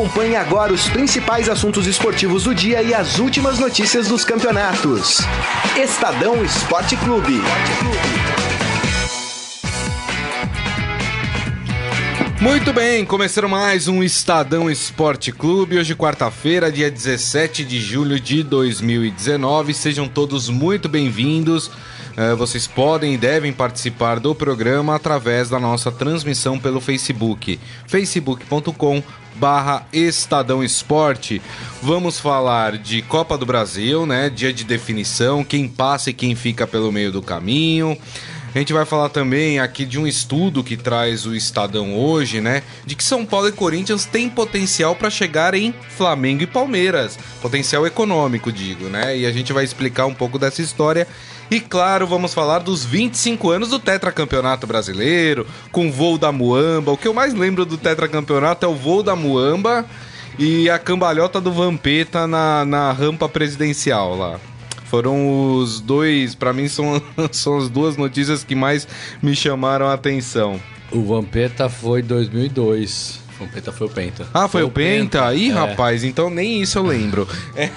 Acompanhe 0.00 0.34
agora 0.34 0.72
os 0.72 0.88
principais 0.88 1.46
assuntos 1.46 1.86
esportivos 1.86 2.44
do 2.44 2.54
dia 2.54 2.82
e 2.82 2.94
as 2.94 3.18
últimas 3.18 3.58
notícias 3.58 4.08
dos 4.08 4.24
campeonatos. 4.24 5.18
Estadão 5.76 6.42
Esporte 6.42 6.96
Clube. 6.96 7.34
Muito 12.40 12.72
bem, 12.72 13.04
começando 13.04 13.46
mais 13.46 13.88
um 13.88 14.02
Estadão 14.02 14.70
Esporte 14.70 15.32
Clube. 15.32 15.78
Hoje, 15.78 15.94
quarta-feira, 15.94 16.72
dia 16.72 16.90
17 16.90 17.62
de 17.62 17.78
julho 17.78 18.18
de 18.18 18.42
2019. 18.42 19.74
Sejam 19.74 20.08
todos 20.08 20.48
muito 20.48 20.88
bem-vindos. 20.88 21.70
Uh, 22.16 22.36
vocês 22.36 22.66
podem 22.66 23.14
e 23.14 23.18
devem 23.18 23.52
participar 23.52 24.18
do 24.18 24.34
programa 24.34 24.94
através 24.94 25.48
da 25.48 25.58
nossa 25.60 25.92
transmissão 25.92 26.58
pelo 26.58 26.80
Facebook, 26.80 27.58
facebook.com 27.86 29.02
barra 29.36 29.86
Estadão 29.92 30.62
Esporte. 30.62 31.40
Vamos 31.82 32.18
falar 32.18 32.76
de 32.76 33.00
Copa 33.02 33.38
do 33.38 33.46
Brasil, 33.46 34.04
né? 34.04 34.28
Dia 34.28 34.52
de 34.52 34.64
definição, 34.64 35.44
quem 35.44 35.68
passa 35.68 36.10
e 36.10 36.12
quem 36.12 36.34
fica 36.34 36.66
pelo 36.66 36.92
meio 36.92 37.12
do 37.12 37.22
caminho. 37.22 37.96
A 38.52 38.58
gente 38.58 38.72
vai 38.72 38.84
falar 38.84 39.08
também 39.10 39.60
aqui 39.60 39.84
de 39.84 39.96
um 39.96 40.08
estudo 40.08 40.64
que 40.64 40.76
traz 40.76 41.24
o 41.24 41.36
Estadão 41.36 41.96
hoje, 41.96 42.40
né? 42.40 42.64
De 42.84 42.96
que 42.96 43.04
São 43.04 43.24
Paulo 43.24 43.46
e 43.46 43.52
Corinthians 43.52 44.04
têm 44.04 44.28
potencial 44.28 44.96
para 44.96 45.08
chegar 45.08 45.54
em 45.54 45.72
Flamengo 45.90 46.42
e 46.42 46.48
Palmeiras. 46.48 47.16
Potencial 47.40 47.86
econômico, 47.86 48.50
digo, 48.50 48.88
né? 48.88 49.16
E 49.16 49.24
a 49.24 49.30
gente 49.30 49.52
vai 49.52 49.62
explicar 49.62 50.06
um 50.06 50.14
pouco 50.14 50.36
dessa 50.36 50.60
história. 50.60 51.06
E 51.50 51.58
claro, 51.58 52.06
vamos 52.06 52.32
falar 52.32 52.60
dos 52.60 52.84
25 52.84 53.50
anos 53.50 53.70
do 53.70 53.80
Tetracampeonato 53.80 54.68
Brasileiro, 54.68 55.44
com 55.72 55.88
o 55.88 55.92
voo 55.92 56.16
da 56.16 56.30
Muamba. 56.30 56.92
O 56.92 56.96
que 56.96 57.08
eu 57.08 57.14
mais 57.14 57.34
lembro 57.34 57.64
do 57.64 57.76
Tetracampeonato 57.76 58.64
é 58.64 58.68
o 58.68 58.74
voo 58.74 59.02
da 59.02 59.16
Muamba 59.16 59.84
e 60.38 60.70
a 60.70 60.78
cambalhota 60.78 61.40
do 61.40 61.50
Vampeta 61.50 62.26
na, 62.28 62.64
na 62.64 62.92
rampa 62.92 63.28
presidencial 63.28 64.16
lá. 64.16 64.38
Foram 64.84 65.56
os 65.56 65.80
dois, 65.80 66.36
para 66.36 66.52
mim 66.52 66.68
são, 66.68 67.02
são 67.32 67.58
as 67.58 67.68
duas 67.68 67.96
notícias 67.96 68.44
que 68.44 68.54
mais 68.54 68.86
me 69.20 69.34
chamaram 69.34 69.86
a 69.86 69.94
atenção. 69.94 70.60
O 70.92 71.02
Vampeta 71.02 71.68
foi 71.68 72.00
2002. 72.00 73.19
O 73.40 73.44
Vampeta 73.44 73.72
foi 73.72 73.86
o 73.86 73.90
Penta. 73.90 74.26
Ah, 74.34 74.46
foi, 74.46 74.60
foi 74.60 74.62
o 74.64 74.70
Penta? 74.70 75.22
Penta? 75.22 75.34
Ih, 75.34 75.50
é. 75.50 75.52
rapaz, 75.52 76.04
então 76.04 76.28
nem 76.28 76.60
isso 76.60 76.78
eu 76.78 76.82
lembro. 76.82 77.26
É, 77.56 77.70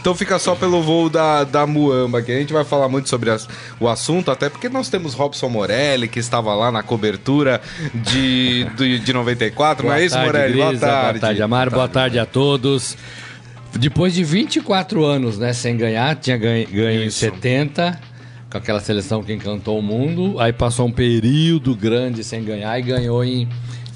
então 0.00 0.14
fica 0.14 0.38
só 0.38 0.54
pelo 0.56 0.82
voo 0.82 1.08
da, 1.08 1.44
da 1.44 1.66
Muamba, 1.66 2.20
que 2.20 2.32
a 2.32 2.38
gente 2.38 2.52
vai 2.52 2.64
falar 2.64 2.88
muito 2.88 3.08
sobre 3.08 3.30
as, 3.30 3.48
o 3.78 3.88
assunto, 3.88 4.30
até 4.30 4.48
porque 4.50 4.68
nós 4.68 4.88
temos 4.88 5.14
Robson 5.14 5.48
Morelli, 5.48 6.08
que 6.08 6.18
estava 6.18 6.52
lá 6.54 6.72
na 6.72 6.82
cobertura 6.82 7.60
de, 7.94 8.64
de, 8.76 8.98
de 8.98 9.12
94, 9.12 9.84
boa 9.84 9.94
não 9.94 10.00
é 10.00 10.04
isso, 10.04 10.18
Morelli? 10.18 10.52
Grisa, 10.52 10.68
boa 10.68 10.78
tarde. 10.78 11.18
Boa 11.18 11.20
tarde, 11.20 11.42
Amaro. 11.42 11.70
Boa 11.70 11.88
tarde 11.88 12.18
a 12.18 12.26
todos. 12.26 12.96
Depois 13.78 14.14
de 14.14 14.24
24 14.24 15.04
anos, 15.04 15.38
né, 15.38 15.52
sem 15.52 15.76
ganhar, 15.76 16.14
tinha 16.16 16.36
ganho, 16.36 16.68
ganho 16.68 17.04
em 17.04 17.10
70, 17.10 18.00
com 18.50 18.58
aquela 18.58 18.80
seleção 18.80 19.22
que 19.22 19.32
encantou 19.32 19.78
o 19.78 19.82
mundo, 19.82 20.38
aí 20.38 20.52
passou 20.52 20.86
um 20.86 20.92
período 20.92 21.74
grande 21.74 22.22
sem 22.22 22.44
ganhar 22.44 22.78
e 22.78 22.82
ganhou 22.82 23.24
em, 23.24 23.48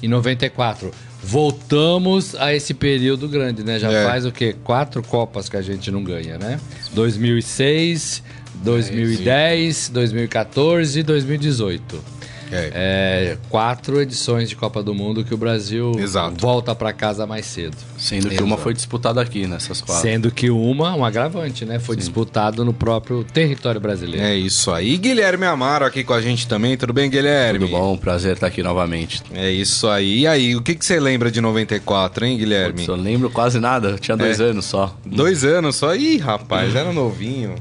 em 0.03 0.07
94. 0.07 0.91
Voltamos 1.21 2.33
a 2.35 2.53
esse 2.53 2.73
período 2.73 3.27
grande, 3.27 3.63
né? 3.63 3.77
Já 3.77 3.91
é. 3.91 4.05
faz 4.05 4.25
o 4.25 4.31
quê? 4.31 4.55
Quatro 4.63 5.03
Copas 5.03 5.49
que 5.49 5.57
a 5.57 5.61
gente 5.61 5.91
não 5.91 6.03
ganha, 6.03 6.37
né? 6.37 6.59
2006, 6.93 8.23
2010, 8.63 9.89
2014 9.89 10.99
e 10.99 11.03
2018. 11.03 12.18
É. 12.51 12.71
É, 12.73 13.37
quatro 13.49 14.01
edições 14.01 14.49
de 14.49 14.55
Copa 14.55 14.81
do 14.81 14.93
Mundo 14.93 15.23
que 15.23 15.33
o 15.33 15.37
Brasil 15.37 15.91
Exato. 15.97 16.35
volta 16.39 16.73
para 16.73 16.91
casa 16.91 17.25
mais 17.25 17.45
cedo. 17.45 17.77
Sendo 17.97 18.27
que 18.27 18.35
Exato. 18.35 18.45
uma 18.45 18.57
foi 18.57 18.73
disputada 18.73 19.21
aqui 19.21 19.47
nessas 19.47 19.81
quatro. 19.81 20.01
Sendo 20.01 20.31
que 20.31 20.49
uma, 20.49 20.95
um 20.95 21.05
agravante, 21.05 21.65
né? 21.65 21.79
Foi 21.79 21.95
Sim. 21.95 21.99
disputado 21.99 22.65
no 22.65 22.73
próprio 22.73 23.23
território 23.23 23.79
brasileiro. 23.79 24.25
É 24.25 24.35
isso 24.35 24.71
aí. 24.71 24.97
Guilherme 24.97 25.45
Amaro 25.45 25.85
aqui 25.85 26.03
com 26.03 26.13
a 26.13 26.21
gente 26.21 26.47
também. 26.47 26.75
Tudo 26.77 26.93
bem, 26.93 27.09
Guilherme? 27.09 27.59
Tudo 27.59 27.71
bom, 27.71 27.97
prazer 27.97 28.33
estar 28.33 28.47
aqui 28.47 28.63
novamente. 28.63 29.21
É 29.33 29.49
isso 29.51 29.87
aí. 29.87 30.21
E 30.21 30.27
aí, 30.27 30.55
o 30.55 30.61
que, 30.61 30.75
que 30.75 30.85
você 30.85 30.99
lembra 30.99 31.31
de 31.31 31.41
94, 31.41 32.25
hein, 32.25 32.37
Guilherme? 32.37 32.73
Putz, 32.73 32.87
eu 32.87 32.95
lembro 32.95 33.29
quase 33.29 33.59
nada. 33.59 33.89
Eu 33.89 33.99
tinha 33.99 34.17
dois 34.17 34.39
é. 34.39 34.45
anos 34.45 34.65
só. 34.65 34.95
Dois 35.05 35.43
anos 35.43 35.75
só? 35.75 35.95
Ih, 35.95 36.17
rapaz, 36.17 36.75
era 36.75 36.91
novinho. 36.91 37.55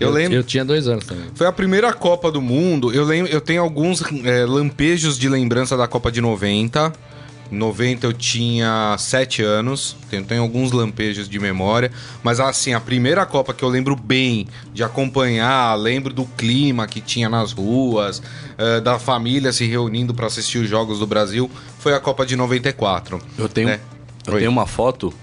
Eu, 0.00 0.08
eu, 0.08 0.14
lembro. 0.14 0.36
Eu 0.36 0.42
tinha 0.42 0.64
dois 0.64 0.86
anos 0.86 1.04
também. 1.04 1.24
Foi 1.34 1.46
a 1.46 1.52
primeira 1.52 1.92
Copa 1.92 2.30
do 2.30 2.40
Mundo. 2.40 2.92
Eu 2.92 3.04
lembro, 3.04 3.30
eu 3.30 3.40
tenho 3.40 3.62
alguns 3.62 4.02
é, 4.24 4.44
lampejos 4.44 5.18
de 5.18 5.28
lembrança 5.28 5.76
da 5.76 5.86
Copa 5.88 6.10
de 6.10 6.20
90. 6.20 6.92
Em 7.50 7.56
90 7.56 8.06
eu 8.06 8.12
tinha 8.12 8.94
7 8.98 9.42
anos, 9.42 9.96
tenho, 10.10 10.22
tenho, 10.22 10.42
alguns 10.42 10.70
lampejos 10.70 11.26
de 11.26 11.38
memória, 11.38 11.90
mas 12.22 12.40
assim, 12.40 12.74
a 12.74 12.80
primeira 12.80 13.24
Copa 13.24 13.54
que 13.54 13.62
eu 13.62 13.70
lembro 13.70 13.96
bem 13.96 14.46
de 14.74 14.84
acompanhar, 14.84 15.74
lembro 15.76 16.12
do 16.12 16.26
clima 16.26 16.86
que 16.86 17.00
tinha 17.00 17.26
nas 17.26 17.52
ruas, 17.52 18.18
uh, 18.18 18.82
da 18.82 18.98
família 18.98 19.50
se 19.50 19.64
reunindo 19.64 20.12
para 20.12 20.26
assistir 20.26 20.58
os 20.58 20.68
Jogos 20.68 20.98
do 20.98 21.06
Brasil, 21.06 21.50
foi 21.78 21.94
a 21.94 22.00
Copa 22.00 22.26
de 22.26 22.36
94. 22.36 23.18
Eu 23.38 23.48
tenho, 23.48 23.68
né? 23.68 23.80
eu 24.26 24.38
tenho 24.38 24.50
uma 24.50 24.66
foto 24.66 25.14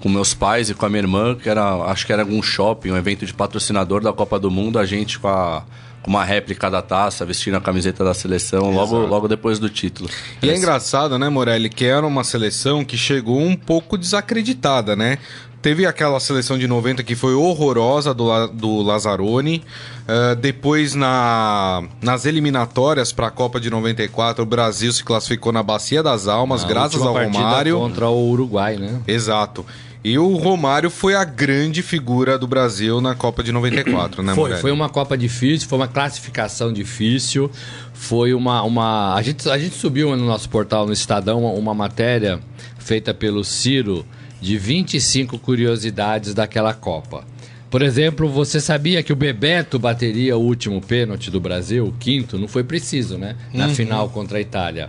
com 0.00 0.08
meus 0.08 0.34
pais 0.34 0.70
e 0.70 0.74
com 0.74 0.86
a 0.86 0.88
minha 0.88 1.02
irmã, 1.02 1.34
que 1.34 1.48
era, 1.48 1.74
acho 1.84 2.06
que 2.06 2.12
era 2.12 2.22
algum 2.22 2.42
shopping, 2.42 2.90
um 2.90 2.96
evento 2.96 3.24
de 3.24 3.34
patrocinador 3.34 4.00
da 4.02 4.12
Copa 4.12 4.38
do 4.38 4.50
Mundo, 4.50 4.78
a 4.78 4.84
gente 4.84 5.18
com 5.18 5.28
a 5.28 5.64
com 6.06 6.10
uma 6.10 6.22
réplica 6.22 6.70
da 6.70 6.80
taça, 6.80 7.26
vestindo 7.26 7.56
a 7.56 7.60
camiseta 7.60 8.04
da 8.04 8.14
seleção, 8.14 8.70
logo, 8.70 8.96
logo 8.96 9.26
depois 9.26 9.58
do 9.58 9.68
título. 9.68 10.08
E 10.40 10.48
é 10.48 10.56
engraçado, 10.56 11.18
né, 11.18 11.28
Morelli, 11.28 11.68
que 11.68 11.84
era 11.84 12.06
uma 12.06 12.22
seleção 12.22 12.84
que 12.84 12.96
chegou 12.96 13.40
um 13.40 13.56
pouco 13.56 13.98
desacreditada, 13.98 14.94
né? 14.94 15.18
Teve 15.60 15.84
aquela 15.84 16.20
seleção 16.20 16.56
de 16.56 16.68
90 16.68 17.02
que 17.02 17.16
foi 17.16 17.34
horrorosa 17.34 18.14
do, 18.14 18.46
do 18.46 18.82
Lazzaroni. 18.82 19.64
Uh, 20.02 20.36
depois, 20.36 20.94
na, 20.94 21.82
nas 22.00 22.24
eliminatórias 22.24 23.12
para 23.12 23.26
a 23.26 23.30
Copa 23.32 23.58
de 23.58 23.68
94, 23.68 24.44
o 24.44 24.46
Brasil 24.46 24.92
se 24.92 25.02
classificou 25.02 25.50
na 25.50 25.64
Bacia 25.64 26.04
das 26.04 26.28
Almas, 26.28 26.62
na 26.62 26.68
graças 26.68 27.02
ao 27.02 27.12
Romário. 27.12 27.78
Contra 27.80 28.08
o 28.08 28.30
Uruguai, 28.30 28.76
né? 28.76 29.00
Exato. 29.08 29.66
E 30.06 30.16
o 30.20 30.36
Romário 30.36 30.88
foi 30.88 31.16
a 31.16 31.24
grande 31.24 31.82
figura 31.82 32.38
do 32.38 32.46
Brasil 32.46 33.00
na 33.00 33.16
Copa 33.16 33.42
de 33.42 33.50
94, 33.50 34.22
né, 34.22 34.36
Foi, 34.36 34.54
foi 34.54 34.70
uma 34.70 34.88
Copa 34.88 35.18
difícil, 35.18 35.68
foi 35.68 35.76
uma 35.76 35.88
classificação 35.88 36.72
difícil, 36.72 37.50
foi 37.92 38.32
uma... 38.32 38.62
uma... 38.62 39.16
A, 39.16 39.22
gente, 39.22 39.50
a 39.50 39.58
gente 39.58 39.74
subiu 39.74 40.16
no 40.16 40.24
nosso 40.24 40.48
portal, 40.48 40.86
no 40.86 40.92
Estadão, 40.92 41.40
uma, 41.40 41.50
uma 41.50 41.74
matéria 41.74 42.38
feita 42.78 43.12
pelo 43.12 43.42
Ciro 43.42 44.06
de 44.40 44.56
25 44.56 45.40
curiosidades 45.40 46.34
daquela 46.34 46.72
Copa. 46.72 47.24
Por 47.68 47.82
exemplo, 47.82 48.28
você 48.28 48.60
sabia 48.60 49.02
que 49.02 49.12
o 49.12 49.16
Bebeto 49.16 49.76
bateria 49.76 50.36
o 50.36 50.40
último 50.40 50.80
pênalti 50.80 51.32
do 51.32 51.40
Brasil, 51.40 51.84
o 51.84 51.92
quinto? 51.92 52.38
Não 52.38 52.46
foi 52.46 52.62
preciso, 52.62 53.18
né? 53.18 53.34
Na 53.52 53.66
uhum. 53.66 53.74
final 53.74 54.08
contra 54.08 54.38
a 54.38 54.40
Itália. 54.40 54.88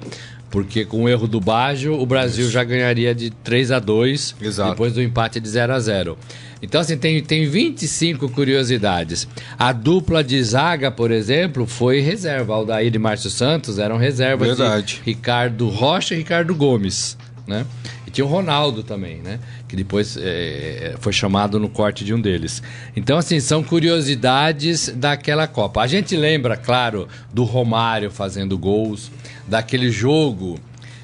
Porque 0.49 0.85
com 0.85 1.03
o 1.03 1.09
erro 1.09 1.27
do 1.27 1.41
Baggio, 1.41 1.99
o 1.99 2.05
Brasil 2.05 2.45
Isso. 2.45 2.53
já 2.53 2.63
ganharia 2.63 3.13
de 3.13 3.29
3 3.29 3.71
a 3.71 3.79
2 3.79 4.35
Exato. 4.41 4.69
depois 4.71 4.93
do 4.93 5.01
empate 5.01 5.39
de 5.39 5.49
0 5.49 5.73
a 5.73 5.79
0 5.79 6.17
Então, 6.61 6.79
assim, 6.79 6.97
tem, 6.97 7.21
tem 7.21 7.47
25 7.49 8.29
curiosidades. 8.29 9.27
A 9.59 9.71
dupla 9.73 10.23
de 10.23 10.41
zaga, 10.41 10.89
por 10.89 11.11
exemplo, 11.11 11.65
foi 11.67 11.99
reserva. 11.99 12.53
Aldair 12.53 12.95
e 12.95 12.97
Márcio 12.97 13.29
Santos 13.29 13.77
eram 13.77 13.97
reservas 13.97 14.57
Verdade. 14.57 14.95
de 14.95 15.01
Ricardo 15.03 15.67
Rocha 15.67 16.15
e 16.15 16.19
Ricardo 16.19 16.55
Gomes, 16.55 17.17
né? 17.47 17.65
E 18.05 18.11
tinha 18.11 18.25
o 18.25 18.27
Ronaldo 18.27 18.83
também, 18.83 19.17
né? 19.17 19.39
Que 19.67 19.75
depois 19.75 20.17
é, 20.19 20.95
foi 20.99 21.13
chamado 21.13 21.59
no 21.59 21.69
corte 21.69 22.03
de 22.03 22.13
um 22.13 22.19
deles. 22.19 22.61
Então, 22.95 23.17
assim, 23.17 23.39
são 23.39 23.63
curiosidades 23.63 24.89
daquela 24.89 25.47
Copa. 25.47 25.81
A 25.81 25.87
gente 25.87 26.15
lembra, 26.15 26.57
claro, 26.57 27.07
do 27.33 27.43
Romário 27.43 28.11
fazendo 28.11 28.57
gols 28.57 29.09
daquele 29.47 29.89
jogo 29.89 30.59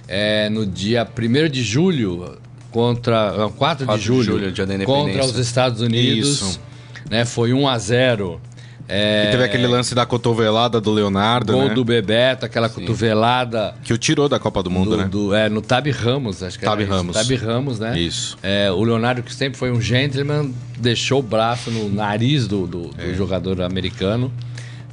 é, 0.08 0.50
no 0.50 0.66
dia 0.66 1.08
1 1.08 1.50
de 1.50 1.64
julho 1.64 2.38
contra 2.72 3.50
4 3.56 3.86
de 3.86 4.02
julho, 4.02 4.52
de 4.52 4.58
julho 4.58 4.86
contra 4.86 5.24
os 5.24 5.38
Estados 5.38 5.80
Unidos, 5.80 6.42
Isso. 6.42 6.62
né? 7.10 7.24
Foi 7.24 7.54
1 7.54 7.68
a 7.68 7.78
0. 7.78 8.42
É... 8.88 9.28
E 9.28 9.32
teve 9.32 9.44
aquele 9.44 9.68
lance 9.68 9.96
da 9.96 10.06
cotovelada 10.06 10.80
do 10.82 10.92
Leonardo, 10.92 11.54
Gol 11.54 11.70
né? 11.70 11.74
do 11.74 11.86
Bebeto, 11.86 12.46
aquela 12.46 12.68
Sim. 12.68 12.82
cotovelada... 12.82 13.76
Que 13.84 13.94
o 13.94 13.98
tirou 13.98 14.28
da 14.28 14.40
Copa 14.40 14.62
do 14.62 14.70
Mundo, 14.70 14.92
do, 14.92 14.98
né? 14.98 15.06
Do, 15.06 15.34
é, 15.34 15.50
no 15.50 15.62
Tabi 15.62 15.92
Ramos, 15.92 16.44
acho 16.44 16.60
que 16.60 16.66
Tabi 16.66 16.84
Ramos. 16.84 17.16
Tabi 17.16 17.36
Ramos, 17.36 17.80
né? 17.80 17.98
Isso. 17.98 18.38
É, 18.44 18.72
o 18.72 18.84
Leonardo, 18.84 19.24
que 19.24 19.34
sempre 19.34 19.58
foi 19.58 19.72
um 19.72 19.82
gentleman, 19.82 20.54
deixou 20.78 21.20
o 21.20 21.24
braço 21.24 21.72
no 21.72 21.90
nariz 21.90 22.48
do, 22.48 22.68
do, 22.68 22.88
do 22.90 23.12
é. 23.12 23.14
jogador 23.14 23.62
americano. 23.62 24.32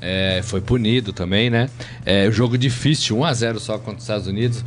É, 0.00 0.40
foi 0.42 0.60
punido 0.60 1.12
também, 1.12 1.50
né? 1.50 1.68
É, 2.06 2.30
jogo 2.30 2.56
difícil, 2.56 3.18
1 3.18 3.24
a 3.24 3.34
0 3.34 3.60
só 3.60 3.76
contra 3.76 3.96
os 3.96 4.02
Estados 4.02 4.26
Unidos. 4.26 4.64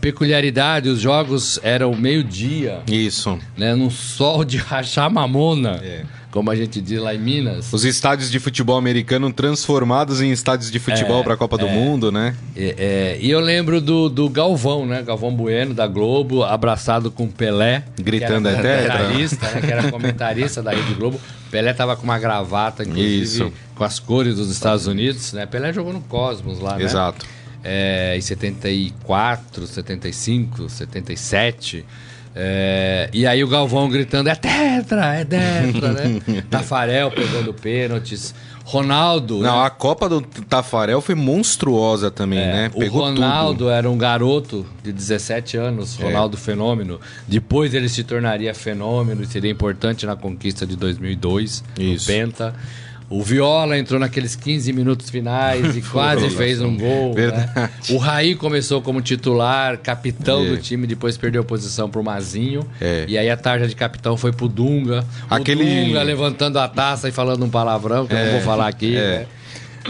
Peculiaridade, 0.00 0.88
os 0.88 1.00
jogos 1.00 1.58
eram 1.62 1.94
meio-dia. 1.96 2.82
Isso. 2.86 3.38
Né, 3.56 3.74
num 3.74 3.90
sol 3.90 4.44
de 4.44 4.58
rachar 4.58 5.10
mamona. 5.10 5.80
É. 5.82 6.04
como 6.30 6.50
a 6.50 6.56
gente 6.56 6.80
diz 6.80 7.00
lá 7.00 7.14
em 7.14 7.18
Minas. 7.18 7.72
Os 7.72 7.84
estádios 7.84 8.30
de 8.30 8.38
futebol 8.38 8.76
americano 8.76 9.32
transformados 9.32 10.20
em 10.20 10.30
estádios 10.30 10.70
de 10.70 10.78
futebol 10.78 11.20
É, 11.20 11.24
para 11.24 11.34
a 11.34 11.36
Copa 11.36 11.56
do 11.56 11.66
Mundo, 11.68 12.12
né? 12.12 12.36
É, 12.54 12.74
é, 12.78 13.18
e 13.20 13.30
eu 13.30 13.40
lembro 13.40 13.80
do, 13.80 14.08
do 14.08 14.28
Galvão, 14.28 14.84
né? 14.84 15.02
Galvão 15.02 15.34
Bueno, 15.34 15.72
da 15.72 15.86
Globo, 15.86 16.42
abraçado 16.44 17.10
com 17.10 17.26
Pelé. 17.26 17.84
Gritando, 17.98 18.48
que 18.48 18.54
"É 18.54 18.58
era 18.58 18.62
tetra". 18.62 18.98
comentarista, 18.98 19.50
né? 19.50 19.60
Que 19.60 19.72
era 19.72 19.90
comentarista 19.90 20.62
da 20.62 20.70
Rede 20.72 20.94
Globo. 20.94 21.20
Pelé 21.50 21.72
tava 21.72 21.96
com 21.96 22.02
uma 22.04 22.18
gravata, 22.18 22.82
inclusive, 22.82 23.22
Isso. 23.22 23.52
com 23.74 23.84
as 23.84 23.98
cores 23.98 24.36
dos 24.36 24.50
Estados 24.50 24.86
Unidos, 24.86 25.32
né? 25.32 25.46
Pelé 25.46 25.72
jogou 25.72 25.92
no 25.92 26.00
Cosmos 26.02 26.58
lá, 26.60 26.76
né? 26.76 26.84
Exato. 26.84 27.24
É, 27.64 28.14
em 28.16 28.20
74, 28.20 29.66
75, 29.66 30.68
77. 30.68 31.84
É, 32.38 33.08
e 33.14 33.26
aí 33.26 33.42
o 33.42 33.48
Galvão 33.48 33.88
gritando, 33.88 34.28
é 34.28 34.34
tetra, 34.34 35.14
é 35.14 35.24
tetra, 35.24 35.92
né? 35.92 36.20
Tafarel 36.50 37.10
pegando 37.10 37.54
pênaltis. 37.54 38.34
Ronaldo, 38.62 39.38
Não, 39.38 39.60
né? 39.60 39.66
a 39.66 39.70
Copa 39.70 40.08
do 40.08 40.20
Tafarel 40.20 41.00
foi 41.00 41.14
monstruosa 41.14 42.10
também, 42.10 42.40
né? 42.40 42.70
O 42.74 42.80
Pegou 42.80 43.02
Ronaldo 43.02 43.58
tudo. 43.60 43.70
era 43.70 43.88
um 43.88 43.96
garoto 43.96 44.66
de 44.82 44.92
17 44.92 45.56
anos, 45.56 45.94
Ronaldo 45.96 46.36
Fenômeno. 46.36 47.00
Depois 47.28 47.72
ele 47.74 47.88
se 47.88 48.02
tornaria 48.02 48.52
fenômeno 48.52 49.22
e 49.22 49.26
seria 49.26 49.50
importante 49.50 50.04
na 50.04 50.16
conquista 50.16 50.66
de 50.66 50.74
2002, 50.76 51.62
Isso. 51.78 52.10
no 52.10 52.18
Penta. 52.18 52.54
O 53.08 53.22
Viola 53.22 53.78
entrou 53.78 54.00
naqueles 54.00 54.34
15 54.34 54.72
minutos 54.72 55.08
finais 55.10 55.76
e 55.76 55.80
quase 55.92 56.28
fez 56.30 56.60
um 56.60 56.76
gol. 56.76 57.14
né? 57.14 57.70
O 57.90 57.98
Raí 57.98 58.34
começou 58.34 58.82
como 58.82 59.00
titular, 59.00 59.78
capitão 59.78 60.44
É. 60.44 60.48
do 60.48 60.56
time, 60.56 60.86
depois 60.86 61.16
perdeu 61.16 61.42
a 61.42 61.44
posição 61.44 61.88
pro 61.88 62.02
Mazinho. 62.02 62.66
É. 62.80 63.04
E 63.06 63.16
aí 63.16 63.30
a 63.30 63.36
tarja 63.36 63.68
de 63.68 63.76
capitão 63.76 64.16
foi 64.16 64.32
pro 64.32 64.48
Dunga. 64.48 65.04
Aquele- 65.30 65.62
O 65.62 65.84
Dunga 65.86 66.02
levantando 66.02 66.58
a 66.58 66.66
taça 66.66 67.08
e 67.08 67.12
falando 67.12 67.44
um 67.44 67.48
palavrão 67.50 68.06
que 68.06 68.14
eu 68.14 68.24
não 68.24 68.32
vou 68.32 68.40
falar 68.40 68.66
aqui. 68.68 68.96
é. 68.96 69.00
né? 69.20 69.26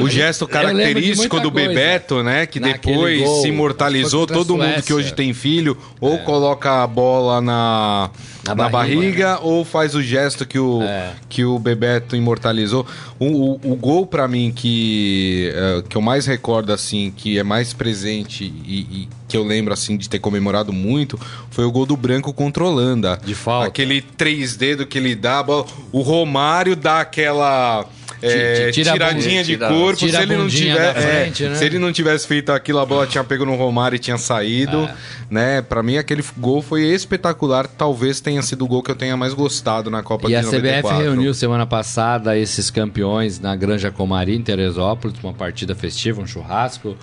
O 0.01 0.09
gesto 0.09 0.47
característico 0.47 1.41
do 1.41 1.51
coisa. 1.51 1.69
Bebeto, 1.69 2.23
né? 2.23 2.47
Que 2.47 2.61
Naquele 2.61 2.95
depois 2.97 3.23
gol, 3.23 3.43
se 3.43 3.49
imortalizou. 3.49 4.27
Todo 4.27 4.49
contra 4.55 4.67
a 4.67 4.69
mundo 4.69 4.77
que 4.83 4.93
Suécia. 4.93 4.97
hoje 4.97 5.15
tem 5.15 5.33
filho, 5.33 5.77
ou 6.01 6.19
coloca 6.19 6.83
a 6.83 6.87
bola 6.87 7.41
na, 7.41 8.11
na, 8.45 8.55
Na 8.55 8.69
barriga, 8.69 9.01
barriga, 9.01 9.39
ou 9.43 9.65
faz 9.65 9.95
o 9.95 10.03
gesto 10.03 10.45
que 10.47 10.59
o, 10.59 10.83
É. 10.83 11.13
que 11.29 11.45
o 11.45 11.59
Bebeto 11.59 12.15
imortalizou. 12.17 12.87
O, 13.19 13.27
o, 13.27 13.73
o 13.73 13.77
gol, 13.77 14.07
pra 14.07 14.29
mim, 14.29 14.53
que, 14.55 15.51
eh, 15.55 15.83
que 15.89 15.97
eu 15.97 16.03
mais 16.03 16.27
recordo, 16.27 16.73
assim, 16.73 17.13
que 17.17 17.39
é 17.39 17.43
mais 17.43 17.73
presente 17.73 18.45
e, 18.45 18.81
e 18.81 19.09
que 19.29 19.37
eu 19.37 19.43
lembro, 19.45 19.73
assim, 19.73 19.97
de 19.97 20.09
ter 20.09 20.19
comemorado 20.19 20.73
muito, 20.73 21.19
foi 21.51 21.65
o 21.65 21.71
gol 21.73 21.87
do 21.87 21.97
Branco 21.97 22.33
contra 22.33 22.63
a 22.63 22.69
Holanda. 22.69 23.19
De 23.25 23.35
falta. 23.35 23.69
Aquele 23.69 24.01
três 24.03 24.55
dedos 24.57 24.87
que 24.87 24.99
ele 24.99 25.15
dá, 25.15 25.45
o 25.93 26.01
Romário 26.03 26.77
dá 26.77 27.01
aquela... 27.01 27.87
eh, 28.29 28.71
tira 28.73 28.93
tiradinha 28.93 29.43
de 29.45 29.53
tira- 29.57 29.69
corpo, 29.69 29.97
tira 29.99 30.19
se 30.19 30.23
ele 30.25 30.37
não 30.37 30.49
tiver, 30.49 30.97
é, 30.97 31.01
frente, 31.23 31.45
né? 31.45 31.55
se 31.55 31.65
ele 31.65 31.79
não 31.79 31.93
tivesse 31.93 32.27
feito 32.27 32.51
aquilo, 32.53 32.79
a 32.79 32.87
bola 32.87 33.07
tinha 33.07 33.23
pego 33.25 33.45
no 33.45 33.55
Romário 33.57 33.97
e 33.97 33.99
tinha 33.99 34.19
saído, 34.19 34.85
É. 34.85 34.95
né? 35.31 35.63
Para 35.63 35.83
mim 35.83 35.97
aquele 35.97 36.25
gol 36.37 36.63
foi 36.63 36.83
espetacular, 36.85 37.67
talvez 37.67 38.21
tenha 38.21 38.43
sido 38.43 38.65
o 38.65 38.69
gol 38.69 38.83
que 38.83 38.91
eu 38.91 38.97
tenha 38.97 39.17
mais 39.17 39.35
gostado 39.35 39.91
na 39.91 40.03
Copa 40.03 40.27
E 40.27 40.31
de 40.31 40.37
a 40.37 40.41
CBF 40.43 40.53
94. 40.83 41.03
reuniu 41.03 41.35
semana 41.35 41.67
passada 41.67 42.37
esses 42.39 42.71
campeões 42.71 43.39
na 43.41 43.55
Granja 43.57 43.91
Comari, 43.91 44.35
em 44.37 44.43
Teresópolis, 44.43 45.17
uma 45.23 45.33
partida 45.33 45.75
festiva, 45.75 46.21
um 46.21 46.27
churrasco. 46.27 46.97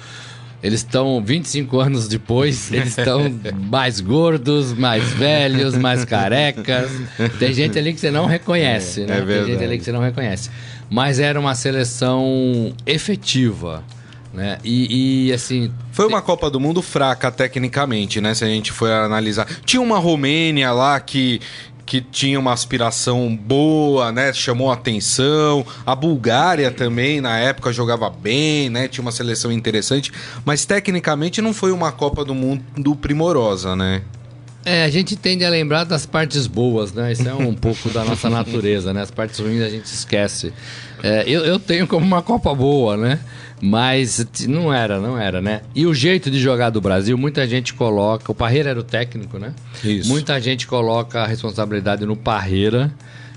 Eles 0.62 0.80
estão, 0.80 1.22
25 1.22 1.78
anos 1.82 2.08
depois, 2.08 2.72
eles 2.72 2.98
estão 2.98 3.30
mais 3.70 4.00
gordos, 4.00 4.72
mais 4.72 5.04
velhos, 5.12 5.76
mais 5.76 6.06
carecas. 6.06 6.90
Tem 7.38 7.52
gente 7.54 7.78
ali 7.78 7.94
que 7.94 8.00
você 8.00 8.10
não 8.10 8.26
reconhece, 8.26 9.02
É, 9.02 9.06
né? 9.06 9.18
é 9.18 9.22
Tem 9.26 9.46
gente 9.46 9.62
ali 9.66 9.78
que 9.78 9.84
você 9.84 9.92
não 9.92 10.00
reconhece. 10.00 10.50
Mas 10.94 11.20
era 11.20 11.40
uma 11.40 11.56
seleção 11.56 12.72
efetiva, 12.86 13.84
né? 14.32 14.60
E, 14.64 15.30
e, 15.30 15.34
assim, 15.34 15.74
Foi 15.92 16.06
uma 16.06 16.22
Copa 16.22 16.52
do 16.52 16.60
Mundo 16.60 16.84
fraca 16.84 17.32
tecnicamente, 17.32 18.22
né? 18.22 18.36
Se 18.36 18.46
a 18.46 18.48
gente 18.48 18.72
for 18.72 18.92
analisar. 18.92 19.48
Tinha 19.66 19.82
uma 19.82 19.98
Romênia 19.98 20.72
lá 20.72 21.00
que, 21.00 21.42
que 21.84 22.00
tinha 22.00 22.40
uma 22.40 22.54
aspiração 22.54 23.36
boa, 23.36 24.12
né? 24.12 24.32
Chamou 24.34 24.72
atenção. 24.72 25.66
A 25.84 25.96
Bulgária 25.96 26.70
também, 26.70 27.20
na 27.20 27.40
época, 27.40 27.74
jogava 27.74 28.08
bem, 28.08 28.70
né? 28.70 28.88
Tinha 28.88 29.02
uma 29.02 29.12
seleção 29.12 29.52
interessante. 29.52 30.12
Mas 30.46 30.64
tecnicamente 30.64 31.42
não 31.42 31.56
foi 31.56 31.72
uma 31.72 31.92
Copa 31.92 32.24
do 32.24 32.36
Mundo 32.36 32.96
primorosa, 32.96 33.76
né? 33.76 34.04
É, 34.66 34.86
a 34.86 34.90
gente 34.90 35.16
tende 35.18 35.44
a 35.44 35.50
lembrar 35.50 35.84
das 35.84 36.06
partes 36.06 36.48
boas, 36.48 36.94
né? 36.94 37.12
Isso 37.12 37.28
é 37.28 37.34
um 37.34 37.54
pouco 37.54 37.90
da 37.90 38.06
nossa 38.06 38.30
natureza, 38.30 38.94
né? 38.94 39.02
As 39.02 39.12
partes 39.12 39.40
ruins 39.40 39.62
a 39.62 39.70
gente 39.70 39.86
esquece. 39.86 40.54
É, 41.04 41.24
eu, 41.28 41.44
eu 41.46 41.60
tenho 41.60 41.86
como 41.86 42.06
uma 42.06 42.22
Copa 42.22 42.56
boa, 42.56 42.96
né? 42.96 43.20
Mas 43.62 44.26
não 44.48 44.74
era, 44.74 45.00
não 45.00 45.18
era, 45.20 45.42
né? 45.42 45.62
E 45.76 45.86
o 45.86 45.94
jeito 45.94 46.32
de 46.32 46.40
jogar 46.40 46.70
do 46.70 46.82
Brasil, 46.82 47.18
muita 47.18 47.48
gente 47.48 47.74
coloca. 47.74 48.32
O 48.32 48.36
Parreira 48.36 48.70
era 48.72 48.80
o 48.80 48.84
técnico, 48.84 49.38
né? 49.38 49.54
Isso. 49.84 50.10
Muita 50.10 50.40
gente 50.42 50.66
coloca 50.66 51.22
a 51.22 51.28
responsabilidade 51.28 52.06
no 52.06 52.16
Parreira 52.16 52.92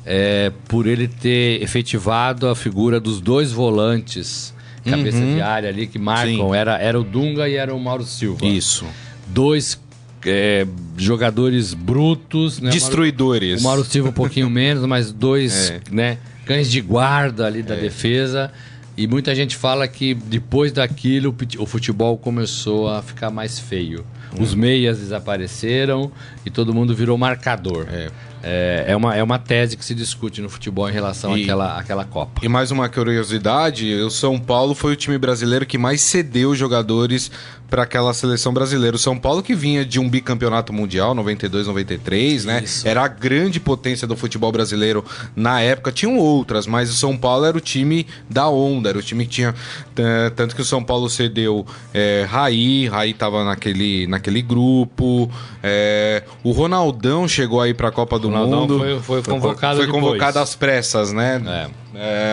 é, 0.05 0.53
por 0.69 0.87
ele 0.87 1.09
ter 1.09 1.63
efetivado 1.63 2.49
a 2.49 2.55
figura 2.57 3.01
dos 3.01 3.21
dois 3.21 3.51
volantes, 3.53 4.55
cabeça 4.85 5.19
de 5.21 5.41
área 5.41 5.69
ali, 5.69 5.87
que 5.89 5.99
marcam. 5.99 6.51
Sim. 6.51 6.55
Era, 6.57 6.79
era 6.79 6.99
o 6.99 7.05
Dunga 7.05 7.49
e 7.49 7.55
era 7.55 7.75
o 7.75 7.81
Mauro 7.81 8.05
Silva 8.05 8.47
Isso. 8.47 8.85
dois 9.27 9.79
é, 10.25 10.67
jogadores 10.97 11.75
brutos, 11.75 12.61
né? 12.61 12.71
Destruidores. 12.71 13.61
O 13.61 13.65
Mauro 13.65 13.85
Silva 13.85 14.11
um 14.11 14.13
pouquinho 14.13 14.49
menos, 14.51 14.85
mas 14.87 15.13
dois, 15.13 15.71
É. 15.71 15.81
né, 15.91 16.19
cães 16.47 16.71
de 16.71 16.81
guarda 16.81 17.47
ali 17.47 17.63
da 17.63 17.75
defesa. 17.75 18.51
E 18.97 19.07
muita 19.07 19.35
gente 19.35 19.55
fala 19.55 19.87
que 19.87 20.15
depois 20.15 20.73
daquilo 20.73 21.37
o 21.59 21.67
futebol 21.67 22.17
começou 22.17 22.89
a 22.89 23.03
ficar 23.03 23.31
mais 23.31 23.59
feio. 23.59 24.07
Os 24.41 24.55
meias 24.55 24.99
desapareceram 24.99 26.11
e 26.47 26.51
todo 26.51 26.73
mundo 26.73 26.95
virou 26.95 27.19
marcador. 27.19 27.87
É. 27.91 28.11
É, 28.49 28.85
é 28.93 28.97
uma, 28.97 29.15
é 29.17 29.23
uma 29.23 29.39
tese 29.39 29.77
que 29.77 29.85
se 29.85 29.95
discute 29.95 30.41
no 30.41 30.49
futebol 30.49 30.89
em 30.89 30.93
relação 30.93 31.37
E- 31.37 31.43
àquela, 31.43 31.79
àquela 31.79 32.05
Copa. 32.05 32.41
E 32.45 32.49
mais 32.49 32.71
uma 32.71 32.89
curiosidade, 32.89 33.93
o 34.03 34.11
São 34.11 34.39
Paulo 34.39 34.75
foi 34.75 34.93
o 34.93 34.97
time 34.97 35.19
brasileiro 35.19 35.67
que 35.67 35.77
mais 35.77 36.01
cedeu 36.01 36.55
jogadores 36.55 37.31
para 37.69 37.83
aquela 37.83 38.15
seleção 38.15 38.55
brasileira. 38.55 38.95
O 38.95 38.99
São 38.99 39.19
Paulo 39.19 39.43
que 39.43 39.53
vinha 39.53 39.85
de 39.85 39.99
um 39.99 40.09
bicampeonato 40.09 40.73
mundial, 40.73 41.17
92, 41.17 41.67
93, 41.67 42.45
né? 42.45 42.63
Isso. 42.63 42.87
Era 42.87 43.03
a 43.03 43.09
grande 43.09 43.59
potência 43.59 44.07
do 44.07 44.17
futebol 44.17 44.53
brasileiro 44.53 45.05
na 45.35 45.61
época. 45.61 45.91
Tinham 45.91 46.17
outras, 46.17 46.65
mas 46.69 46.89
o 46.91 46.95
São 46.95 47.17
Paulo 47.17 47.45
era 47.45 47.57
o 47.57 47.61
time 47.61 48.07
da 48.31 48.49
onda, 48.49 48.91
era 48.91 48.99
o 48.99 49.03
time 49.03 49.25
que 49.25 49.31
tinha... 49.33 49.53
eh, 49.97 50.31
Tanto 50.37 50.55
que 50.55 50.63
o 50.63 50.65
São 50.65 50.81
Paulo 50.85 51.11
cedeu 51.11 51.67
eh, 51.93 52.25
Raí, 52.31 52.87
Raí 52.87 53.13
tava 53.13 53.43
naquele, 53.45 54.07
naquele 54.07 54.43
grupo. 54.43 55.29
eh, 55.61 56.23
o 56.45 56.53
Ronaldão 56.53 57.27
chegou 57.27 57.61
aí 57.61 57.75
para 57.75 57.89
a 57.89 57.93
Copa 57.93 58.17
do 58.17 58.31
Ronaldão 58.45 58.61
Mundo. 58.79 58.79
foi- 58.79 59.23
foi 59.23 59.23
convocado 59.35 59.77
Foi 59.79 59.87
convocado 59.87 60.39
às 60.39 60.55
pressas, 60.55 61.13
né? 61.13 61.43
É. 61.47 61.87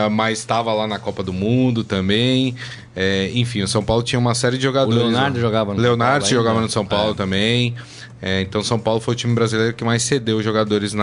É, 0.05 0.09
mas 0.09 0.39
estava 0.39 0.73
lá 0.73 0.85
na 0.87 0.99
Copa 0.99 1.23
do 1.23 1.31
Mundo 1.33 1.83
também. 1.83 2.53
É, 2.95 3.31
enfim, 3.33 3.61
o 3.61 3.67
São 3.67 3.83
Paulo 3.83 4.03
tinha 4.03 4.19
uma 4.19 4.35
série 4.35 4.57
de 4.57 4.63
jogadores. 4.63 5.01
O 5.01 5.05
Leonardo 5.05 5.35
né? 5.37 5.41
jogava 5.41 5.73
no 5.73 5.79
Leonardo 5.79 6.25
São 6.25 6.29
Paulo 6.29 6.35
jogava 6.43 6.55
ainda. 6.59 6.65
no 6.67 6.71
São 6.71 6.85
Paulo 6.85 7.11
É. 7.11 7.15
também. 7.15 7.73
É, 8.25 8.39
então 8.39 8.63
São 8.63 8.79
Paulo 8.79 9.01
foi 9.01 9.15
o 9.15 9.17
time 9.17 9.35
brasileiro 9.35 9.73
que 9.73 9.83
mais 9.83 10.01
cedeu 10.01 10.41
jogadores 10.41 10.93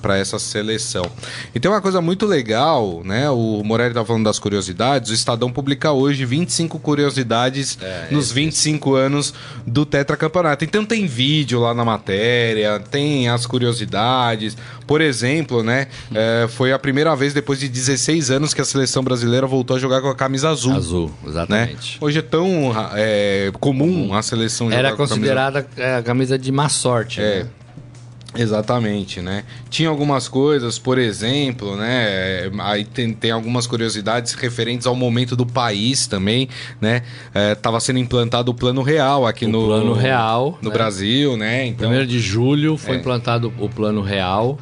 para 0.00 0.16
essa 0.16 0.38
seleção. 0.38 1.04
E 1.52 1.58
tem 1.58 1.68
uma 1.68 1.80
coisa 1.80 2.00
muito 2.00 2.26
legal, 2.26 3.02
né? 3.04 3.28
O 3.28 3.64
Morelli 3.64 3.92
tá 3.92 4.04
falando 4.04 4.22
das 4.22 4.38
curiosidades. 4.38 5.10
O 5.10 5.14
Estadão 5.14 5.50
publica 5.50 5.90
hoje 5.90 6.24
25 6.24 6.78
curiosidades 6.78 7.76
É, 7.82 8.06
nos 8.12 8.30
25 8.30 8.94
anos 8.94 9.34
do 9.66 9.84
tetracampeonato. 9.84 10.64
Então 10.64 10.84
tem 10.84 11.06
vídeo 11.08 11.58
lá 11.58 11.74
na 11.74 11.84
matéria, 11.84 12.78
tem 12.78 13.28
as 13.28 13.46
curiosidades. 13.46 14.56
Por 14.90 15.00
exemplo, 15.00 15.62
né? 15.62 15.86
é, 16.12 16.48
foi 16.48 16.72
a 16.72 16.78
primeira 16.78 17.14
vez 17.14 17.32
depois 17.32 17.60
de 17.60 17.68
16 17.68 18.28
anos 18.28 18.52
que 18.52 18.60
a 18.60 18.64
seleção 18.64 19.04
brasileira 19.04 19.46
voltou 19.46 19.76
a 19.76 19.78
jogar 19.78 20.00
com 20.00 20.08
a 20.08 20.16
camisa 20.16 20.48
azul. 20.50 20.74
Azul, 20.74 21.06
Né? 21.22 21.28
exatamente. 21.30 21.96
Hoje 22.00 22.18
é 22.18 22.22
tão 22.22 22.72
é, 22.96 23.52
comum 23.60 24.12
a 24.12 24.20
seleção 24.20 24.66
jogar 24.66 24.78
Era 24.80 24.88
com 24.88 24.94
a 25.04 25.06
camisa 25.06 25.14
considerada 25.14 25.66
é, 25.76 25.94
a 25.94 26.02
camisa 26.02 26.36
de 26.36 26.50
má 26.50 26.68
sorte. 26.68 27.20
É. 27.20 27.44
né? 27.44 27.46
Exatamente, 28.36 29.20
né? 29.20 29.44
Tinha 29.68 29.88
algumas 29.88 30.26
coisas, 30.28 30.76
por 30.76 30.98
exemplo, 30.98 31.76
né? 31.76 32.50
Aí 32.60 32.84
tem, 32.84 33.12
tem 33.12 33.30
algumas 33.30 33.66
curiosidades 33.68 34.34
referentes 34.34 34.86
ao 34.88 34.94
momento 34.96 35.36
do 35.36 35.46
país 35.46 36.06
também, 36.08 36.48
né? 36.80 37.02
É, 37.32 37.54
tava 37.54 37.78
sendo 37.78 37.98
implantado 38.00 38.50
o 38.50 38.54
Plano 38.54 38.82
Real 38.82 39.24
aqui 39.26 39.46
O 39.46 39.48
no 39.48 39.66
Plano 39.66 39.92
Real, 39.94 40.58
no 40.62 40.68
né? 40.68 40.74
Brasil, 40.74 41.36
né? 41.36 41.66
Então, 41.66 41.88
Primeiro 41.88 42.06
de 42.06 42.18
julho 42.20 42.76
foi 42.76 42.96
É. 42.96 42.98
implantado 42.98 43.52
o 43.58 43.68
Plano 43.68 44.00
Real. 44.00 44.58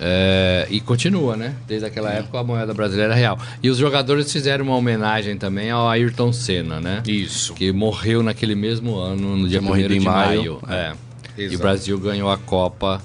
É, 0.00 0.66
e 0.70 0.80
continua, 0.80 1.36
né? 1.36 1.54
Desde 1.66 1.86
aquela 1.86 2.10
época 2.12 2.38
a 2.38 2.44
moeda 2.44 2.72
brasileira 2.72 3.14
é 3.14 3.16
real. 3.16 3.38
E 3.62 3.68
os 3.68 3.78
jogadores 3.78 4.32
fizeram 4.32 4.64
uma 4.64 4.76
homenagem 4.76 5.36
também 5.36 5.70
ao 5.70 5.88
Ayrton 5.88 6.32
Senna, 6.32 6.80
né? 6.80 7.02
isso. 7.06 7.54
Que 7.54 7.72
morreu 7.72 8.22
naquele 8.22 8.54
mesmo 8.54 8.96
ano, 8.96 9.36
no 9.36 9.48
dia 9.48 9.60
1 9.60 9.62
morrido 9.62 9.88
de 9.88 10.00
maio. 10.00 10.60
maio. 10.62 10.62
É. 10.68 10.92
E 11.36 11.54
o. 11.54 11.58
Brasil 11.58 11.98
ganhou 11.98 12.30
a 12.30 12.38
Copa 12.38 13.00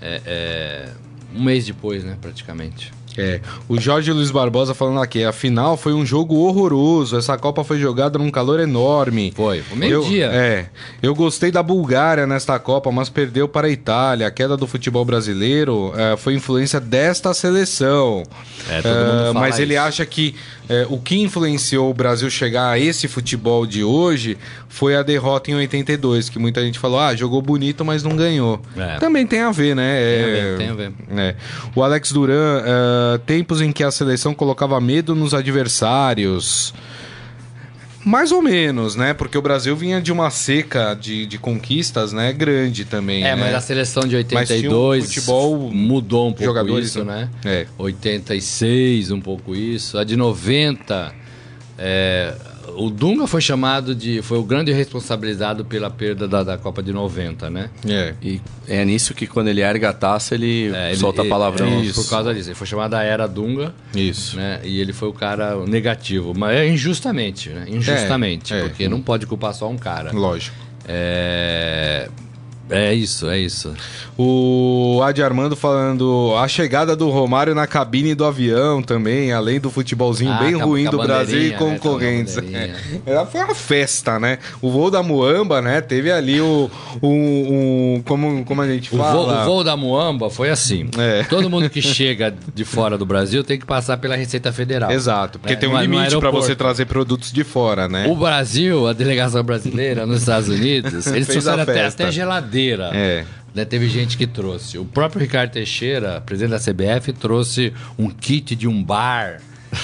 é, 0.00 0.20
é, 0.26 0.88
um 1.34 1.42
mês 1.42 1.66
depois, 1.66 2.04
né? 2.04 2.16
Praticamente. 2.20 2.92
É, 3.18 3.40
o 3.68 3.80
Jorge 3.80 4.12
Luiz 4.12 4.30
Barbosa 4.30 4.72
falando 4.74 5.00
aqui, 5.02 5.24
a 5.24 5.32
final 5.32 5.76
foi 5.76 5.92
um 5.92 6.06
jogo 6.06 6.36
horroroso, 6.36 7.16
essa 7.18 7.36
Copa 7.36 7.64
foi 7.64 7.78
jogada 7.78 8.18
num 8.18 8.30
calor 8.30 8.60
enorme. 8.60 9.32
Foi, 9.34 9.62
meio-dia. 9.74 10.26
É, 10.26 10.66
eu 11.02 11.14
gostei 11.14 11.50
da 11.50 11.62
Bulgária 11.62 12.26
nesta 12.26 12.58
Copa, 12.58 12.90
mas 12.92 13.08
perdeu 13.08 13.48
para 13.48 13.66
a 13.66 13.70
Itália. 13.70 14.26
A 14.26 14.30
queda 14.30 14.56
do 14.56 14.66
futebol 14.66 15.04
brasileiro 15.04 15.92
é, 15.96 16.16
foi 16.16 16.34
influência 16.34 16.78
desta 16.80 17.34
seleção. 17.34 18.22
É, 18.70 18.82
todo 18.82 18.92
mundo 18.94 19.20
É, 19.20 19.32
fala 19.32 19.40
mas 19.40 19.58
ele 19.58 19.74
isso. 19.74 19.82
acha 19.82 20.06
que 20.06 20.34
é, 20.68 20.86
o 20.90 20.98
que 20.98 21.16
influenciou 21.20 21.90
o 21.90 21.94
Brasil 21.94 22.28
chegar 22.30 22.70
a 22.70 22.78
esse 22.78 23.08
futebol 23.08 23.66
de 23.66 23.82
hoje 23.82 24.36
foi 24.68 24.94
a 24.96 25.02
derrota 25.02 25.50
em 25.50 25.54
82, 25.54 26.28
que 26.28 26.38
muita 26.38 26.60
gente 26.62 26.78
falou, 26.78 27.00
ah, 27.00 27.14
jogou 27.16 27.40
bonito, 27.40 27.84
mas 27.84 28.02
não 28.02 28.14
ganhou. 28.16 28.60
É. 28.76 28.96
Também 28.98 29.26
tem 29.26 29.40
a 29.40 29.50
ver, 29.50 29.74
né? 29.74 29.98
Tem 29.98 30.24
a 30.24 30.28
É, 30.28 30.32
ver, 30.32 30.58
tem 30.58 30.68
a 30.68 30.74
ver. 30.74 30.92
é. 31.16 31.34
O 31.74 31.82
Alex 31.82 32.12
Duran, 32.12 32.62
é, 32.64 33.18
tempos 33.18 33.60
em 33.60 33.72
que 33.72 33.82
a 33.82 33.90
seleção 33.90 34.34
colocava 34.34 34.80
medo 34.80 35.14
nos 35.14 35.32
adversários. 35.34 36.74
Mais 38.04 38.32
ou 38.32 38.40
menos, 38.40 38.94
né? 38.94 39.12
Porque 39.12 39.36
o 39.36 39.42
Brasil 39.42 39.74
vinha 39.76 40.00
de 40.00 40.12
uma 40.12 40.30
seca 40.30 40.94
de, 40.94 41.26
de 41.26 41.38
conquistas, 41.38 42.12
né? 42.12 42.32
Grande 42.32 42.84
também. 42.84 43.24
É, 43.24 43.34
né? 43.34 43.36
mas 43.36 43.54
a 43.54 43.60
seleção 43.60 44.04
de 44.04 44.16
Mas 44.32 44.48
tinha 44.48 44.70
um 44.70 44.74
82 44.74 45.06
futebol, 45.06 45.70
mudou 45.70 46.28
um 46.28 46.32
pouco 46.32 46.44
jogadores, 46.44 46.88
isso, 46.88 47.04
né? 47.04 47.28
É. 47.44 47.66
86, 47.76 49.10
um 49.10 49.20
pouco 49.20 49.54
isso. 49.54 49.98
A 49.98 50.04
de 50.04 50.16
90, 50.16 51.12
é, 51.76 52.34
o 52.78 52.90
Dunga 52.90 53.26
foi 53.26 53.40
chamado 53.40 53.94
de. 53.94 54.22
Foi 54.22 54.38
o 54.38 54.42
grande 54.42 54.72
responsabilizado 54.72 55.64
pela 55.64 55.90
perda 55.90 56.28
da, 56.28 56.42
da 56.44 56.56
Copa 56.56 56.82
de 56.82 56.92
90, 56.92 57.50
né? 57.50 57.70
É. 57.86 58.14
E 58.22 58.40
é 58.66 58.84
nisso 58.84 59.12
que 59.14 59.26
quando 59.26 59.48
ele 59.48 59.60
erga 59.60 59.90
a 59.90 59.92
taça, 59.92 60.34
ele 60.34 60.70
É, 60.74 60.88
ele- 60.90 60.96
solta 60.96 61.22
ele- 61.22 61.28
palavrão. 61.28 61.66
é, 61.82 61.92
Por 61.92 62.08
causa 62.08 62.32
disso. 62.32 62.48
Ele 62.50 62.54
foi 62.54 62.66
chamado 62.66 62.92
da 62.92 63.02
Era 63.02 63.26
Dunga. 63.26 63.74
Isso. 63.94 64.36
Né? 64.36 64.60
E 64.64 64.80
ele 64.80 64.92
foi 64.92 65.08
o 65.08 65.12
cara 65.12 65.56
negativo. 65.66 66.32
Mas 66.36 66.56
é 66.56 66.68
injustamente, 66.68 67.48
né? 67.50 67.64
Injustamente. 67.68 68.54
É, 68.54 68.58
é. 68.58 68.62
Porque 68.62 68.88
não 68.88 69.02
pode 69.02 69.26
culpar 69.26 69.52
só 69.54 69.68
um 69.68 69.76
cara. 69.76 70.12
Lógico. 70.12 70.56
É. 70.86 72.08
É 72.70 72.92
isso, 72.92 73.28
é 73.28 73.38
isso. 73.38 73.72
O 74.16 75.00
Adi 75.04 75.22
Armando 75.22 75.54
falando 75.54 76.34
a 76.36 76.48
chegada 76.48 76.96
do 76.96 77.08
Romário 77.08 77.54
na 77.54 77.66
cabine 77.66 78.14
do 78.14 78.24
avião 78.24 78.82
também, 78.82 79.32
além 79.32 79.60
do 79.60 79.70
futebolzinho 79.70 80.32
Ah, 80.32 80.38
bem 80.38 80.54
ruim 80.56 80.84
do 80.90 80.98
Brasil 80.98 81.40
e 81.40 81.50
né? 81.50 81.56
concorrentes. 81.56 82.34
Bandeirinha. 82.34 82.74
É. 83.06 83.12
Ela 83.12 83.26
foi 83.26 83.40
uma 83.40 83.54
festa, 83.54 84.18
né? 84.18 84.38
O 84.60 84.70
voo 84.70 84.90
da 84.90 85.02
Muamba, 85.02 85.62
né? 85.62 85.80
Teve 85.80 86.10
ali 86.10 86.40
o. 86.40 86.70
o, 87.00 87.08
o- 87.98 88.02
como, 88.04 88.44
como 88.44 88.60
a 88.62 88.66
gente 88.66 88.92
O 88.94 88.98
fala. 88.98 89.12
voo, 89.12 89.30
o 89.30 89.44
voo 89.44 89.64
da 89.64 89.76
Muamba 89.76 90.28
foi 90.30 90.50
assim. 90.50 90.88
É. 90.98 91.22
Todo 91.24 91.48
mundo 91.48 91.70
que 91.70 91.80
chega 91.80 92.34
de 92.54 92.64
fora 92.64 92.98
do 92.98 93.06
Brasil 93.06 93.44
tem 93.44 93.58
que 93.58 93.66
passar 93.66 93.96
pela 93.98 94.16
Receita 94.16 94.52
Federal. 94.52 94.90
Exato, 94.90 95.38
porque 95.38 95.52
É, 95.54 95.56
tem 95.56 95.68
um 95.68 95.72
no- 95.72 95.80
limite 95.80 96.16
para 96.18 96.30
você 96.30 96.54
trazer 96.56 96.86
produtos 96.86 97.30
de 97.32 97.44
fora, 97.44 97.88
né? 97.88 98.06
O 98.08 98.16
Brasil, 98.16 98.86
a 98.88 98.92
delegação 98.92 99.42
brasileira 99.44 100.04
nos 100.06 100.20
Estados 100.20 100.48
Unidos, 100.48 101.06
eles 101.08 101.26
trouxeram 101.28 101.62
até, 101.62 101.86
até 101.86 102.10
geladeira. 102.10 102.57
É. 102.94 103.24
Né, 103.54 103.64
teve 103.64 103.88
gente 103.88 104.16
que 104.16 104.26
trouxe. 104.26 104.78
O 104.78 104.84
próprio 104.84 105.20
Ricardo 105.20 105.52
Teixeira, 105.52 106.20
presidente 106.20 106.50
da 106.50 106.58
CBF, 106.60 107.12
trouxe 107.12 107.72
um 107.98 108.08
kit 108.10 108.54
de 108.54 108.68
um 108.68 108.82
bar, 108.82 109.40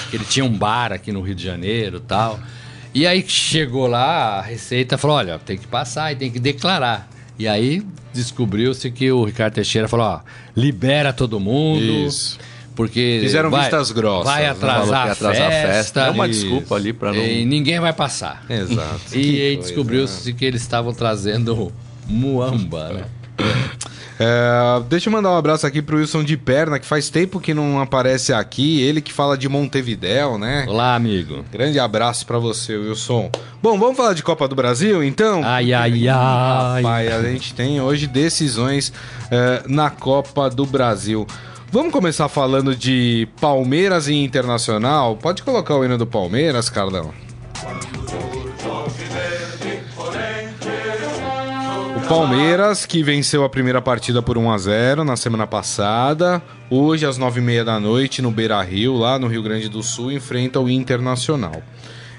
que 0.09 0.15
ele 0.17 0.25
tinha 0.25 0.45
um 0.45 0.55
bar 0.55 0.93
aqui 0.93 1.11
no 1.11 1.21
Rio 1.21 1.35
de 1.35 1.43
Janeiro 1.43 1.97
e 1.97 2.01
tal. 2.01 2.39
E 2.93 3.05
aí 3.05 3.23
chegou 3.27 3.87
lá, 3.87 4.39
a 4.39 4.41
Receita 4.41 4.97
falou: 4.97 5.17
olha, 5.17 5.37
tem 5.39 5.57
que 5.57 5.67
passar 5.67 6.13
e 6.13 6.15
tem 6.15 6.31
que 6.31 6.39
declarar. 6.39 7.09
E 7.37 7.47
aí 7.47 7.83
descobriu-se 8.13 8.89
que 8.91 9.11
o 9.11 9.25
Ricardo 9.25 9.55
Teixeira 9.55 9.87
falou: 9.87 10.05
ó, 10.05 10.19
libera 10.55 11.11
todo 11.11 11.39
mundo. 11.39 11.83
Isso. 12.07 12.39
Porque 12.75 13.19
Fizeram 13.21 13.49
vai- 13.49 13.61
vistas 13.61 13.91
grossas, 13.91 14.25
Vai 14.33 14.43
né? 14.43 14.49
atrasar, 14.49 15.07
a, 15.07 15.11
atrasar 15.11 15.47
a 15.47 15.49
festa, 15.49 15.67
festa. 15.73 16.01
É 16.01 16.09
uma 16.11 16.27
Isso. 16.27 16.41
desculpa 16.41 16.75
ali 16.75 16.91
pra 16.91 17.13
não. 17.13 17.25
E 17.25 17.45
ninguém 17.45 17.79
vai 17.79 17.93
passar. 17.93 18.45
Exato. 18.49 19.17
E 19.17 19.41
aí 19.41 19.55
né? 19.55 19.61
descobriu-se 19.61 20.33
que 20.33 20.43
eles 20.43 20.61
estavam 20.61 20.93
trazendo 20.93 21.71
muamba, 22.07 22.89
né? 22.89 23.05
É, 24.17 24.81
deixa 24.87 25.09
eu 25.09 25.13
mandar 25.13 25.31
um 25.31 25.37
abraço 25.37 25.67
aqui 25.67 25.81
pro 25.81 25.97
Wilson 25.97 26.23
de 26.23 26.37
Perna, 26.37 26.79
que 26.79 26.85
faz 26.85 27.09
tempo 27.09 27.39
que 27.39 27.53
não 27.53 27.81
aparece 27.81 28.31
aqui. 28.31 28.81
Ele 28.81 29.01
que 29.01 29.11
fala 29.11 29.37
de 29.37 29.49
Montevidéu, 29.49 30.37
né? 30.37 30.65
Olá, 30.67 30.95
amigo. 30.95 31.43
Grande 31.51 31.79
abraço 31.79 32.25
pra 32.25 32.39
você, 32.39 32.75
Wilson. 32.77 33.29
Bom, 33.61 33.77
vamos 33.77 33.97
falar 33.97 34.13
de 34.13 34.23
Copa 34.23 34.47
do 34.47 34.55
Brasil, 34.55 35.03
então? 35.03 35.41
Ai, 35.43 35.73
ai, 35.73 36.07
ai. 36.07 36.81
Rapaz, 36.81 37.13
a 37.13 37.23
gente 37.23 37.53
tem 37.53 37.81
hoje 37.81 38.07
decisões 38.07 38.93
eh, 39.29 39.63
na 39.67 39.89
Copa 39.89 40.49
do 40.49 40.65
Brasil. 40.65 41.27
Vamos 41.71 41.91
começar 41.91 42.29
falando 42.29 42.73
de 42.73 43.27
Palmeiras 43.41 44.07
e 44.07 44.13
Internacional. 44.13 45.17
Pode 45.17 45.43
colocar 45.43 45.75
o 45.75 45.83
hino 45.83 45.97
do 45.97 46.07
Palmeiras, 46.07 46.69
Carlão. 46.69 47.11
Palmeiras, 52.07 52.85
que 52.85 53.01
venceu 53.01 53.43
a 53.43 53.49
primeira 53.49 53.81
partida 53.81 54.21
por 54.21 54.37
1 54.37 54.51
a 54.51 54.57
0 54.57 55.03
na 55.03 55.15
semana 55.15 55.47
passada, 55.47 56.41
hoje 56.69 57.03
às 57.05 57.17
9h30 57.17 57.63
da 57.63 57.79
noite 57.79 58.21
no 58.21 58.29
Beira 58.29 58.61
Rio, 58.61 58.95
lá 58.95 59.17
no 59.17 59.27
Rio 59.27 59.41
Grande 59.41 59.67
do 59.67 59.81
Sul, 59.81 60.11
enfrenta 60.11 60.59
o 60.59 60.69
Internacional. 60.69 61.63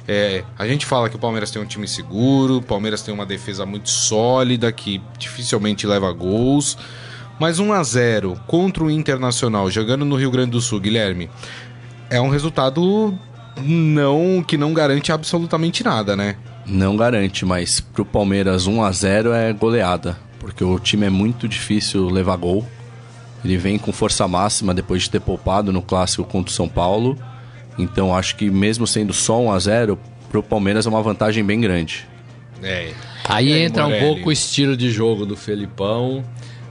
É, 0.09 0.43
a 0.59 0.67
gente 0.67 0.85
fala 0.85 1.09
que 1.09 1.15
o 1.15 1.19
Palmeiras 1.19 1.53
tem 1.53 1.63
um 1.63 1.67
time 1.67 1.87
seguro, 1.87 2.57
o 2.57 2.63
Palmeiras 2.63 3.03
tem 3.03 3.15
uma 3.15 3.25
defesa 3.25 3.65
muito 3.65 3.89
sólida, 3.89 4.73
que 4.73 5.01
dificilmente 5.19 5.87
leva 5.87 6.11
gols. 6.13 6.77
Mas 7.39 7.61
1 7.61 7.73
a 7.73 7.83
0 7.83 8.41
contra 8.47 8.83
o 8.83 8.91
Internacional, 8.91 9.71
jogando 9.71 10.05
no 10.05 10.17
Rio 10.17 10.33
Grande 10.33 10.51
do 10.51 10.61
Sul, 10.61 10.81
Guilherme, 10.81 11.31
é 12.11 12.21
um 12.21 12.29
resultado 12.29 13.17
não 13.63 14.45
que 14.47 14.59
não 14.59 14.75
garante 14.75 15.13
absolutamente 15.13 15.85
nada, 15.85 16.17
né? 16.17 16.37
Não 16.67 16.97
garante, 16.97 17.45
mas 17.45 17.81
pro 17.81 18.05
Palmeiras 18.05 18.67
1 18.67 18.83
a 18.83 18.91
0 18.91 19.33
é 19.33 19.53
goleada, 19.53 20.19
porque 20.41 20.65
o 20.65 20.79
time 20.79 21.07
é 21.07 21.11
muito 21.11 21.47
difícil 21.47 22.09
levar 22.09 22.37
gol. 22.37 22.67
Ele 23.45 23.57
vem 23.57 23.79
com 23.79 23.93
força 23.93 24.27
máxima 24.27 24.75
depois 24.75 25.03
de 25.03 25.11
ter 25.11 25.21
poupado 25.21 25.73
no 25.73 25.81
clássico 25.81 26.25
contra 26.25 26.51
o 26.51 26.55
São 26.55 26.69
Paulo. 26.69 27.17
Então 27.79 28.15
acho 28.15 28.35
que 28.37 28.51
mesmo 28.51 28.87
sendo 28.87 29.13
só 29.13 29.41
1 29.41 29.53
a 29.53 29.59
0 29.59 29.99
pro 30.29 30.43
Palmeiras 30.43 30.87
é 30.87 30.89
uma 30.89 31.03
vantagem 31.03 31.45
bem 31.45 31.61
grande. 31.61 32.07
É. 32.63 32.93
Aí 33.25 33.53
É, 33.53 33.65
entra 33.65 33.85
um 33.87 33.91
Morelli. 33.91 34.07
pouco 34.07 34.29
o 34.31 34.33
estilo 34.33 34.77
de 34.77 34.91
jogo 34.91 35.25
do 35.27 35.37
Felipão, 35.37 36.25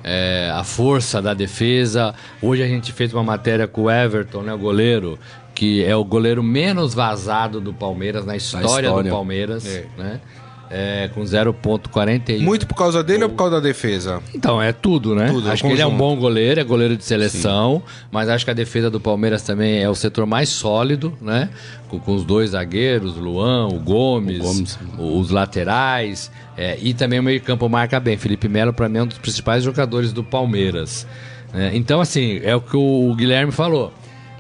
é, 0.04 0.52
a 0.54 0.64
força 0.64 1.22
da 1.22 1.34
defesa. 1.34 2.14
Hoje 2.42 2.64
a 2.64 2.68
gente 2.68 2.92
fez 2.92 3.14
uma 3.14 3.24
matéria 3.24 3.68
com 3.68 3.84
o 3.84 3.92
Everton, 3.92 4.42
né, 4.42 4.54
o 4.54 4.58
goleiro, 4.58 5.18
que 5.56 5.84
é 5.84 5.96
o 5.96 6.04
goleiro 6.04 6.44
menos 6.44 6.94
vazado 6.94 7.60
do 7.62 7.74
Palmeiras, 7.74 8.26
na 8.26 8.36
história, 8.36 8.66
história. 8.68 9.04
do 9.04 9.10
Palmeiras, 9.10 9.66
É. 9.66 9.86
né? 9.98 10.20
É, 10.68 11.10
com 11.14 11.22
0.41. 11.22 12.42
Muito 12.42 12.66
por 12.66 12.74
causa 12.76 13.04
dele 13.04 13.24
ou 13.24 13.30
por 13.30 13.36
causa 13.36 13.56
da 13.56 13.60
defesa? 13.62 14.20
Então, 14.34 14.60
é 14.62 14.74
tudo, 14.74 15.14
né? 15.14 15.28
Tudo, 15.30 15.48
é 15.48 15.52
acho 15.52 15.64
que 15.64 15.70
ele 15.70 15.82
é 15.82 15.86
um 15.86 15.96
bom 15.96 16.16
goleiro, 16.16 16.60
é 16.60 16.64
goleiro 16.64 16.98
de 16.98 17.04
seleção, 17.06 17.84
mas 18.12 18.30
acho 18.30 18.44
que 18.44 18.50
a 18.50 18.54
defesa 18.54 18.90
do 18.90 19.00
Palmeiras 19.00 19.44
também 19.44 19.82
é 19.84 19.88
o 19.90 19.94
setor 19.94 20.26
mais 20.26 20.50
sólido, 20.50 21.14
né? 21.22 21.50
Com, 21.88 22.00
com 22.00 22.16
os 22.16 22.24
dois 22.26 22.50
zagueiros, 22.50 23.16
o 23.16 23.20
Luan, 23.20 23.68
o 23.68 23.80
Gomes, 23.80 24.40
O 24.40 24.44
Gomes. 24.44 24.80
o- 24.98 25.20
os 25.20 25.30
laterais, 25.30 26.32
é, 26.58 26.78
e 26.82 26.96
também 26.96 27.20
o 27.20 27.24
meio-campo 27.24 27.70
marca 27.70 28.00
bem. 28.00 28.18
Felipe 28.18 28.48
Melo, 28.50 28.74
para 28.74 28.90
mim, 28.90 28.98
é 28.98 29.04
um 29.04 29.08
dos 29.08 29.20
principais 29.20 29.64
jogadores 29.64 30.12
do 30.12 30.24
Palmeiras. 30.24 31.06
né? 31.54 31.72
Então, 31.76 32.02
assim, 32.02 32.42
é 32.44 32.54
o 32.56 32.60
que 32.60 32.76
o 32.76 33.14
Guilherme 33.16 33.52
falou. 33.52 33.94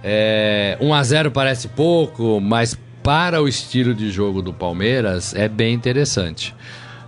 É, 0.07 0.77
1 0.79 0.93
a 0.93 1.03
0 1.03 1.31
parece 1.31 1.67
pouco, 1.67 2.39
mas 2.39 2.77
para 3.01 3.41
o 3.41 3.47
estilo 3.47 3.91
de 3.93 4.11
jogo 4.11 4.39
do 4.39 4.53
Palmeiras 4.53 5.33
é 5.33 5.47
bem 5.49 5.73
interessante. 5.73 6.53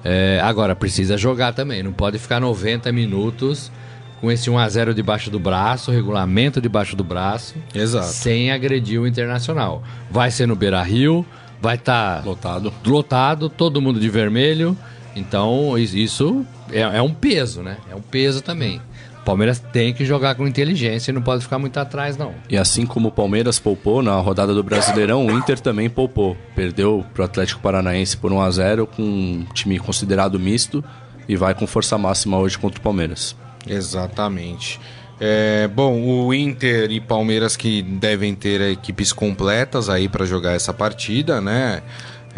É, 0.04 0.40
agora, 0.44 0.76
precisa 0.76 1.16
jogar 1.16 1.54
também, 1.54 1.84
não 1.84 1.92
pode 1.94 2.18
ficar 2.18 2.40
90 2.40 2.92
minutos 2.92 3.72
com 4.20 4.32
esse 4.32 4.50
1 4.50 4.58
a 4.58 4.68
0 4.68 4.94
debaixo 4.96 5.30
do 5.30 5.40
braço, 5.40 5.92
regulamento 5.92 6.60
debaixo 6.60 6.96
do 6.96 7.04
braço, 7.04 7.54
Exato. 7.74 8.08
sem 8.08 8.52
agredir 8.52 9.00
o 9.00 9.06
Internacional. 9.08 9.84
Vai 10.10 10.32
ser 10.32 10.48
no 10.48 10.56
Beira 10.56 10.82
Rio, 10.82 11.24
vai 11.62 11.76
estar 11.76 12.26
Lotado. 12.26 12.74
lotado, 12.84 13.48
todo 13.48 13.80
mundo 13.80 14.00
de 14.00 14.10
vermelho. 14.10 14.76
Então, 15.16 15.78
is- 15.78 15.94
isso 15.94 16.44
é, 16.72 16.82
é 16.82 17.02
um 17.02 17.14
peso, 17.14 17.62
né? 17.62 17.78
É 17.92 17.96
um 17.96 18.02
peso 18.02 18.42
também. 18.42 18.82
O 19.28 19.36
Palmeiras 19.36 19.60
tem 19.60 19.94
que 19.94 20.06
jogar 20.06 20.36
com 20.36 20.48
inteligência 20.48 21.12
e 21.12 21.14
não 21.14 21.22
pode 21.22 21.44
ficar 21.44 21.60
muito 21.60 21.78
atrás, 21.78 22.16
não. 22.16 22.34
E 22.50 22.56
assim 22.56 22.86
como 22.86 23.10
o 23.10 23.12
Palmeiras 23.12 23.60
poupou 23.60 24.02
na 24.02 24.16
rodada 24.22 24.54
do 24.54 24.64
Brasileirão, 24.64 25.26
o 25.26 25.32
Inter 25.32 25.60
também 25.60 25.90
poupou. 25.90 26.38
Perdeu 26.56 27.06
pro 27.14 27.26
Atlético 27.26 27.60
Paranaense 27.60 28.16
por 28.16 28.32
1 28.32 28.40
a 28.40 28.50
0 28.50 28.88
com 28.88 29.04
um 29.04 29.46
time 29.54 29.78
considerado 29.80 30.40
misto 30.40 30.82
e 31.28 31.36
vai 31.36 31.54
com 31.54 31.68
força 31.68 31.98
máxima 31.98 32.38
hoje 32.38 32.58
contra 32.58 32.80
o 32.80 32.82
Palmeiras. 32.82 33.36
Exatamente. 33.68 34.80
É, 35.20 35.68
bom, 35.68 36.00
o 36.02 36.34
Inter 36.34 36.90
e 36.90 37.02
Palmeiras 37.02 37.58
que 37.58 37.82
devem 37.82 38.34
ter 38.34 38.62
equipes 38.62 39.12
completas 39.12 39.90
aí 39.90 40.08
para 40.08 40.26
jogar 40.26 40.54
essa 40.54 40.74
partida, 40.74 41.42
né? 41.42 41.84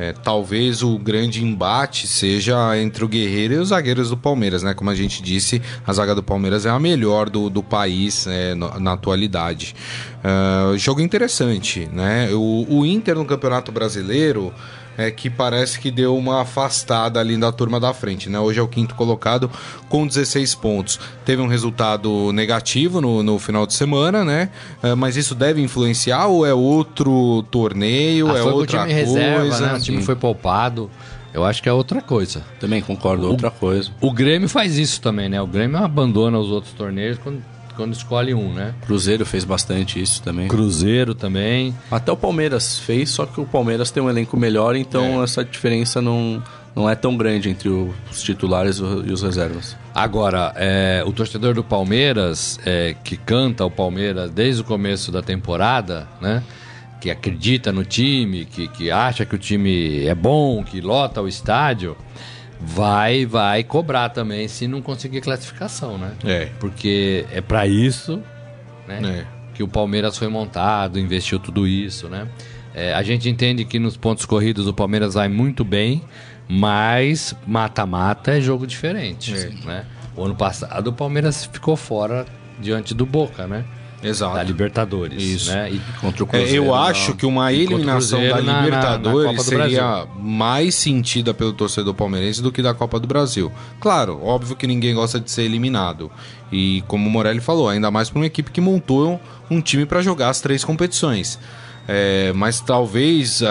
É, 0.02 0.14
talvez 0.14 0.82
o 0.82 0.98
grande 0.98 1.44
embate 1.44 2.08
seja 2.08 2.56
entre 2.78 3.04
o 3.04 3.08
Guerreiro 3.08 3.56
e 3.56 3.58
os 3.58 3.68
zagueiros 3.68 4.10
do 4.10 4.16
Palmeiras, 4.16 4.64
né? 4.64 4.74
Como 4.74 4.90
a 4.90 4.96
gente 4.96 5.22
disse, 5.22 5.62
a 5.86 5.92
zaga 5.92 6.16
do 6.16 6.24
Palmeiras 6.24 6.66
é 6.66 6.70
a 6.70 6.80
melhor 6.80 7.30
do, 7.30 7.50
do 7.50 7.62
país 7.62 8.26
é, 8.26 8.56
no, 8.56 8.80
na 8.80 8.94
atualidade. 8.94 9.76
Uh, 10.24 10.78
jogo 10.78 11.02
interessante, 11.02 11.90
né? 11.92 12.30
O, 12.32 12.78
o 12.78 12.86
Inter 12.86 13.16
no 13.16 13.26
Campeonato 13.26 13.74
Brasileiro 13.74 14.54
é, 14.98 15.10
que 15.12 15.30
parece 15.30 15.80
que 15.80 15.90
deu 15.90 16.16
uma 16.16 16.42
afastada 16.42 17.20
ali 17.20 17.38
da 17.38 17.52
turma 17.52 17.80
da 17.80 17.94
frente, 17.94 18.30
né? 18.30 18.40
Hoje 18.40 18.60
é 18.60 18.62
o 18.62 18.68
quinto 18.68 18.96
colocado 18.96 19.50
com 19.88 20.06
16 20.06 20.56
pontos. 20.56 21.00
Teve 21.26 21.42
um 21.42 21.48
resultado 21.48 22.32
negativo 22.34 23.00
no, 23.00 23.24
no 23.24 23.40
final 23.40 23.66
de 23.66 23.74
semana, 23.74 24.24
né? 24.24 24.50
É, 24.84 24.96
mas 24.96 25.16
isso 25.16 25.34
deve 25.36 25.62
influenciar 25.62 26.28
ou 26.28 26.46
é 26.46 26.54
outro 26.54 27.44
torneio, 27.52 28.30
ah, 28.30 28.38
é 28.38 28.44
outra 28.44 28.82
time 28.86 28.94
coisa? 28.94 29.20
Reserva, 29.20 29.60
né? 29.60 29.74
O 29.74 29.82
time 29.82 30.02
foi 30.02 30.16
poupado. 30.16 30.90
Eu 31.34 31.46
acho 31.46 31.62
que 31.62 31.70
é 31.70 31.74
outra 31.74 32.02
coisa. 32.02 32.44
Também 32.60 32.82
concordo, 32.82 33.28
o, 33.28 33.32
outra 33.32 33.52
coisa. 33.52 33.92
O 34.02 34.12
Grêmio 34.12 34.50
faz 34.50 34.78
isso 34.78 35.00
também, 35.00 35.30
né? 35.30 35.42
O 35.42 35.48
Grêmio 35.48 35.78
abandona 35.78 36.40
os 36.40 36.50
outros 36.50 36.74
torneios 36.74 37.18
quando 37.20 37.42
quando 37.80 37.94
escolhe 37.94 38.34
um, 38.34 38.52
né? 38.52 38.76
Cruzeiro 38.86 39.26
fez 39.26 39.46
bastante 39.46 40.02
isso 40.02 40.22
também. 40.22 40.50
Cruzeiro 40.50 41.16
também. 41.16 41.74
Até 41.90 42.12
o 42.12 42.18
Palmeiras 42.18 42.78
fez, 42.78 43.10
só 43.10 43.26
que 43.26 43.40
o 43.40 43.46
Palmeiras 43.46 43.90
tem 43.90 44.04
um 44.04 44.10
elenco 44.10 44.36
melhor, 44.36 44.76
então 44.76 45.22
é. 45.22 45.24
essa 45.24 45.46
diferença 45.46 46.02
não, 46.02 46.44
não 46.76 46.90
é 46.90 46.94
tão 46.94 47.16
grande 47.16 47.50
entre 47.50 47.70
os 47.70 48.22
titulares 48.22 48.80
e 48.80 49.14
os 49.14 49.22
reservas. 49.22 49.78
Agora, 49.96 50.52
é, 50.58 51.02
o 51.08 51.14
torcedor 51.14 51.54
do 51.54 51.64
Palmeiras, 51.64 52.60
é, 52.66 52.98
que 53.02 53.16
canta 53.16 53.64
o 53.64 53.72
Palmeiras 53.72 54.30
desde 54.30 54.62
o 54.62 54.66
começo 54.66 55.10
da 55.10 55.22
temporada, 55.22 56.06
né? 56.20 56.44
Que 57.00 57.10
acredita 57.10 57.72
no 57.72 57.86
time, 57.86 58.44
que, 58.44 58.68
que 58.68 58.92
acha 58.92 59.26
que 59.26 59.36
o 59.36 59.40
time 59.40 60.06
é 60.06 60.14
bom, 60.14 60.62
que 60.66 60.82
lota 60.82 61.22
o 61.22 61.30
estádio 61.30 61.96
vai 62.60 63.26
vai 63.26 63.64
cobrar 63.64 64.10
também 64.10 64.48
se 64.48 64.68
não 64.68 64.82
conseguir 64.82 65.22
classificação, 65.22 65.98
né? 65.98 66.12
É. 66.26 66.46
Porque 66.60 67.26
é 67.32 67.42
para 67.42 67.66
isso, 67.66 68.22
né? 68.88 69.26
É. 69.26 69.40
Que 69.54 69.64
o 69.64 69.68
Palmeiras 69.68 70.18
foi 70.18 70.28
montado, 70.28 71.00
investiu 71.00 71.40
tudo 71.40 71.68
isso, 71.68 72.08
né? 72.10 72.28
É, 72.74 72.94
a 72.94 73.02
gente 73.02 73.30
entende 73.30 73.66
que 73.66 73.80
nos 73.80 73.98
pontos 73.98 74.26
corridos 74.26 74.68
o 74.68 74.74
Palmeiras 74.74 75.16
vai 75.16 75.28
muito 75.28 75.64
bem, 75.64 76.04
mas 76.48 77.36
mata-mata 77.48 78.38
é 78.38 78.42
jogo 78.42 78.68
diferente, 78.68 79.34
é. 79.34 79.50
né? 79.66 79.86
O 80.16 80.24
ano 80.26 80.36
passado 80.36 80.88
o 80.88 80.94
Palmeiras 80.94 81.46
ficou 81.46 81.76
fora 81.76 82.26
diante 82.60 82.94
do 82.94 83.06
Boca, 83.06 83.48
né? 83.48 83.66
Exato. 84.04 84.36
da 84.36 84.44
Libertadores. 84.44 85.22
Isso. 85.22 85.52
Né? 85.52 85.72
E 85.72 85.80
contra 86.00 86.24
o 86.24 86.28
Cruzeiro. 86.28 86.54
É, 86.54 86.58
eu 86.58 86.74
acho 86.74 87.16
que 87.16 87.26
uma 87.26 87.52
eliminação 87.52 88.20
da 88.22 88.40
Libertadores 88.40 89.26
na, 89.26 89.34
na 89.34 89.40
seria 89.40 90.08
mais 90.18 90.76
sentida 90.76 91.34
pelo 91.34 91.54
torcedor 91.54 91.94
palmeirense 91.94 92.42
do 92.42 92.52
que 92.52 92.62
da 92.62 92.74
Copa 92.74 93.00
do 93.00 93.08
Brasil. 93.08 93.52
Claro, 93.80 94.22
óbvio 94.24 94.56
que 94.56 94.66
ninguém 94.66 94.94
gosta 94.96 95.20
de 95.20 95.30
ser 95.30 95.44
eliminado. 95.44 96.12
E 96.52 96.84
como 96.88 97.08
o 97.08 97.12
Morelli 97.12 97.42
falou, 97.42 97.70
ainda 97.70 97.92
mais 97.92 98.10
para 98.10 98.20
uma 98.20 98.26
equipe 98.26 98.52
que 98.52 98.62
montou 98.62 99.20
um 99.50 99.62
time 99.62 99.86
para 99.86 100.02
jogar 100.02 100.30
as 100.30 100.42
três 100.42 100.64
competições. 100.64 101.40
É, 101.88 102.32
mas 102.34 102.62
talvez 102.62 103.42
uh, 103.42 103.46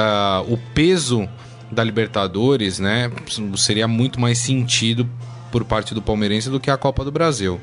o 0.48 0.56
peso 0.72 1.28
da 1.70 1.84
Libertadores 1.84 2.78
né, 2.78 3.10
seria 3.56 3.86
muito 3.86 4.20
mais 4.20 4.38
sentido 4.38 5.08
por 5.50 5.64
parte 5.64 5.94
do 5.94 6.00
palmeirense 6.00 6.48
do 6.48 6.60
que 6.60 6.70
a 6.70 6.76
Copa 6.76 7.04
do 7.04 7.12
Brasil. 7.12 7.60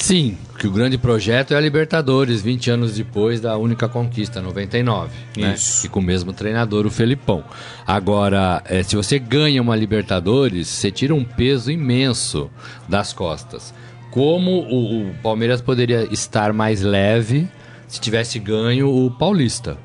Sim, 0.00 0.36
que 0.58 0.66
o 0.66 0.70
grande 0.70 0.96
projeto 0.96 1.52
é 1.52 1.56
a 1.56 1.60
Libertadores, 1.60 2.40
20 2.40 2.70
anos 2.70 2.94
depois 2.94 3.38
da 3.38 3.56
única 3.58 3.86
conquista, 3.86 4.40
99. 4.40 5.10
Né? 5.36 5.54
Isso. 5.54 5.86
E 5.86 5.90
com 5.90 6.00
o 6.00 6.02
mesmo 6.02 6.32
treinador, 6.32 6.86
o 6.86 6.90
Felipão. 6.90 7.44
Agora, 7.86 8.62
é, 8.64 8.82
se 8.82 8.96
você 8.96 9.18
ganha 9.18 9.60
uma 9.60 9.76
Libertadores, 9.76 10.68
você 10.68 10.90
tira 10.90 11.14
um 11.14 11.22
peso 11.22 11.70
imenso 11.70 12.50
das 12.88 13.12
costas. 13.12 13.74
Como 14.10 14.50
o, 14.50 15.10
o 15.10 15.14
Palmeiras 15.22 15.60
poderia 15.60 16.08
estar 16.10 16.52
mais 16.52 16.80
leve 16.80 17.46
se 17.86 18.00
tivesse 18.00 18.38
ganho 18.38 18.88
o 18.88 19.10
Paulista? 19.10 19.76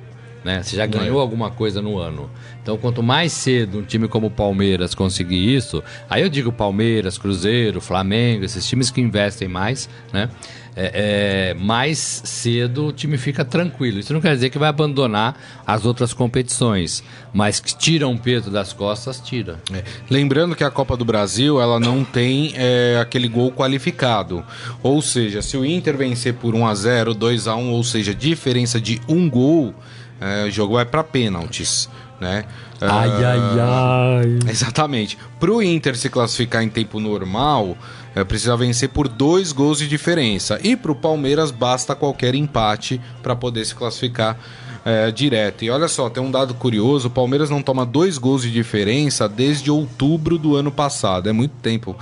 Né? 0.45 0.61
Você 0.61 0.75
já 0.75 0.85
ganhou 0.85 1.17
é. 1.17 1.21
alguma 1.21 1.49
coisa 1.49 1.81
no 1.81 1.97
ano. 1.97 2.29
Então, 2.61 2.77
quanto 2.77 3.01
mais 3.01 3.31
cedo 3.33 3.79
um 3.79 3.83
time 3.83 4.07
como 4.07 4.27
o 4.27 4.31
Palmeiras 4.31 4.93
conseguir 4.93 5.55
isso, 5.55 5.83
aí 6.07 6.21
eu 6.21 6.29
digo 6.29 6.51
Palmeiras, 6.51 7.17
Cruzeiro, 7.17 7.81
Flamengo, 7.81 8.45
esses 8.45 8.63
times 8.67 8.91
que 8.91 9.01
investem 9.01 9.47
mais, 9.47 9.89
né? 10.13 10.29
É, 10.77 11.53
é, 11.53 11.53
mais 11.55 11.97
cedo 12.25 12.87
o 12.87 12.91
time 12.93 13.17
fica 13.17 13.43
tranquilo. 13.43 13.97
Isso 13.97 14.13
não 14.13 14.21
quer 14.21 14.35
dizer 14.35 14.51
que 14.51 14.59
vai 14.59 14.69
abandonar 14.69 15.35
as 15.65 15.83
outras 15.83 16.13
competições, 16.13 17.01
mas 17.33 17.59
que 17.59 17.75
tira 17.75 18.07
um 18.07 18.17
peso 18.17 18.51
das 18.51 18.71
costas, 18.71 19.19
tira. 19.19 19.57
É. 19.73 19.83
Lembrando 20.11 20.55
que 20.55 20.63
a 20.63 20.69
Copa 20.69 20.95
do 20.95 21.05
Brasil 21.05 21.59
ela 21.59 21.79
não 21.79 22.03
tem 22.03 22.53
é, 22.55 22.99
aquele 23.01 23.27
gol 23.27 23.51
qualificado. 23.51 24.43
Ou 24.83 25.01
seja, 25.01 25.41
se 25.41 25.57
o 25.57 25.65
Inter 25.65 25.97
vencer 25.97 26.35
por 26.35 26.53
1 26.53 26.67
a 26.67 26.75
0 26.75 27.13
2 27.15 27.47
a 27.47 27.55
1 27.55 27.71
ou 27.71 27.83
seja, 27.83 28.13
diferença 28.13 28.79
de 28.79 29.01
um 29.07 29.27
gol, 29.27 29.73
é, 30.19 30.45
o 30.45 30.51
jogo 30.51 30.75
vai 30.75 30.85
para 30.85 31.03
pênaltis 31.03 31.89
né? 32.19 32.45
Ai, 32.81 33.09
uh, 33.09 33.25
ai, 33.25 33.59
ai. 33.59 34.49
Exatamente. 34.49 35.17
Para 35.39 35.51
o 35.51 35.61
Inter 35.61 35.95
se 35.95 36.09
classificar 36.09 36.63
em 36.63 36.69
tempo 36.69 36.99
normal, 36.99 37.77
é, 38.15 38.23
precisa 38.23 38.55
vencer 38.55 38.89
por 38.89 39.07
dois 39.07 39.51
gols 39.51 39.79
de 39.79 39.87
diferença. 39.87 40.59
E 40.63 40.75
para 40.75 40.91
o 40.91 40.95
Palmeiras 40.95 41.51
basta 41.51 41.95
qualquer 41.95 42.35
empate 42.35 42.99
para 43.21 43.35
poder 43.35 43.65
se 43.65 43.75
classificar 43.75 44.37
é, 44.83 45.11
direto. 45.11 45.63
E 45.63 45.69
olha 45.69 45.87
só, 45.87 46.09
tem 46.09 46.21
um 46.21 46.31
dado 46.31 46.53
curioso: 46.53 47.07
o 47.07 47.11
Palmeiras 47.11 47.49
não 47.49 47.61
toma 47.61 47.85
dois 47.85 48.17
gols 48.17 48.43
de 48.43 48.51
diferença 48.51 49.27
desde 49.27 49.71
outubro 49.71 50.37
do 50.37 50.55
ano 50.55 50.71
passado. 50.71 51.29
É 51.29 51.33
muito 51.33 51.53
tempo. 51.61 51.95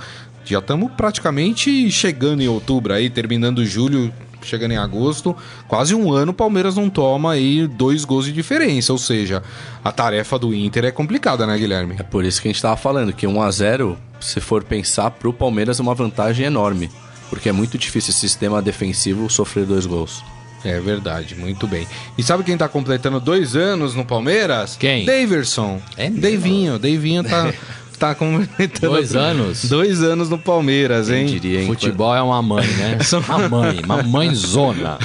Já 0.44 0.58
estamos 0.58 0.92
praticamente 0.92 1.90
chegando 1.90 2.42
em 2.42 2.48
outubro 2.48 2.92
aí, 2.92 3.08
terminando 3.08 3.64
julho, 3.64 4.12
chegando 4.44 4.72
em 4.72 4.76
agosto, 4.76 5.36
quase 5.66 5.94
um 5.94 6.12
ano 6.12 6.32
o 6.32 6.34
Palmeiras 6.34 6.76
não 6.76 6.88
toma 6.90 7.32
aí 7.32 7.66
dois 7.66 8.04
gols 8.04 8.26
de 8.26 8.32
diferença. 8.32 8.92
Ou 8.92 8.98
seja, 8.98 9.42
a 9.82 9.90
tarefa 9.90 10.38
do 10.38 10.54
Inter 10.54 10.84
é 10.84 10.90
complicada, 10.90 11.46
né, 11.46 11.56
Guilherme? 11.56 11.96
É 11.98 12.02
por 12.02 12.24
isso 12.24 12.40
que 12.40 12.48
a 12.48 12.50
gente 12.50 12.56
estava 12.56 12.76
falando 12.76 13.12
que 13.12 13.26
1 13.26 13.42
a 13.42 13.50
0 13.50 13.98
se 14.20 14.40
for 14.40 14.64
pensar, 14.64 15.10
para 15.10 15.28
o 15.28 15.32
Palmeiras 15.32 15.78
é 15.78 15.82
uma 15.82 15.94
vantagem 15.94 16.46
enorme. 16.46 16.90
Porque 17.28 17.48
é 17.48 17.52
muito 17.52 17.76
difícil 17.76 18.10
esse 18.10 18.20
sistema 18.20 18.62
defensivo 18.62 19.28
sofrer 19.28 19.66
dois 19.66 19.86
gols. 19.86 20.22
É 20.64 20.80
verdade, 20.80 21.34
muito 21.34 21.66
bem. 21.66 21.86
E 22.16 22.22
sabe 22.22 22.42
quem 22.42 22.56
tá 22.56 22.66
completando 22.66 23.20
dois 23.20 23.54
anos 23.54 23.94
no 23.94 24.04
Palmeiras? 24.04 24.76
Quem? 24.78 25.04
Daverson. 25.04 25.80
É 25.96 26.08
Davinho. 26.08 26.78
Davinho 26.78 27.22
tá, 27.22 27.52
tá 27.98 28.14
completando. 28.14 28.94
Dois 28.94 29.14
anos? 29.14 29.64
Dois 29.64 30.02
anos 30.02 30.28
no 30.28 30.38
Palmeiras, 30.38 31.10
hein? 31.10 31.26
Diria, 31.26 31.60
hein? 31.60 31.66
Futebol 31.66 32.14
é 32.14 32.22
uma 32.22 32.42
mãe, 32.42 32.66
né? 32.66 32.98
uma 33.28 33.48
mãe, 33.48 33.80
uma 33.84 34.02
mãezona. 34.02 34.98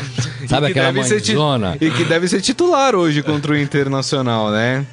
Sabe 0.47 0.67
aquela 0.67 0.91
mãezona? 0.91 1.78
E 1.80 1.89
que 1.91 2.04
deve 2.04 2.28
ser 2.28 2.41
titular 2.41 2.95
hoje 2.95 3.21
contra 3.23 3.54
o 3.54 3.58
Internacional, 3.58 4.52
né? 4.52 4.86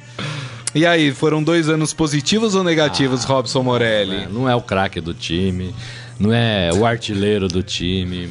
E 0.75 0.85
aí, 0.85 1.11
foram 1.11 1.41
dois 1.41 1.69
anos 1.69 1.93
positivos 1.93 2.53
ou 2.53 2.63
negativos, 2.63 3.25
ah, 3.25 3.27
Robson 3.29 3.63
Morelli? 3.63 4.17
Não 4.17 4.23
é, 4.23 4.27
não 4.27 4.49
é 4.49 4.55
o 4.55 4.61
craque 4.61 5.01
do 5.01 5.13
time, 5.13 5.73
não 6.19 6.33
é 6.33 6.69
o 6.73 6.85
artilheiro 6.85 7.47
do 7.47 7.63
time. 7.63 8.29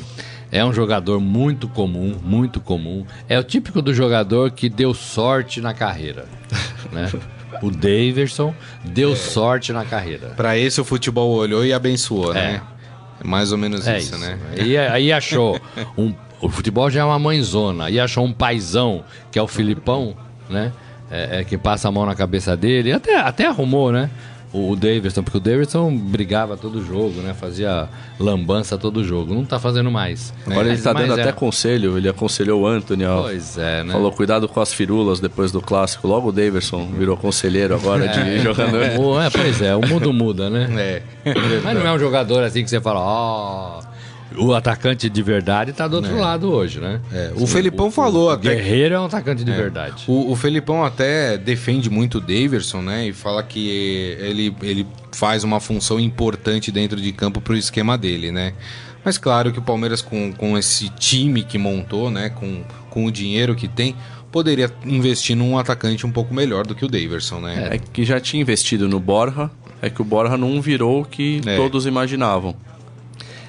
É 0.52 0.64
um 0.64 0.72
jogador 0.72 1.20
muito 1.20 1.66
comum, 1.66 2.14
muito 2.22 2.60
comum. 2.60 3.04
É 3.28 3.38
o 3.38 3.42
típico 3.42 3.82
do 3.82 3.92
jogador 3.92 4.52
que 4.52 4.68
deu 4.68 4.94
sorte 4.94 5.60
na 5.60 5.74
carreira, 5.74 6.26
né? 6.92 7.10
O 7.62 7.70
Daverson 7.70 8.54
deu 8.84 9.12
é. 9.12 9.16
sorte 9.16 9.72
na 9.72 9.84
carreira. 9.84 10.28
Para 10.36 10.56
esse 10.56 10.80
o 10.80 10.84
futebol 10.84 11.32
olhou 11.32 11.64
e 11.64 11.72
abençoou, 11.72 12.32
é. 12.32 12.34
né? 12.34 12.62
É 13.20 13.26
mais 13.26 13.52
ou 13.52 13.58
menos 13.58 13.86
é 13.86 13.98
isso, 13.98 14.14
isso, 14.14 14.18
né? 14.18 14.38
E 14.56 14.76
aí 14.76 15.12
achou 15.12 15.58
um, 15.96 16.14
o 16.40 16.48
futebol 16.48 16.90
já 16.90 17.00
é 17.00 17.04
uma 17.04 17.18
mãezona 17.18 17.90
e 17.90 17.98
achou 17.98 18.24
um 18.24 18.32
paizão 18.32 19.04
que 19.30 19.38
é 19.38 19.42
o 19.42 19.48
Filipão, 19.48 20.16
né? 20.48 20.72
É, 21.10 21.40
é, 21.40 21.44
que 21.44 21.56
passa 21.56 21.88
a 21.88 21.92
mão 21.92 22.04
na 22.04 22.16
cabeça 22.16 22.56
dele, 22.56 22.92
até, 22.92 23.16
até 23.16 23.46
arrumou, 23.46 23.92
né? 23.92 24.10
O, 24.56 24.76
Davidson, 24.76 25.22
porque 25.22 25.38
o 25.38 25.40
Davidson 25.40 25.96
brigava 25.96 26.56
todo 26.56 26.84
jogo, 26.84 27.20
né? 27.20 27.34
Fazia 27.34 27.88
lambança 28.18 28.78
todo 28.78 29.04
jogo. 29.04 29.34
Não 29.34 29.44
tá 29.44 29.58
fazendo 29.58 29.90
mais. 29.90 30.32
Agora 30.46 30.68
é, 30.68 30.72
ele 30.72 30.82
tá 30.82 30.92
dando 30.92 31.18
é. 31.18 31.22
até 31.22 31.32
conselho, 31.32 31.98
ele 31.98 32.08
aconselhou 32.08 32.62
o 32.62 32.66
Anthony, 32.66 33.04
ó. 33.04 33.22
Pois 33.22 33.58
é, 33.58 33.84
né? 33.84 33.92
Falou, 33.92 34.12
cuidado 34.12 34.48
com 34.48 34.60
as 34.60 34.72
firulas 34.72 35.20
depois 35.20 35.52
do 35.52 35.60
clássico. 35.60 36.08
Logo 36.08 36.28
o 36.28 36.32
Davidson 36.32 36.86
virou 36.86 37.16
conselheiro 37.16 37.74
agora 37.74 38.08
de 38.08 38.18
é. 38.36 38.38
jogador. 38.38 38.82
É, 38.82 39.30
pois 39.30 39.60
é, 39.60 39.74
o 39.74 39.86
mundo 39.86 40.12
muda, 40.12 40.48
né? 40.48 40.68
É. 40.76 41.02
Mas 41.62 41.74
não 41.74 41.86
é 41.86 41.92
um 41.92 41.98
jogador 41.98 42.42
assim 42.42 42.62
que 42.62 42.70
você 42.70 42.80
fala, 42.80 43.00
ó. 43.00 43.80
Oh, 43.80 43.95
o 44.34 44.54
atacante 44.54 45.08
de 45.08 45.22
verdade 45.22 45.70
está 45.70 45.86
do 45.86 45.96
outro 45.96 46.16
é. 46.16 46.20
lado 46.20 46.50
hoje, 46.50 46.80
né? 46.80 47.00
É. 47.12 47.32
O 47.36 47.46
Felipão 47.46 47.88
o, 47.88 47.90
falou 47.90 48.28
o 48.28 48.30
até. 48.30 48.54
Guerreiro 48.54 48.94
é 48.94 49.00
um 49.00 49.04
atacante 49.04 49.44
de 49.44 49.50
é. 49.50 49.56
verdade. 49.56 50.04
O, 50.06 50.32
o 50.32 50.36
Felipão 50.36 50.84
até 50.84 51.38
defende 51.38 51.88
muito 51.88 52.18
o 52.18 52.20
Daverson, 52.20 52.82
né? 52.82 53.06
E 53.06 53.12
fala 53.12 53.42
que 53.42 53.68
ele, 54.18 54.54
ele 54.62 54.86
faz 55.12 55.44
uma 55.44 55.60
função 55.60 56.00
importante 56.00 56.72
dentro 56.72 57.00
de 57.00 57.12
campo 57.12 57.40
para 57.40 57.52
o 57.52 57.56
esquema 57.56 57.96
dele, 57.96 58.32
né? 58.32 58.52
Mas 59.04 59.18
claro 59.18 59.52
que 59.52 59.58
o 59.58 59.62
Palmeiras, 59.62 60.02
com, 60.02 60.32
com 60.32 60.58
esse 60.58 60.88
time 60.88 61.44
que 61.44 61.58
montou, 61.58 62.10
né? 62.10 62.28
Com, 62.30 62.64
com 62.90 63.04
o 63.04 63.12
dinheiro 63.12 63.54
que 63.54 63.68
tem, 63.68 63.94
poderia 64.32 64.70
investir 64.84 65.36
num 65.36 65.56
atacante 65.56 66.04
um 66.04 66.10
pouco 66.10 66.34
melhor 66.34 66.66
do 66.66 66.74
que 66.74 66.84
o 66.84 66.88
Daverson, 66.88 67.40
né? 67.40 67.68
É 67.70 67.78
que 67.78 68.04
já 68.04 68.18
tinha 68.18 68.42
investido 68.42 68.88
no 68.88 68.98
Borja, 68.98 69.50
é 69.80 69.88
que 69.88 70.02
o 70.02 70.04
Borja 70.04 70.36
não 70.36 70.60
virou 70.60 71.02
o 71.02 71.04
que 71.04 71.40
É. 71.46 71.56
todos 71.56 71.86
imaginavam. 71.86 72.56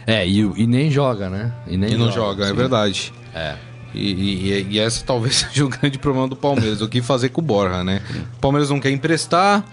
É, 0.07 0.25
e, 0.25 0.39
e 0.39 0.65
nem 0.65 0.89
joga, 0.89 1.29
né? 1.29 1.51
E 1.67 1.75
não 1.77 2.09
joga, 2.11 2.45
é 2.45 2.47
sim. 2.47 2.53
verdade. 2.55 3.13
É. 3.35 3.55
E, 3.93 4.11
e, 4.13 4.67
e 4.71 4.79
essa 4.79 5.03
talvez 5.05 5.35
seja 5.51 5.65
o 5.65 5.69
grande 5.69 5.97
problema 5.99 6.27
do 6.27 6.35
Palmeiras, 6.35 6.81
o 6.81 6.87
que 6.87 7.01
fazer 7.01 7.29
com 7.29 7.41
o 7.41 7.43
Borja, 7.43 7.83
né? 7.83 8.01
O 8.37 8.39
Palmeiras 8.39 8.69
não 8.69 8.79
quer 8.79 8.91
emprestar, 8.91 9.63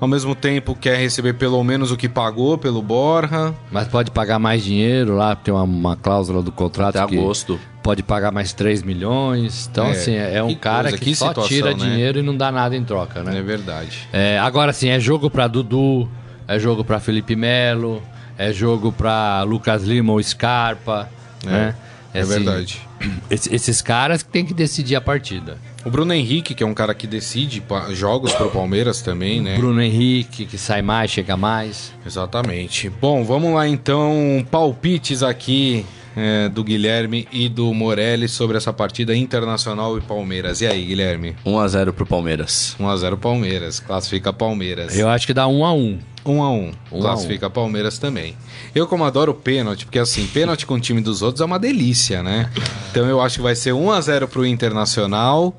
ao 0.00 0.06
mesmo 0.08 0.34
tempo 0.34 0.74
quer 0.74 0.96
receber 0.98 1.32
pelo 1.34 1.62
menos 1.64 1.90
o 1.90 1.96
que 1.96 2.08
pagou 2.08 2.56
pelo 2.58 2.80
Borja. 2.82 3.52
Mas 3.70 3.88
pode 3.88 4.10
pagar 4.12 4.38
mais 4.38 4.62
dinheiro 4.62 5.16
lá, 5.16 5.34
tem 5.34 5.52
uma, 5.52 5.62
uma 5.64 5.96
cláusula 5.96 6.42
do 6.42 6.52
contrato 6.52 6.96
Até 6.96 7.06
que 7.08 7.18
agosto. 7.18 7.58
pode 7.82 8.02
pagar 8.02 8.30
mais 8.30 8.52
3 8.52 8.82
milhões. 8.82 9.68
Então, 9.70 9.86
É, 9.86 9.90
assim, 9.92 10.14
é 10.14 10.36
é 10.36 10.42
um 10.42 10.48
que 10.48 10.56
cara 10.56 10.82
coisa, 10.90 10.98
que, 10.98 11.04
que 11.06 11.14
só 11.16 11.28
situação, 11.28 11.48
tira 11.48 11.70
né? 11.72 11.74
dinheiro 11.74 12.18
e 12.18 12.22
não 12.22 12.36
dá 12.36 12.52
nada 12.52 12.76
em 12.76 12.84
troca, 12.84 13.20
É 13.20 13.22
né? 13.24 13.42
verdade. 13.42 14.06
É, 14.12 14.38
agora, 14.38 14.70
assim, 14.70 14.88
é 14.90 15.00
jogo 15.00 15.28
pra 15.30 15.46
Dudu, 15.48 16.08
é 16.46 16.58
jogo 16.58 16.84
pra 16.84 16.98
Felipe 17.00 17.34
Melo, 17.36 18.02
é 18.38 18.52
jogo 18.52 18.90
pra 18.92 19.42
Lucas 19.42 19.82
Lima 19.84 20.12
ou 20.12 20.22
Scarpa, 20.22 21.08
né? 21.44 21.74
É 22.14 22.20
assim, 22.20 22.30
verdade. 22.30 22.80
esse- 23.30 23.54
Esses 23.54 23.80
caras 23.80 24.22
que 24.22 24.28
tem 24.30 24.44
que 24.44 24.52
decidir 24.52 24.96
a 24.96 25.00
partida. 25.00 25.56
O 25.84 25.90
Bruno 25.90 26.12
Henrique, 26.12 26.54
que 26.54 26.62
é 26.62 26.66
um 26.66 26.74
cara 26.74 26.94
que 26.94 27.06
decide 27.06 27.60
jogos 27.92 28.32
pro 28.34 28.48
Palmeiras 28.50 29.00
também, 29.02 29.40
né? 29.40 29.56
Bruno 29.56 29.82
Henrique, 29.82 30.46
que 30.46 30.56
sai 30.56 30.80
mais, 30.82 31.10
chega 31.10 31.36
mais. 31.36 31.92
Exatamente. 32.06 32.88
Bom, 32.88 33.24
vamos 33.24 33.52
lá 33.54 33.66
então. 33.66 34.46
Palpites 34.50 35.22
aqui 35.24 35.84
é, 36.16 36.48
do 36.48 36.62
Guilherme 36.62 37.26
e 37.32 37.48
do 37.48 37.72
Morelli 37.72 38.28
sobre 38.28 38.56
essa 38.56 38.72
partida 38.72 39.14
Internacional 39.16 39.96
e 39.96 40.00
Palmeiras. 40.00 40.60
E 40.60 40.66
aí, 40.66 40.84
Guilherme? 40.84 41.34
1x0 41.44 41.92
pro 41.92 42.06
Palmeiras. 42.06 42.76
1x0 42.78 43.16
Palmeiras. 43.18 43.80
Classifica 43.80 44.32
Palmeiras. 44.32 44.98
Eu 44.98 45.08
acho 45.08 45.26
que 45.26 45.34
dá 45.34 45.46
um 45.46 45.64
a 45.64 45.72
um. 45.72 45.98
1 46.24 46.42
a 46.42 46.50
1 46.52 46.72
Um 46.92 47.00
Classifica 47.00 47.50
Palmeiras 47.50 47.98
também. 47.98 48.36
Eu, 48.74 48.86
como 48.86 49.04
adoro 49.04 49.34
pênalti, 49.34 49.84
porque 49.84 49.98
assim, 49.98 50.24
pênalti 50.26 50.64
com 50.66 50.74
o 50.74 50.80
time 50.80 51.00
dos 51.00 51.20
outros 51.20 51.40
é 51.40 51.44
uma 51.44 51.58
delícia, 51.58 52.22
né? 52.22 52.48
Então 52.90 53.06
eu 53.06 53.20
acho 53.20 53.36
que 53.36 53.42
vai 53.42 53.56
ser 53.56 53.72
1 53.72 53.90
a 53.90 54.00
0 54.00 54.28
pro 54.28 54.46
Internacional, 54.46 55.52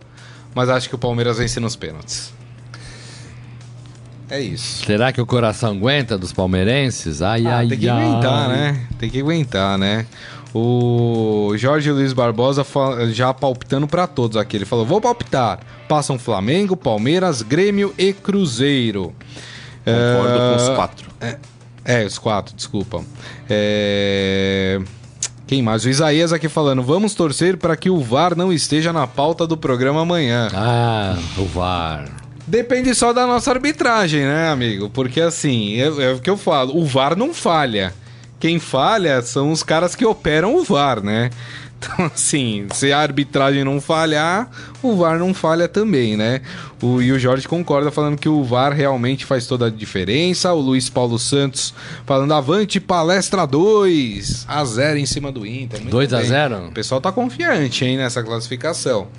mas 0.55 0.69
acho 0.69 0.87
que 0.87 0.95
o 0.95 0.97
Palmeiras 0.97 1.37
vence 1.37 1.59
nos 1.59 1.75
pênaltis. 1.75 2.31
É 4.29 4.39
isso. 4.39 4.85
Será 4.85 5.11
que 5.11 5.21
o 5.21 5.25
coração 5.25 5.71
aguenta 5.73 6.17
dos 6.17 6.31
palmeirenses? 6.33 7.21
Ai, 7.21 7.45
Ah, 7.45 7.57
ai, 7.57 7.67
tem 7.67 7.77
que 7.77 7.89
ai. 7.89 8.03
aguentar, 8.03 8.49
né? 8.49 8.87
Tem 8.97 9.09
que 9.09 9.19
aguentar, 9.19 9.77
né? 9.77 10.07
O 10.53 11.53
Jorge 11.57 11.91
Luiz 11.91 12.13
Barbosa 12.13 12.65
já 13.11 13.33
palpitando 13.33 13.87
pra 13.87 14.05
todos 14.05 14.37
aqui. 14.37 14.57
Ele 14.57 14.65
falou: 14.65 14.85
vou 14.85 15.01
palpitar. 15.01 15.59
Passam 15.87 16.19
Flamengo, 16.19 16.77
Palmeiras, 16.77 17.41
Grêmio 17.41 17.93
e 17.97 18.13
Cruzeiro. 18.13 19.13
Concordo 19.83 20.37
com 20.39 20.55
os 20.55 20.69
É, 20.69 20.75
quatro. 20.75 21.09
É, 21.85 22.05
os 22.05 22.17
quatro, 22.17 22.55
desculpa. 22.55 23.03
É... 23.49 24.79
Quem 25.45 25.61
mais? 25.61 25.83
O 25.85 25.89
Isaías 25.89 26.31
aqui 26.31 26.47
falando: 26.47 26.81
vamos 26.83 27.13
torcer 27.15 27.57
para 27.57 27.75
que 27.75 27.89
o 27.89 27.99
VAR 27.99 28.35
não 28.35 28.53
esteja 28.53 28.93
na 28.93 29.05
pauta 29.07 29.45
do 29.45 29.57
programa 29.57 30.01
amanhã. 30.01 30.49
Ah, 30.53 31.17
o 31.37 31.45
VAR. 31.45 32.05
Depende 32.45 32.93
só 32.93 33.11
da 33.13 33.25
nossa 33.25 33.51
arbitragem, 33.51 34.21
né, 34.21 34.49
amigo? 34.49 34.89
Porque 34.89 35.19
assim, 35.21 35.79
é, 35.79 35.85
é 35.85 36.11
o 36.13 36.19
que 36.19 36.29
eu 36.29 36.37
falo: 36.37 36.77
o 36.77 36.85
VAR 36.85 37.15
não 37.17 37.33
falha. 37.33 37.93
Quem 38.43 38.59
falha 38.59 39.21
são 39.21 39.53
os 39.53 39.63
caras 39.63 39.95
que 39.95 40.05
operam 40.05 40.57
o 40.57 40.65
VAR, 40.65 41.01
né? 41.01 41.29
Então, 41.83 42.05
assim, 42.05 42.65
se 42.71 42.93
a 42.93 42.99
arbitragem 42.99 43.65
não 43.65 43.81
falhar, 43.81 44.49
o 44.81 44.95
VAR 44.95 45.19
não 45.19 45.33
falha 45.33 45.67
também, 45.67 46.15
né? 46.15 46.39
O, 46.81 47.01
e 47.01 47.11
o 47.11 47.19
Jorge 47.19 47.45
concorda 47.45 47.91
falando 47.91 48.17
que 48.17 48.29
o 48.29 48.41
VAR 48.41 48.71
realmente 48.71 49.25
faz 49.25 49.47
toda 49.47 49.65
a 49.65 49.69
diferença. 49.69 50.53
O 50.53 50.61
Luiz 50.61 50.89
Paulo 50.89 51.19
Santos 51.19 51.73
falando 52.05 52.33
avante 52.33 52.79
palestra 52.79 53.45
2 53.45 54.45
a 54.47 54.63
0 54.63 54.97
em 54.97 55.05
cima 55.05 55.29
do 55.29 55.45
Inter. 55.45 55.81
Muito 55.81 55.91
2 55.91 56.13
a 56.13 56.17
bem. 56.19 56.27
0? 56.27 56.67
O 56.67 56.71
pessoal 56.71 57.01
tá 57.01 57.11
confiante, 57.11 57.83
hein, 57.83 57.97
nessa 57.97 58.23
classificação. 58.23 59.09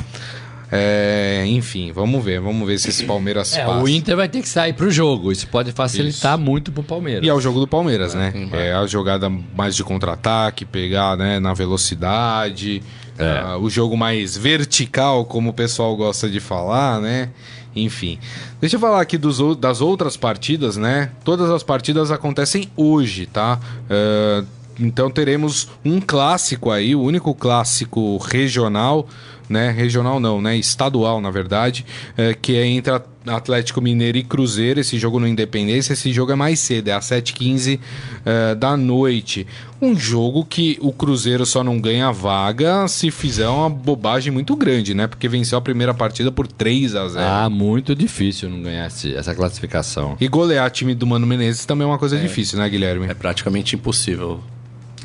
É, 0.77 1.45
enfim, 1.47 1.93
vamos 1.93 2.25
ver, 2.25 2.41
vamos 2.41 2.67
ver 2.67 2.79
se 2.81 2.89
esse 2.89 3.05
Palmeiras 3.05 3.57
É, 3.57 3.65
passa. 3.65 3.81
o 3.81 3.89
Inter 3.89 4.17
vai 4.17 4.29
ter 4.29 4.43
que 4.43 4.49
sair 4.49 4.73
pro 4.73 4.91
jogo. 4.91 5.31
Isso 5.31 5.47
pode 5.47 5.71
facilitar 5.71 6.37
muito 6.37 6.73
pro 6.73 6.83
Palmeiras. 6.83 7.25
E 7.25 7.29
é 7.29 7.33
o 7.35 7.41
jogo 7.41 7.61
do 7.61 7.69
Palmeiras, 7.69 8.13
né? 8.13 8.33
quem 8.33 8.49
vai. 8.49 8.69
É 8.69 8.73
a 8.75 8.85
jogada 8.85 9.31
mais 9.31 9.77
de 9.77 9.85
contra-ataque, 9.85 10.65
pegar 10.65 11.17
né, 11.17 11.39
na 11.39 11.55
velocidade, 11.55 12.83
É. 13.17 13.25
ah, 13.45 13.57
o 13.59 13.71
jogo 13.71 13.97
mais 13.97 14.37
vertical, 14.37 15.25
como 15.25 15.51
o 15.51 15.53
pessoal 15.55 15.97
gosta 15.97 16.29
de 16.29 16.41
falar, 16.41 17.01
né? 17.01 17.31
Enfim. 17.77 18.19
Deixa 18.61 18.75
eu 18.77 18.81
falar 18.81 19.01
aqui 19.01 19.17
dos, 19.17 19.57
das 19.57 19.81
outras 19.81 20.17
partidas, 20.17 20.77
né? 20.77 21.11
Todas 21.25 21.51
as 21.51 21.63
partidas 21.63 22.11
acontecem 22.11 22.69
hoje, 22.77 23.27
tá? 23.27 23.61
Ah, 23.89 24.45
então 24.81 25.09
teremos 25.09 25.69
um 25.85 26.01
clássico 26.01 26.69
aí, 26.73 26.97
o 26.97 27.01
único 27.01 27.33
clássico 27.33 28.17
regional, 28.17 29.07
né? 29.49 29.71
Regional 29.71 30.19
não, 30.21 30.41
né? 30.41 30.57
Estadual, 30.57 31.21
na 31.21 31.31
verdade, 31.31 31.85
eh, 32.17 32.35
que 32.41 32.57
é 32.57 32.67
entre 32.67 32.93
Atlético 33.27 33.81
Mineiro 33.81 34.19
e 34.19 34.23
Cruzeiro. 34.23 34.81
Esse 34.81 34.99
jogo 34.99 35.19
no 35.21 35.27
Independência, 35.27 35.93
esse 35.93 36.13
jogo 36.13 36.33
é 36.33 36.35
mais 36.35 36.59
cedo, 36.59 36.89
é 36.89 36.93
às 36.93 37.05
7h15 37.07 37.79
eh, 38.25 38.55
da 38.55 38.77
noite. 38.77 39.47
Um 39.81 39.95
jogo 39.97 40.45
que 40.45 40.79
o 40.81 40.93
Cruzeiro 40.93 41.45
só 41.45 41.63
não 41.63 41.79
ganha 41.81 42.11
vaga 42.11 42.89
se 42.89 43.11
fizer 43.11 43.49
uma 43.49 43.69
bobagem 43.69 44.33
muito 44.33 44.57
grande, 44.57 44.95
né? 44.95 45.07
Porque 45.07 45.29
venceu 45.29 45.59
a 45.59 45.61
primeira 45.61 45.93
partida 45.93 46.33
por 46.33 46.47
3 46.47 46.95
a 46.95 47.07
0 47.09 47.25
Ah, 47.27 47.51
muito 47.51 47.95
difícil 47.95 48.49
não 48.49 48.63
ganhar 48.63 48.87
esse- 48.87 49.15
essa 49.15 49.35
classificação. 49.35 50.17
E 50.21 50.27
golear 50.29 50.71
time 50.71 50.95
do 50.95 51.07
Mano 51.07 51.27
Menezes 51.27 51.65
também 51.67 51.85
é 51.87 51.91
uma 51.91 51.99
coisa 51.99 52.17
difícil, 52.19 52.59
né, 52.59 52.69
Guilherme? 52.69 53.07
É 53.07 53.15
praticamente 53.15 53.75
impossível. 53.77 54.41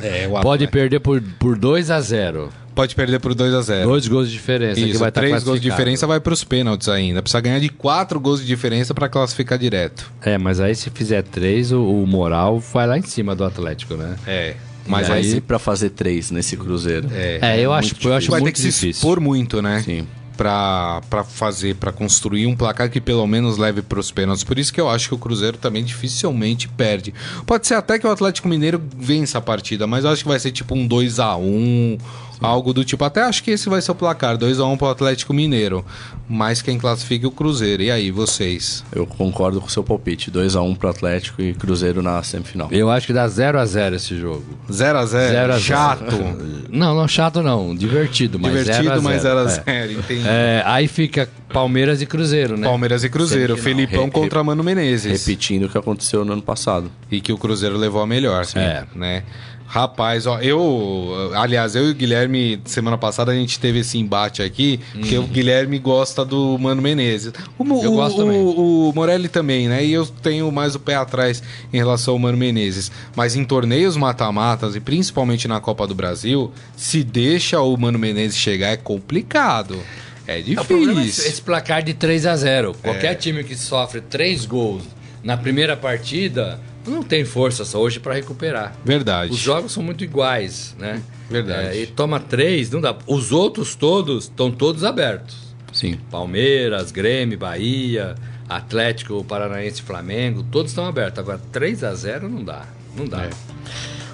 É, 0.02 0.30
o 0.32 0.40
Pode 0.40 0.66
perder 0.68 1.02
por, 1.02 1.22
por 1.38 1.58
2 1.58 1.92
a 1.92 2.00
0 2.00 2.50
pode 2.80 2.96
perder 2.96 3.20
por 3.20 3.36
2 3.36 3.54
a 3.54 3.62
0 3.62 3.90
Dois 3.90 4.08
gols 4.08 4.28
de 4.28 4.34
diferença. 4.36 4.80
que. 4.80 4.88
Isso, 4.90 5.00
vai 5.00 5.10
estar 5.10 5.20
três 5.20 5.44
gols 5.44 5.60
de 5.60 5.70
diferença 5.70 6.08
vai 6.08 6.22
para 6.22 6.32
os 6.34 6.46
pênaltis 6.46 6.88
ainda. 6.88 7.22
Precisa 7.22 7.42
ganhar 7.42 7.60
de 7.60 7.68
quatro 7.68 8.22
gols 8.22 8.40
de 8.40 8.46
diferença 8.48 8.94
para 8.94 9.10
classificar 9.10 9.60
direto. 9.60 10.10
É, 10.22 10.38
mas 10.38 10.62
aí 10.62 10.74
se 10.74 10.90
fizer 10.90 11.22
três, 11.24 11.74
o, 11.74 11.82
o 11.84 12.08
moral 12.08 12.58
vai 12.58 12.88
lá 12.88 12.98
em 12.98 13.02
cima 13.02 13.36
do 13.36 13.44
Atlético, 13.44 13.96
né? 13.96 14.16
É. 14.26 14.56
Mas 14.88 15.10
Mas 15.10 15.10
aí 15.10 15.34
aí 15.34 15.42
pra 15.42 15.60
fazer 15.60 15.90
três 15.90 16.32
nesse 16.32 16.56
Cruzeiro. 16.56 17.10
é, 17.14 17.40
É, 17.42 17.60
eu 17.60 17.74
acho, 17.74 17.96
eu 18.02 18.14
acho 18.14 18.32
vai 18.32 18.40
ter 18.40 18.44
muito 18.46 18.56
que 18.56 18.62
se 18.62 18.68
difícil. 18.68 18.90
expor 18.92 19.20
muito, 19.20 19.62
né? 19.62 19.82
Sim. 19.84 20.08
Pra, 20.38 21.02
pra 21.10 21.22
fazer, 21.26 21.76
pra 21.76 21.92
construir 21.92 22.48
um 22.48 22.56
placar 22.56 22.90
que 22.90 23.02
pelo 23.02 23.28
menos 23.28 23.58
leve 23.58 23.82
pros 23.82 24.10
pênaltis. 24.10 24.42
Por 24.46 24.58
isso 24.58 24.72
que 24.74 24.80
eu 24.80 24.90
acho 24.90 25.10
que 25.10 25.14
o 25.16 25.18
Cruzeiro 25.18 25.58
também 25.58 25.84
dificilmente 25.84 26.70
perde. 26.70 27.14
Pode 27.46 27.68
ser 27.68 27.74
até 27.74 28.00
que 28.00 28.08
o 28.08 28.10
Atlético 28.10 28.48
Mineiro 28.48 28.82
vença 28.98 29.38
a 29.38 29.42
partida, 29.42 29.86
mas 29.86 30.06
eu 30.06 30.12
acho 30.12 30.24
que 30.24 30.30
vai 30.30 30.40
ser 30.40 30.52
tipo 30.54 30.74
um 30.76 30.88
2 30.88 31.20
a 31.20 31.36
1 31.36 31.98
algo 32.42 32.74
do 32.74 32.84
tipo. 32.86 33.04
Até 33.04 33.22
acho 33.24 33.44
que 33.44 33.52
esse 33.52 33.68
vai 33.70 33.82
ser 33.82 33.92
o 33.92 33.96
placar, 33.96 34.38
2 34.38 34.60
a 34.60 34.66
1 34.66 34.78
pro 34.78 34.88
Atlético 34.90 35.34
Mineiro. 35.34 35.86
Mas 36.32 36.62
quem 36.62 36.78
classifica 36.78 37.26
é 37.26 37.28
o 37.28 37.32
Cruzeiro. 37.32 37.82
E 37.82 37.90
aí, 37.90 38.12
vocês? 38.12 38.84
Eu 38.94 39.06
concordo 39.08 39.60
com 39.60 39.66
o 39.68 39.70
seu 39.70 39.84
palpite. 39.84 40.30
2x1 40.30 40.78
pro 40.78 40.90
Atlético 40.90 41.42
e 41.42 41.54
Cruzeiro 41.56 42.04
na 42.04 42.22
semifinal. 42.22 42.68
Eu 42.72 42.90
acho 42.92 43.08
que 43.08 43.14
dá 43.14 43.28
0 43.28 43.60
a 43.60 43.66
0 43.66 43.96
esse 43.96 44.16
jogo. 44.20 44.44
0 44.72 45.00
a 45.00 45.06
0 45.08 45.32
0 45.34 45.54
a 45.54 45.58
0. 45.58 45.60
Chato. 45.64 46.16
Não, 46.70 46.94
não 46.96 47.08
chato 47.08 47.42
não, 47.42 47.74
divertido, 47.76 48.38
mas 48.40 48.52
Divertido, 48.52 48.84
0 48.84 48.92
a 48.92 49.00
0. 49.00 49.04
mas 49.04 49.22
0 49.24 49.40
a 49.40 49.44
É. 49.72 49.88
0 49.88 49.92
entendi. 50.00 50.24
É, 50.28 50.62
aí 50.68 50.88
fica 50.88 51.28
Palmeiras 51.52 52.00
e 52.00 52.06
Cruzeiro, 52.06 52.56
né? 52.56 52.68
Palmeiras 52.68 53.04
e 53.04 53.10
Cruzeiro. 53.10 53.58
Felipão 53.58 54.06
Re- 54.06 54.12
contra 54.12 54.44
Mano 54.44 54.64
Menezes. 54.64 55.26
Repetindo 55.26 55.64
o 55.66 55.70
que 55.70 55.78
aconteceu 55.80 56.24
no 56.24 56.34
ano 56.34 56.44
passado. 56.44 56.92
E 57.10 57.20
que 57.20 57.34
o 57.34 57.38
Cruzeiro 57.40 57.76
levou 57.76 58.04
a 58.04 58.08
melhor. 58.08 58.46
É. 58.54 58.84
Né? 58.96 59.24
Rapaz, 59.72 60.26
ó, 60.26 60.40
eu. 60.40 61.32
Aliás, 61.36 61.76
eu 61.76 61.90
e 61.90 61.92
o 61.92 61.94
Guilherme, 61.94 62.60
semana 62.66 62.98
passada, 62.98 63.32
a 63.32 63.36
gente 63.36 63.60
teve 63.60 63.78
esse 63.82 64.00
embate 64.00 64.42
aqui, 64.42 64.80
porque 64.94 65.16
o 65.16 65.28
Guilherme 65.28 65.78
gosta 65.78 66.26
do 66.26 66.58
Mano 66.58 66.82
Menezes. 66.82 67.32
O, 67.56 67.64
Eu 67.84 67.92
o, 67.94 67.96
gosto 67.96 68.18
também. 68.18 68.40
o, 68.40 68.90
o 68.90 68.94
Morelli 68.96 69.28
também, 69.28 69.68
né? 69.68 69.86
E 69.86 69.92
eu 69.94 70.08
tenho 70.08 70.52
mais 70.52 70.74
o 70.74 70.80
pé 70.80 70.96
atrás 70.96 71.44
em 71.72 71.78
relação 71.78 72.16
ao 72.16 72.20
Mano 72.20 72.36
Menezes. 72.36 72.92
Mas 73.16 73.36
em 73.36 73.46
torneios 73.46 73.96
mata-matas, 73.96 74.76
e 74.76 74.80
principalmente 74.80 75.48
na 75.48 75.60
Copa 75.60 75.86
do 75.86 75.94
Brasil, 75.94 76.52
se 76.76 77.04
deixa 77.04 77.62
o 77.62 77.78
Mano 77.78 78.00
Menezes 78.00 78.38
chegar 78.40 78.70
é 78.70 78.76
complicado. 78.78 79.80
É 80.28 80.40
É, 80.40 80.60
O 80.60 80.66
problema 80.66 81.02
é 81.02 81.04
esse, 81.04 81.12
difícil. 81.12 81.32
esse 81.32 81.42
placar 81.44 81.84
de 81.84 81.94
3 81.94 82.26
a 82.26 82.36
0 82.36 82.76
É. 82.82 82.88
Qualquer 82.88 83.14
time 83.16 83.44
que 83.44 83.56
sofre 83.56 84.02
3 84.02 84.48
gols 84.48 84.82
na 85.24 85.38
primeira 85.38 85.78
partida 85.78 86.60
não 86.88 87.04
tem 87.04 87.26
força 87.26 87.66
só 87.66 87.80
hoje 87.80 88.00
para 88.00 88.14
recuperar. 88.14 88.76
Verdade. 88.84 89.32
Os 89.32 89.38
jogos 89.38 89.72
são 89.72 89.84
muito 89.84 90.04
iguais, 90.04 90.76
né? 90.80 91.02
Verdade. 91.30 91.78
É, 91.78 91.82
e 91.82 91.88
toma 91.88 92.20
três, 92.20 92.70
não 92.72 92.82
dá. 92.82 92.96
Os 93.06 93.32
outros 93.32 93.76
todos 93.76 94.26
estão 94.26 94.52
todos 94.52 94.84
abertos. 94.84 95.50
Sim. 95.72 96.00
Palmeiras, 96.10 96.92
Grêmio, 96.92 97.38
Bahia, 97.38 98.16
Atlético, 98.48 99.24
Paranaense, 99.24 99.82
Flamengo, 99.82 100.44
todos 100.52 100.72
estão 100.72 100.86
abertos. 100.86 101.20
Agora 101.20 101.40
3 101.52 101.84
a 101.84 101.94
0 101.94 102.28
não 102.28 102.44
dá. 102.44 102.66
Não 102.98 103.06
dá. 103.06 103.26
É. 103.26 103.30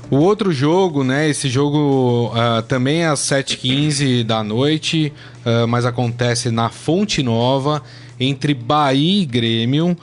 O 0.10 0.18
outro 0.18 0.52
jogo, 0.52 1.04
né? 1.04 1.28
Esse 1.30 1.50
jogo 1.50 2.32
uh, 2.34 2.62
também 2.64 3.04
é 3.04 3.08
às 3.08 3.22
7h15 3.22 4.24
da 4.24 4.44
noite, 4.44 5.12
uh, 5.46 5.68
mas 5.68 5.86
acontece 5.86 6.52
na 6.52 6.70
Fonte 6.70 7.24
Nova, 7.24 7.82
entre 8.20 8.54
Bahia 8.54 9.24
e 9.24 9.26
Grêmio. 9.26 9.98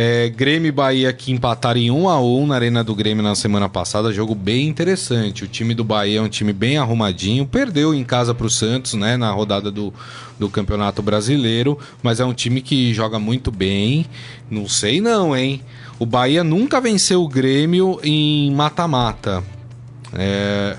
É, 0.00 0.28
Grêmio 0.28 0.68
e 0.68 0.70
Bahia 0.70 1.12
que 1.12 1.32
empataram 1.32 1.80
em 1.80 1.90
1 1.90 2.08
a 2.08 2.22
1 2.22 2.46
na 2.46 2.54
Arena 2.54 2.84
do 2.84 2.94
Grêmio 2.94 3.20
na 3.20 3.34
semana 3.34 3.68
passada, 3.68 4.12
jogo 4.12 4.32
bem 4.32 4.68
interessante. 4.68 5.42
O 5.42 5.48
time 5.48 5.74
do 5.74 5.82
Bahia 5.82 6.20
é 6.20 6.22
um 6.22 6.28
time 6.28 6.52
bem 6.52 6.78
arrumadinho, 6.78 7.44
perdeu 7.44 7.92
em 7.92 8.04
casa 8.04 8.32
para 8.32 8.46
o 8.46 8.50
Santos, 8.50 8.94
né, 8.94 9.16
na 9.16 9.32
rodada 9.32 9.72
do, 9.72 9.92
do 10.38 10.48
Campeonato 10.48 11.02
Brasileiro, 11.02 11.76
mas 12.00 12.20
é 12.20 12.24
um 12.24 12.32
time 12.32 12.60
que 12.60 12.94
joga 12.94 13.18
muito 13.18 13.50
bem. 13.50 14.06
Não 14.48 14.68
sei 14.68 15.00
não, 15.00 15.36
hein? 15.36 15.62
O 15.98 16.06
Bahia 16.06 16.44
nunca 16.44 16.80
venceu 16.80 17.24
o 17.24 17.28
Grêmio 17.28 17.98
em 18.04 18.52
mata-mata. 18.52 19.42
É, 20.12 20.76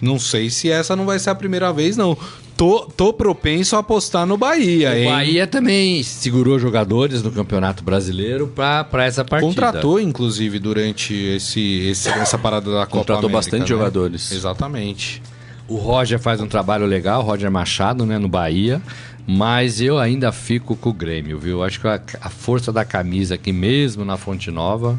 não 0.00 0.18
sei 0.18 0.48
se 0.48 0.70
essa 0.70 0.96
não 0.96 1.04
vai 1.04 1.18
ser 1.18 1.28
a 1.28 1.34
primeira 1.34 1.70
vez, 1.74 1.94
não. 1.94 2.16
Tô, 2.56 2.86
tô 2.86 3.12
propenso 3.12 3.74
a 3.76 3.80
apostar 3.80 4.26
no 4.26 4.36
Bahia, 4.36 4.90
o 4.90 4.94
hein? 4.94 5.04
Bahia 5.06 5.46
também 5.46 6.02
segurou 6.02 6.58
jogadores 6.58 7.22
no 7.22 7.30
Campeonato 7.30 7.82
Brasileiro 7.82 8.46
para 8.46 9.04
essa 9.04 9.24
partida. 9.24 9.48
Contratou, 9.48 9.98
inclusive, 9.98 10.58
durante 10.58 11.14
esse, 11.14 11.88
esse 11.88 12.08
essa 12.08 12.38
parada 12.38 12.70
da 12.70 12.86
Copa 12.86 12.98
Contratou 12.98 13.18
América, 13.28 13.36
bastante 13.38 13.60
né? 13.62 13.66
jogadores. 13.66 14.30
Exatamente. 14.30 15.22
O 15.66 15.76
Roger 15.76 16.18
faz 16.18 16.40
um 16.40 16.46
trabalho 16.46 16.86
legal, 16.86 17.22
o 17.22 17.24
Roger 17.24 17.50
Machado, 17.50 18.04
né, 18.04 18.18
no 18.18 18.28
Bahia. 18.28 18.82
Mas 19.26 19.80
eu 19.80 19.98
ainda 19.98 20.32
fico 20.32 20.74
com 20.74 20.90
o 20.90 20.92
Grêmio, 20.92 21.38
viu? 21.38 21.62
Acho 21.62 21.80
que 21.80 21.86
a, 21.86 22.00
a 22.20 22.28
força 22.28 22.72
da 22.72 22.84
camisa 22.84 23.36
aqui 23.36 23.52
mesmo 23.52 24.04
na 24.04 24.16
Fonte 24.16 24.50
Nova 24.50 24.98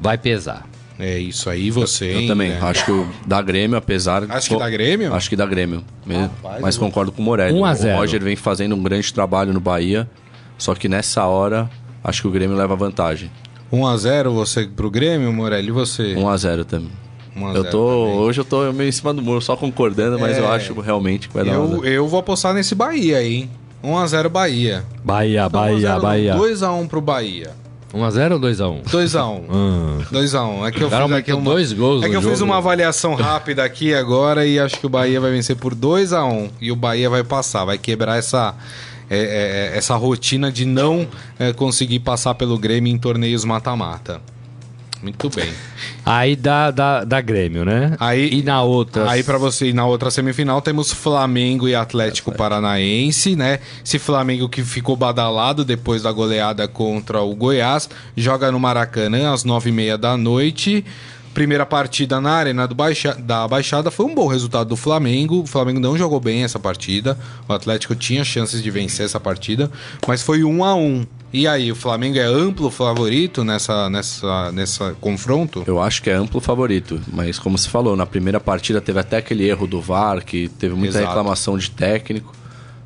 vai 0.00 0.16
pesar. 0.16 0.64
É 0.98 1.18
isso 1.18 1.50
aí, 1.50 1.70
você. 1.70 2.12
Eu 2.14 2.20
hein, 2.20 2.26
também. 2.28 2.50
né? 2.50 2.58
Acho 2.62 2.84
que 2.84 2.92
o 2.92 3.06
da 3.26 3.42
Grêmio, 3.42 3.76
apesar. 3.76 4.24
Acho 4.30 4.50
que 4.50 4.56
dá 4.56 4.70
Grêmio? 4.70 5.12
Acho 5.12 5.28
que 5.28 5.34
dá 5.36 5.44
Grêmio. 5.46 5.82
mesmo. 6.06 6.30
Rapaz, 6.42 6.60
mas 6.62 6.74
eu 6.76 6.80
concordo 6.80 7.10
com 7.10 7.20
o 7.20 7.24
Morelli. 7.24 7.58
1 7.58 7.64
a 7.64 7.72
O 7.72 7.74
0. 7.74 7.96
Roger 7.98 8.22
vem 8.22 8.36
fazendo 8.36 8.74
um 8.76 8.82
grande 8.82 9.12
trabalho 9.12 9.52
no 9.52 9.58
Bahia. 9.60 10.08
Só 10.56 10.72
que 10.74 10.88
nessa 10.88 11.24
hora, 11.26 11.68
acho 12.02 12.22
que 12.22 12.28
o 12.28 12.30
Grêmio 12.30 12.56
leva 12.56 12.76
vantagem. 12.76 13.28
1x0 13.72 14.30
você 14.32 14.66
pro 14.66 14.88
Grêmio, 14.88 15.32
Morelli? 15.32 15.68
E 15.68 15.72
você? 15.72 16.14
1 16.14 16.28
a 16.28 16.36
0 16.36 16.64
também. 16.64 16.90
1 17.36 17.44
a 17.44 17.48
Eu 17.54 17.62
0 17.62 17.70
tô. 17.72 17.88
também. 18.04 18.18
Hoje 18.20 18.40
eu 18.40 18.44
tô 18.44 18.72
meio 18.72 18.88
em 18.88 18.92
cima 18.92 19.12
do 19.12 19.20
muro, 19.20 19.40
só 19.40 19.56
concordando, 19.56 20.16
mas 20.16 20.36
É. 20.36 20.40
eu 20.40 20.48
acho 20.48 20.80
realmente 20.80 21.26
que 21.28 21.34
vai 21.34 21.44
dar 21.44 21.54
Eu, 21.54 21.84
eu 21.84 22.06
vou 22.06 22.20
apostar 22.20 22.54
nesse 22.54 22.72
Bahia 22.76 23.18
aí, 23.18 23.34
hein? 23.34 23.50
1x0 23.82 24.28
Bahia. 24.28 24.84
Bahia, 25.04 25.48
Bahia, 25.48 25.98
Bahia. 25.98 26.36
2x1 26.36 26.86
pro 26.86 27.00
Bahia. 27.00 27.50
1x0 27.94 28.32
ou 28.32 28.40
2x1? 28.40 28.82
2x1. 28.84 29.42
Hum. 29.48 29.98
2x1. 30.12 30.66
É 30.66 30.70
que 30.72 30.82
eu 30.82 30.90
cara 30.90 31.04
fiz 31.04 31.14
meteu 31.14 31.38
uma... 31.38 31.50
dois 31.50 31.72
gols 31.72 32.02
É 32.02 32.08
que 32.08 32.16
eu 32.16 32.22
fiz 32.22 32.38
jogo. 32.38 32.50
uma 32.50 32.58
avaliação 32.58 33.14
rápida 33.14 33.64
aqui 33.64 33.94
agora 33.94 34.44
e 34.46 34.58
acho 34.58 34.78
que 34.78 34.86
o 34.86 34.88
Bahia 34.88 35.20
vai 35.20 35.30
vencer 35.30 35.56
por 35.56 35.74
2x1. 35.74 36.50
E 36.60 36.72
o 36.72 36.76
Bahia 36.76 37.08
vai 37.08 37.22
passar, 37.22 37.64
vai 37.64 37.78
quebrar 37.78 38.18
essa, 38.18 38.54
é, 39.08 39.72
é, 39.72 39.78
essa 39.78 39.94
rotina 39.96 40.50
de 40.50 40.64
não 40.64 41.06
é, 41.38 41.52
conseguir 41.52 42.00
passar 42.00 42.34
pelo 42.34 42.58
Grêmio 42.58 42.92
em 42.92 42.98
torneios 42.98 43.44
mata-mata. 43.44 44.20
Muito 45.04 45.28
bem. 45.28 45.52
Aí 46.04 46.34
dá, 46.34 46.70
dá, 46.70 47.04
dá 47.04 47.20
Grêmio, 47.20 47.62
né? 47.62 47.94
Aí- 48.00 48.38
e 48.38 48.42
na 48.42 48.62
outra. 48.62 49.10
Aí 49.10 49.22
pra 49.22 49.36
você, 49.36 49.70
na 49.70 49.84
outra 49.86 50.10
semifinal, 50.10 50.62
temos 50.62 50.90
Flamengo 50.90 51.68
e 51.68 51.74
Atlético 51.74 52.32
Paranaense, 52.32 53.36
né? 53.36 53.58
Esse 53.84 53.98
Flamengo 53.98 54.48
que 54.48 54.62
ficou 54.64 54.96
badalado 54.96 55.62
depois 55.62 56.02
da 56.02 56.10
goleada 56.10 56.66
contra 56.66 57.20
o 57.20 57.34
Goiás, 57.34 57.88
joga 58.16 58.50
no 58.50 58.58
Maracanã 58.58 59.30
às 59.32 59.44
nove 59.44 59.68
e 59.68 59.72
meia 59.72 59.98
da 59.98 60.16
noite. 60.16 60.82
Primeira 61.34 61.66
partida 61.66 62.20
na 62.20 62.30
Arena 62.30 62.66
do 62.68 62.76
Baixa- 62.76 63.16
da 63.18 63.46
Baixada 63.48 63.90
foi 63.90 64.06
um 64.06 64.14
bom 64.14 64.28
resultado 64.28 64.68
do 64.68 64.76
Flamengo. 64.76 65.40
O 65.42 65.46
Flamengo 65.46 65.80
não 65.80 65.98
jogou 65.98 66.20
bem 66.20 66.44
essa 66.44 66.60
partida. 66.60 67.18
O 67.48 67.52
Atlético 67.52 67.92
tinha 67.96 68.24
chances 68.24 68.62
de 68.62 68.70
vencer 68.70 69.04
essa 69.04 69.18
partida, 69.18 69.68
mas 70.06 70.22
foi 70.22 70.44
um 70.44 70.64
a 70.64 70.76
um. 70.76 71.04
E 71.32 71.48
aí, 71.48 71.72
o 71.72 71.74
Flamengo 71.74 72.16
é 72.16 72.22
amplo 72.24 72.70
favorito 72.70 73.42
nessa, 73.42 73.90
nessa, 73.90 74.52
nessa 74.52 74.94
confronto? 75.00 75.64
Eu 75.66 75.82
acho 75.82 76.00
que 76.00 76.08
é 76.08 76.12
amplo 76.14 76.40
favorito, 76.40 77.00
mas 77.12 77.36
como 77.40 77.58
se 77.58 77.68
falou, 77.68 77.96
na 77.96 78.06
primeira 78.06 78.38
partida 78.38 78.80
teve 78.80 79.00
até 79.00 79.16
aquele 79.16 79.44
erro 79.48 79.66
do 79.66 79.80
VAR, 79.80 80.24
que 80.24 80.48
teve 80.48 80.76
muita 80.76 80.98
Exato. 80.98 81.08
reclamação 81.08 81.58
de 81.58 81.68
técnico. 81.72 82.32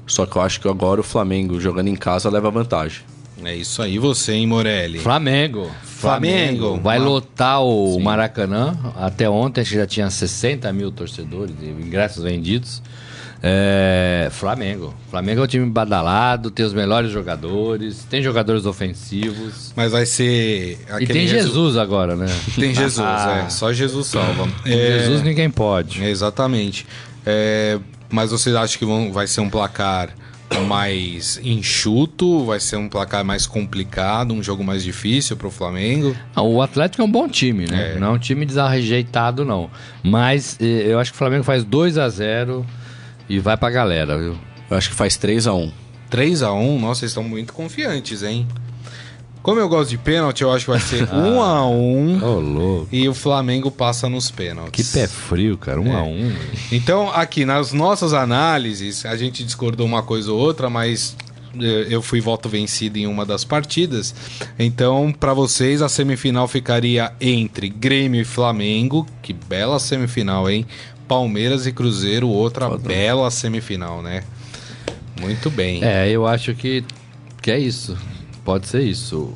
Só 0.07 0.25
que 0.25 0.35
eu 0.37 0.41
acho 0.41 0.59
que 0.59 0.67
agora 0.67 1.03
o 1.03 1.05
Flamengo, 1.05 1.61
jogando 1.61 1.89
em 1.89 1.97
casa, 1.97 2.31
leva 2.31 2.51
vantagem. 2.51 3.03
É 3.44 3.55
isso 3.55 3.81
aí, 3.83 3.98
você, 3.98 4.33
hein, 4.33 4.46
Morelli? 4.46 4.98
Flamengo. 4.98 5.70
Flamengo. 5.83 6.79
Vai 6.83 6.98
lotar 6.98 7.62
o 7.62 7.98
Maracanã. 8.01 8.77
Até 8.96 9.29
ontem 9.31 9.64
já 9.64 9.87
tinha 9.87 10.11
60 10.11 10.72
mil 10.72 10.90
torcedores, 10.90 11.55
de 11.59 11.66
ingressos 11.66 12.22
vendidos. 12.22 12.83
É, 13.40 14.29
Flamengo. 14.33 14.92
Flamengo 15.11 15.40
é 15.42 15.44
um 15.44 15.46
time 15.46 15.66
badalado, 15.70 16.51
tem 16.51 16.66
os 16.66 16.72
melhores 16.74 17.11
jogadores, 17.12 18.05
tem 18.11 18.20
jogadores 18.20 18.66
ofensivos. 18.66 19.72
Mas 19.77 19.92
vai 19.92 20.05
ser. 20.07 20.79
E 21.01 21.07
tem 21.07 21.27
resu- 21.27 21.46
Jesus 21.48 21.77
agora, 21.77 22.16
né? 22.16 22.27
Tem 22.57 22.74
Jesus, 22.74 22.98
Ah. 23.07 23.44
é. 23.46 23.51
Só 23.51 23.72
Jesus 23.72 24.09
salva. 24.09 24.48
É, 24.66 24.98
Jesus 24.98 25.22
ninguém 25.22 25.48
pode. 25.51 26.03
exatamente. 26.03 26.85
É, 27.24 27.79
mas 28.11 28.31
vocês 28.33 28.57
acham 28.57 28.77
que 28.79 28.85
vão, 28.85 29.12
vai 29.12 29.27
ser 29.29 29.40
um 29.40 29.48
placar 29.51 30.11
mais 30.67 31.41
enxuto? 31.43 32.45
Vai 32.45 32.61
ser 32.61 32.77
um 32.77 32.89
placar 32.89 33.25
mais 33.25 33.47
complicado? 33.47 34.33
Um 34.35 34.43
jogo 34.43 34.65
mais 34.65 34.83
difícil 34.83 35.37
pro 35.37 35.51
Flamengo? 35.51 36.17
Não, 36.35 36.47
o 36.55 36.63
Atlético 36.63 37.03
é 37.03 37.05
um 37.05 37.11
bom 37.11 37.29
time, 37.29 37.67
né? 37.67 37.95
É. 37.95 37.99
Não 37.99 38.09
é 38.09 38.11
um 38.11 38.19
time 38.19 38.45
desarrejeitado, 38.45 39.45
não. 39.45 39.71
Mas 40.03 40.57
eh, 40.61 40.85
eu 40.87 40.99
acho 40.99 41.13
que 41.13 41.17
o 41.17 41.19
Flamengo 41.19 41.45
faz 41.45 41.65
2 41.65 41.99
a 41.99 42.09
0 42.09 42.65
e 43.29 43.39
vai 43.39 43.57
pra 43.57 43.71
galera, 43.71 44.19
viu? 44.19 44.39
Eu 44.71 44.77
acho 44.77 44.91
que 44.91 44.95
faz 44.95 45.17
3 45.17 45.47
a 45.47 45.55
1 45.55 45.73
3x1, 46.11 46.81
nossa, 46.81 47.01
vocês 47.01 47.11
estão 47.11 47.23
muito 47.23 47.53
confiantes, 47.53 48.23
hein? 48.23 48.47
Como 49.42 49.59
eu 49.61 49.68
gosto 49.68 49.90
de 49.90 49.98
pênalti, 49.98 50.42
eu 50.42 50.53
acho 50.53 50.64
que 50.64 50.70
vai 50.70 50.81
ser 50.81 51.05
Ah. 51.11 51.16
1x1 51.16 52.22
Ô, 52.22 52.40
louco. 52.40 52.88
e 52.92 53.09
o 53.09 53.14
Flamengo 53.14 53.70
passa 53.70 54.09
nos 54.09 54.31
pênaltis. 54.31 54.90
Que 54.92 54.98
pé 54.98 55.07
frio, 55.07 55.57
cara. 55.57 55.81
Um 55.81 55.92
É. 55.92 56.01
a 56.01 56.03
um. 56.03 56.33
Então, 56.72 57.11
aqui 57.11 57.44
nas 57.44 57.72
nossas 57.72 58.12
análises, 58.12 59.05
a 59.07 59.16
gente 59.16 59.44
discordou 59.44 59.87
uma 59.87 60.03
coisa 60.03 60.33
ou 60.33 60.38
outra, 60.38 60.68
mas 60.68 61.16
eh, 61.59 61.87
eu 61.88 62.03
fui 62.03 62.20
voto 62.20 62.48
vencido 62.48 62.98
em 62.98 63.07
uma 63.07 63.24
das 63.24 63.44
partidas. 63.44 64.14
Então, 64.59 65.12
para 65.18 65.33
vocês, 65.33 65.81
a 65.83 65.88
semifinal 65.88 66.46
ficaria 66.46 67.12
entre 67.20 67.68
Grêmio 67.68 68.20
e 68.20 68.24
Flamengo. 68.24 69.07
Que 69.22 69.33
bela 69.33 69.79
semifinal, 69.79 70.51
hein? 70.51 70.66
Palmeiras 71.07 71.66
e 71.66 71.72
Cruzeiro, 71.72 72.29
outra 72.29 72.68
bela 72.77 73.31
semifinal, 73.31 74.03
né? 74.03 74.22
Muito 75.18 75.48
bem. 75.51 75.83
É, 75.83 76.09
eu 76.11 76.27
acho 76.27 76.55
que, 76.55 76.85
que 77.40 77.51
é 77.51 77.59
isso. 77.59 77.96
Pode 78.49 78.67
ser 78.67 78.81
isso. 78.81 79.31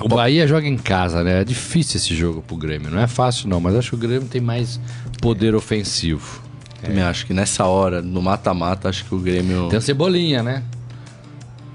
O 0.00 0.08
Bahia 0.08 0.44
joga 0.44 0.66
em 0.66 0.76
casa, 0.76 1.22
né? 1.22 1.42
É 1.42 1.44
difícil 1.44 1.98
esse 1.98 2.16
jogo 2.16 2.42
pro 2.42 2.56
Grêmio. 2.56 2.90
Não 2.90 2.98
é 2.98 3.06
fácil, 3.06 3.48
não, 3.48 3.60
mas 3.60 3.76
acho 3.76 3.90
que 3.90 3.94
o 3.94 3.98
Grêmio 3.98 4.26
tem 4.28 4.40
mais 4.40 4.80
poder 5.22 5.54
ofensivo. 5.54 6.42
Também 6.82 7.00
acho 7.04 7.24
que 7.26 7.32
nessa 7.32 7.64
hora, 7.66 8.02
no 8.02 8.20
mata-mata, 8.20 8.88
acho 8.88 9.04
que 9.04 9.14
o 9.14 9.18
Grêmio. 9.18 9.68
Tem 9.68 9.78
o 9.78 9.82
Cebolinha, 9.82 10.42
né? 10.42 10.64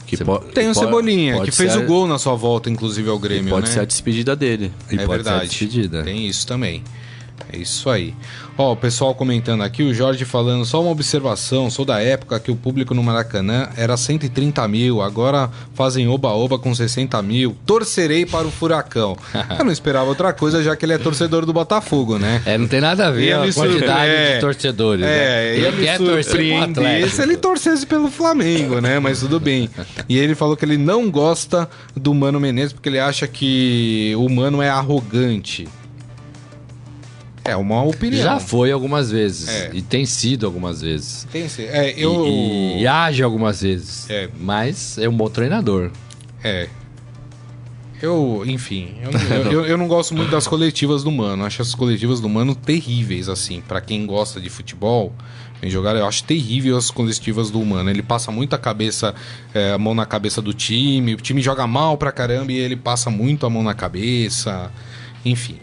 que 0.06 0.18
Cebo- 0.18 0.40
Tem 0.40 0.70
o 0.70 0.76
Cebolinha, 0.76 1.42
que 1.44 1.52
fez 1.52 1.72
ser 1.72 1.80
o 1.80 1.86
gol 1.88 2.06
na 2.08 2.20
sua 2.20 2.36
volta, 2.36 2.70
inclusive, 2.70 3.10
ao 3.10 3.16
a- 3.16 3.20
Grêmio, 3.22 3.50
Pode 3.50 3.68
né? 3.68 3.74
ser 3.74 3.80
a 3.80 3.86
despedida 3.86 4.36
dele. 4.36 4.70
E 4.92 4.96
é 4.96 5.06
pode 5.06 5.24
ser 5.24 5.30
a 5.30 5.32
verdade. 5.38 5.50
despedida. 5.50 6.04
Tem 6.04 6.28
isso 6.28 6.46
também. 6.46 6.84
É 7.52 7.58
isso 7.58 7.90
aí. 7.90 8.14
Ó, 8.58 8.74
o 8.74 8.76
pessoal 8.76 9.16
comentando 9.16 9.64
aqui, 9.64 9.82
o 9.82 9.94
Jorge 9.94 10.26
falando, 10.26 10.64
só 10.64 10.80
uma 10.82 10.92
observação, 10.92 11.72
sou 11.72 11.84
da 11.84 12.00
época 12.00 12.40
que 12.40 12.52
o 12.52 12.56
público 12.56 12.94
no 12.94 13.02
Maracanã 13.02 13.70
era 13.76 13.98
130 13.98 14.68
mil, 14.68 15.02
agora 15.02 15.50
fazem 15.74 16.08
oba-oba 16.08 16.60
com 16.60 16.74
60 16.74 17.20
mil. 17.24 17.58
Torcerei 17.66 18.26
para 18.28 18.46
o 18.46 18.52
Furacão. 18.52 19.18
Eu 19.58 19.66
não 19.66 19.72
esperava 19.72 20.06
outra 20.06 20.32
coisa, 20.34 20.62
já 20.62 20.76
que 20.76 20.86
ele 20.86 20.94
é 20.94 20.98
torcedor 21.00 21.46
do 21.46 21.54
Botafogo, 21.54 22.20
né? 22.20 22.42
É, 22.46 22.58
não 22.58 22.68
tem 22.68 22.80
nada 22.80 23.08
a 23.08 23.12
ver 23.12 23.30
Ia 23.30 23.44
a 23.44 23.54
quantidade 23.54 24.12
é. 24.12 24.36
de 24.36 24.42
torcedores. 24.42 25.04
É, 25.04 25.08
né? 25.08 25.58
Ele 25.58 25.84
quer 25.84 25.98
torcer 25.98 26.14
com 26.14 26.20
o 26.20 26.24
surpreender 26.24 26.70
Atlético. 26.70 27.16
se 27.16 27.22
ele 27.24 27.38
torcesse 27.38 27.86
pelo 27.88 28.12
Flamengo, 28.12 28.80
né? 28.80 29.00
Mas 29.00 29.20
tudo 29.20 29.40
bem. 29.40 29.70
E 30.08 30.18
ele 30.18 30.36
falou 30.36 30.56
que 30.56 30.64
ele 30.64 30.78
não 30.78 31.10
gosta 31.10 31.68
do 31.96 32.14
Mano 32.14 32.40
Menezes 32.40 32.74
porque 32.74 32.90
ele 32.90 33.00
acha 33.00 33.28
que 33.28 34.14
o 34.18 34.30
Mano 34.30 34.62
é 34.62 34.70
arrogante. 34.70 35.68
É 37.46 37.56
uma 37.58 37.84
opinião. 37.84 38.24
Já 38.24 38.40
foi 38.40 38.72
algumas 38.72 39.12
vezes. 39.12 39.50
É. 39.50 39.70
E 39.74 39.82
tem 39.82 40.06
sido 40.06 40.46
algumas 40.46 40.82
vezes. 40.82 41.28
Tem 41.32 41.48
sim. 41.50 41.64
É, 41.64 41.94
eu. 41.98 42.26
E, 42.28 42.82
e 42.82 42.88
age 42.88 43.22
algumas 43.22 43.62
vezes. 43.62 44.10
É. 44.10 44.30
Mas 44.40 44.98
é 44.98 45.10
um 45.10 45.16
bom 45.16 45.30
treinador. 45.30 45.92
É. 46.44 46.70
Eu, 48.02 48.44
enfim, 48.46 48.96
eu, 49.02 49.52
eu, 49.52 49.66
eu- 49.66 49.78
não 49.78 49.88
gosto 49.88 50.14
muito 50.14 50.30
das 50.30 50.46
coletivas 50.46 51.04
do 51.06 51.12
Mano. 51.12 51.46
Acho 51.46 51.62
as 51.62 51.74
coletivas 51.74 52.20
do 52.20 52.28
Mano 52.28 52.54
terríveis, 52.54 53.30
assim. 53.30 53.62
Pra 53.62 53.80
quem 53.80 54.06
gosta 54.06 54.42
de 54.42 54.50
futebol, 54.50 55.14
em 55.62 55.70
jogar, 55.70 55.96
eu 55.96 56.06
acho 56.06 56.26
terrível 56.26 56.76
as 56.76 56.92
coletivas 56.92 57.50
do 57.50 57.64
Mano. 57.64 57.90
Ele 57.90 58.04
passa 58.04 58.30
muito 58.30 58.54
a 58.54 58.58
cabeça, 58.58 59.16
é, 59.54 59.72
a 59.72 59.78
mão 59.78 59.96
na 59.96 60.06
cabeça 60.06 60.42
do 60.42 60.54
time. 60.54 61.14
O 61.14 61.18
time 61.18 61.42
joga 61.42 61.66
mal 61.66 61.98
pra 61.98 62.12
caramba 62.12 62.52
e 62.52 62.58
ele 62.58 62.76
passa 62.76 63.10
muito 63.10 63.46
a 63.46 63.50
mão 63.50 63.64
na 63.64 63.74
cabeça. 63.74 64.70
Enfim. 65.24 65.60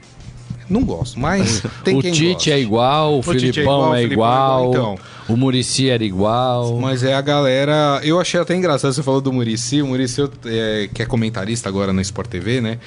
Não 0.71 0.85
gosto, 0.85 1.19
mas 1.19 1.63
tem 1.85 1.99
o 1.99 2.01
quem 2.01 2.13
Tite 2.13 2.53
é 2.53 2.61
igual, 2.61 3.19
o, 3.19 3.23
Tite 3.23 3.49
é 3.49 3.53
Filipão 3.53 3.91
o 3.91 3.95
é 3.95 3.99
Filipão 3.99 3.99
é 3.99 4.03
igual, 4.05 4.73
igual, 4.73 4.99
o 5.29 5.37
Murici 5.37 5.91
era 5.91 6.05
igual. 6.05 6.79
Mas 6.79 7.03
é 7.03 7.13
a 7.13 7.21
galera. 7.21 8.01
Eu 8.05 8.21
achei 8.21 8.39
até 8.39 8.55
engraçado, 8.55 8.93
você 8.93 9.03
falou 9.03 9.21
do 9.21 9.33
Murici. 9.33 9.83
O 9.83 9.89
Murici, 9.89 10.23
é, 10.47 10.89
que 10.95 11.03
é 11.03 11.07
comentarista 11.07 11.69
agora 11.69 11.93
na 11.93 12.01
Sport 12.03 12.29
TV, 12.29 12.61
né? 12.61 12.79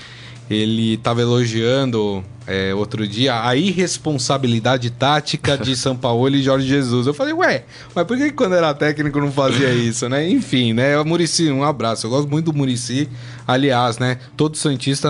Ele 0.50 0.98
tava 0.98 1.22
elogiando 1.22 2.24
é, 2.46 2.74
outro 2.74 3.08
dia 3.08 3.48
a 3.48 3.56
irresponsabilidade 3.56 4.90
tática 4.90 5.58
de 5.58 5.76
São 5.78 5.96
Paulo 5.96 6.36
e 6.36 6.44
Jorge 6.44 6.68
Jesus. 6.68 7.08
Eu 7.08 7.14
falei, 7.14 7.34
ué, 7.34 7.64
mas 7.96 8.06
por 8.06 8.18
que 8.18 8.32
quando 8.32 8.56
era 8.56 8.74
técnico 8.74 9.20
não 9.20 9.32
fazia 9.32 9.70
isso, 9.74 10.08
né? 10.10 10.28
Enfim, 10.30 10.74
né? 10.74 10.98
O 11.00 11.06
Murici, 11.06 11.50
um 11.50 11.64
abraço. 11.64 12.06
Eu 12.06 12.12
gosto 12.12 12.30
muito 12.30 12.52
do 12.52 12.58
Murici. 12.58 13.10
Aliás, 13.48 13.98
né? 13.98 14.20
Todo 14.38 14.58
Santista 14.58 15.10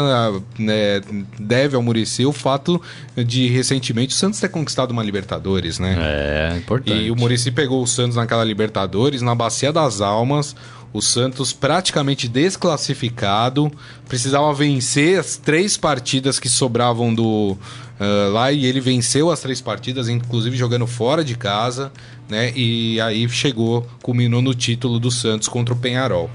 né, 0.58 1.02
deve 1.40 1.76
ao 1.76 1.82
Murici 1.82 2.26
o 2.26 2.32
fato 2.32 2.82
de 3.16 3.48
recentemente 3.48 4.14
o 4.14 4.18
Santos 4.18 4.40
ter 4.40 4.50
conquistado 4.50 4.92
uma 4.92 5.04
Libertadores, 5.04 5.80
né? 5.80 5.96
É, 6.00 6.58
importante. 6.58 6.98
E 6.98 7.12
o 7.12 7.16
Murici 7.16 7.52
pegou 7.52 7.82
o 7.84 7.88
Santos 7.88 8.16
naquela 8.16 8.44
Libertadores, 8.44 9.22
na 9.22 9.36
Bacia 9.36 9.72
das 9.72 10.02
Almas. 10.02 10.56
O 10.94 11.02
Santos 11.02 11.52
praticamente 11.52 12.28
desclassificado, 12.28 13.72
precisava 14.08 14.54
vencer 14.54 15.20
as 15.20 15.38
três 15.38 15.76
partidas 15.76 16.40
que 16.40 16.48
sobravam 16.48 17.14
do 17.14 17.58
uh, 18.00 18.32
lá 18.32 18.52
e 18.52 18.66
ele 18.66 18.80
venceu 18.80 19.32
as 19.32 19.40
três 19.40 19.60
partidas, 19.60 20.08
inclusive 20.08 20.56
jogando 20.56 20.86
fora 20.86 21.24
de 21.24 21.36
casa, 21.36 21.92
né? 22.30 22.54
E 22.56 23.02
aí 23.02 23.28
chegou, 23.28 23.88
culminou 24.04 24.42
no 24.42 24.54
título 24.54 25.00
do 25.00 25.10
Santos 25.10 25.48
contra 25.48 25.74
o 25.74 25.78
Penharol. 25.78 26.30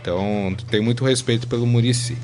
Então, 0.00 0.56
tem 0.70 0.80
muito 0.80 1.04
respeito 1.04 1.46
pelo 1.46 1.66
Murici. 1.66 2.16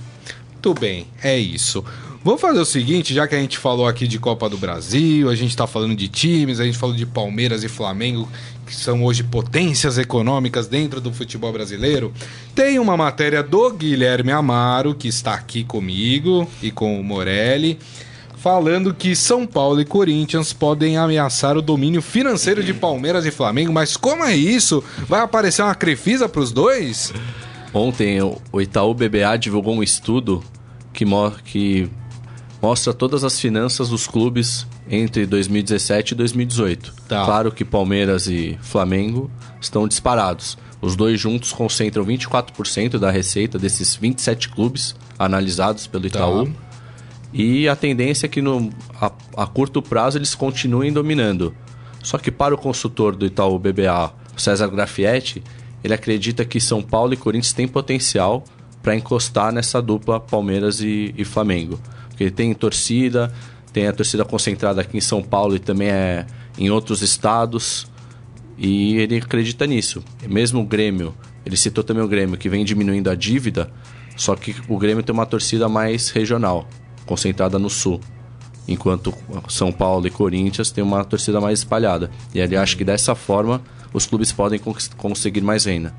Muito 0.52 0.80
bem, 0.80 1.06
é 1.22 1.38
isso. 1.38 1.84
Vamos 2.26 2.40
fazer 2.40 2.58
o 2.58 2.64
seguinte, 2.64 3.14
já 3.14 3.28
que 3.28 3.36
a 3.36 3.38
gente 3.38 3.56
falou 3.56 3.86
aqui 3.86 4.04
de 4.08 4.18
Copa 4.18 4.48
do 4.48 4.58
Brasil, 4.58 5.30
a 5.30 5.36
gente 5.36 5.50
está 5.50 5.64
falando 5.64 5.94
de 5.94 6.08
times, 6.08 6.58
a 6.58 6.64
gente 6.64 6.76
falou 6.76 6.92
de 6.92 7.06
Palmeiras 7.06 7.62
e 7.62 7.68
Flamengo, 7.68 8.28
que 8.66 8.74
são 8.74 9.04
hoje 9.04 9.22
potências 9.22 9.96
econômicas 9.96 10.66
dentro 10.66 11.00
do 11.00 11.12
futebol 11.12 11.52
brasileiro. 11.52 12.12
Tem 12.52 12.80
uma 12.80 12.96
matéria 12.96 13.44
do 13.44 13.70
Guilherme 13.70 14.32
Amaro, 14.32 14.92
que 14.92 15.06
está 15.06 15.34
aqui 15.34 15.62
comigo 15.62 16.50
e 16.60 16.72
com 16.72 17.00
o 17.00 17.04
Morelli, 17.04 17.78
falando 18.38 18.92
que 18.92 19.14
São 19.14 19.46
Paulo 19.46 19.80
e 19.80 19.84
Corinthians 19.84 20.52
podem 20.52 20.96
ameaçar 20.96 21.56
o 21.56 21.62
domínio 21.62 22.02
financeiro 22.02 22.60
de 22.60 22.74
Palmeiras 22.74 23.24
e 23.24 23.30
Flamengo. 23.30 23.72
Mas 23.72 23.96
como 23.96 24.24
é 24.24 24.34
isso? 24.34 24.82
Vai 25.08 25.20
aparecer 25.20 25.62
uma 25.62 25.76
crefisa 25.76 26.28
para 26.28 26.40
os 26.40 26.50
dois? 26.50 27.14
Ontem 27.72 28.20
o 28.20 28.60
Itaú 28.60 28.92
BBA 28.94 29.38
divulgou 29.38 29.76
um 29.76 29.82
estudo 29.82 30.42
que, 30.92 31.04
mo 31.04 31.30
que 31.44 31.88
mostra 32.66 32.92
todas 32.92 33.22
as 33.22 33.38
finanças 33.38 33.90
dos 33.90 34.08
clubes 34.08 34.66
entre 34.90 35.24
2017 35.24 36.10
e 36.10 36.14
2018. 36.16 36.94
Tá. 37.06 37.24
Claro 37.24 37.52
que 37.52 37.64
Palmeiras 37.64 38.26
e 38.26 38.58
Flamengo 38.60 39.30
estão 39.60 39.86
disparados. 39.86 40.58
Os 40.82 40.96
dois 40.96 41.20
juntos 41.20 41.52
concentram 41.52 42.04
24% 42.04 42.98
da 42.98 43.08
receita 43.08 43.56
desses 43.56 43.94
27 43.94 44.48
clubes 44.48 44.96
analisados 45.16 45.86
pelo 45.86 46.08
Itaú. 46.08 46.46
Tá. 46.46 46.52
E 47.32 47.68
a 47.68 47.76
tendência 47.76 48.26
é 48.26 48.28
que 48.28 48.42
no, 48.42 48.68
a, 49.00 49.12
a, 49.36 49.46
curto 49.46 49.80
prazo 49.80 50.18
eles 50.18 50.34
continuem 50.34 50.92
dominando. 50.92 51.54
Só 52.02 52.18
que 52.18 52.32
para 52.32 52.52
o 52.52 52.58
consultor 52.58 53.14
do 53.14 53.26
Itaú 53.26 53.60
BBA, 53.60 54.12
César 54.36 54.66
Grafietti, 54.66 55.40
ele 55.84 55.94
acredita 55.94 56.44
que 56.44 56.60
São 56.60 56.82
Paulo 56.82 57.14
e 57.14 57.16
Corinthians 57.16 57.52
têm 57.52 57.68
potencial 57.68 58.42
para 58.82 58.96
encostar 58.96 59.52
nessa 59.52 59.80
dupla 59.80 60.18
Palmeiras 60.18 60.80
e, 60.80 61.14
e 61.16 61.24
Flamengo. 61.24 61.78
Porque 62.16 62.30
tem 62.30 62.54
torcida, 62.54 63.30
tem 63.74 63.86
a 63.86 63.92
torcida 63.92 64.24
concentrada 64.24 64.80
aqui 64.80 64.96
em 64.96 65.02
São 65.02 65.22
Paulo 65.22 65.54
e 65.54 65.58
também 65.58 65.88
é 65.88 66.24
em 66.58 66.70
outros 66.70 67.02
estados. 67.02 67.86
E 68.56 68.96
ele 68.96 69.18
acredita 69.18 69.66
nisso. 69.66 70.02
Mesmo 70.26 70.62
o 70.62 70.64
Grêmio, 70.64 71.14
ele 71.44 71.58
citou 71.58 71.84
também 71.84 72.02
o 72.02 72.08
Grêmio, 72.08 72.38
que 72.38 72.48
vem 72.48 72.64
diminuindo 72.64 73.10
a 73.10 73.14
dívida, 73.14 73.70
só 74.16 74.34
que 74.34 74.56
o 74.66 74.78
Grêmio 74.78 75.02
tem 75.02 75.12
uma 75.12 75.26
torcida 75.26 75.68
mais 75.68 76.08
regional, 76.08 76.66
concentrada 77.04 77.58
no 77.58 77.68
sul. 77.68 78.00
Enquanto 78.66 79.12
São 79.46 79.70
Paulo 79.70 80.06
e 80.06 80.10
Corinthians 80.10 80.70
têm 80.70 80.82
uma 80.82 81.04
torcida 81.04 81.38
mais 81.38 81.58
espalhada. 81.58 82.10
E 82.34 82.40
ele 82.40 82.56
acha 82.56 82.74
que 82.74 82.84
dessa 82.84 83.14
forma 83.14 83.60
os 83.96 84.04
clubes 84.04 84.30
podem 84.30 84.60
conseguir 84.98 85.40
mais 85.40 85.64
renda. 85.64 85.94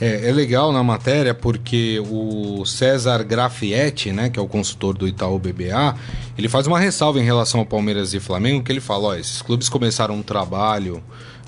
É, 0.00 0.26
é, 0.26 0.32
legal 0.32 0.72
na 0.72 0.82
matéria 0.82 1.34
porque 1.34 2.02
o 2.08 2.64
César 2.64 3.22
Grafietti, 3.24 4.10
né, 4.10 4.30
que 4.30 4.38
é 4.38 4.42
o 4.42 4.48
consultor 4.48 4.96
do 4.96 5.06
Itaú 5.06 5.38
BBA, 5.38 5.94
ele 6.38 6.48
faz 6.48 6.66
uma 6.66 6.80
ressalva 6.80 7.20
em 7.20 7.24
relação 7.24 7.60
ao 7.60 7.66
Palmeiras 7.66 8.14
e 8.14 8.20
Flamengo, 8.20 8.64
que 8.64 8.72
ele 8.72 8.80
fala, 8.80 9.08
ó, 9.08 9.14
esses 9.14 9.42
clubes 9.42 9.68
começaram 9.68 10.14
um 10.14 10.22
trabalho 10.22 11.02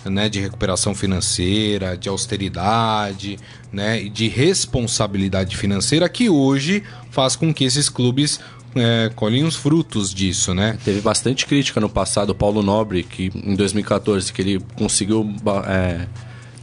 né, 0.05 0.29
de 0.29 0.39
recuperação 0.41 0.95
financeira, 0.95 1.97
de 1.97 2.11
austeridade, 2.11 3.39
né, 3.73 4.03
de 4.03 4.29
responsabilidade 4.29 5.57
financeira 5.57 6.07
que 6.07 6.29
hoje 6.29 6.83
faz 7.11 7.35
com 7.35 7.55
que 7.55 7.65
esses 7.65 7.89
clubes 7.89 8.39
é, 8.77 9.11
colhem 9.15 9.45
os 9.45 9.57
frutos 9.57 10.13
disso, 10.13 10.55
né? 10.55 10.79
Teve 10.85 11.01
bastante 11.01 11.47
crítica 11.47 11.81
no 11.81 11.89
passado, 11.89 12.31
o 12.31 12.35
Paulo 12.35 12.63
Nobre, 12.63 13.03
que 13.03 13.31
em 13.35 13.55
2014, 13.55 14.33
que 14.33 14.43
ele 14.43 14.61
conseguiu 14.77 15.31
é, 15.67 16.07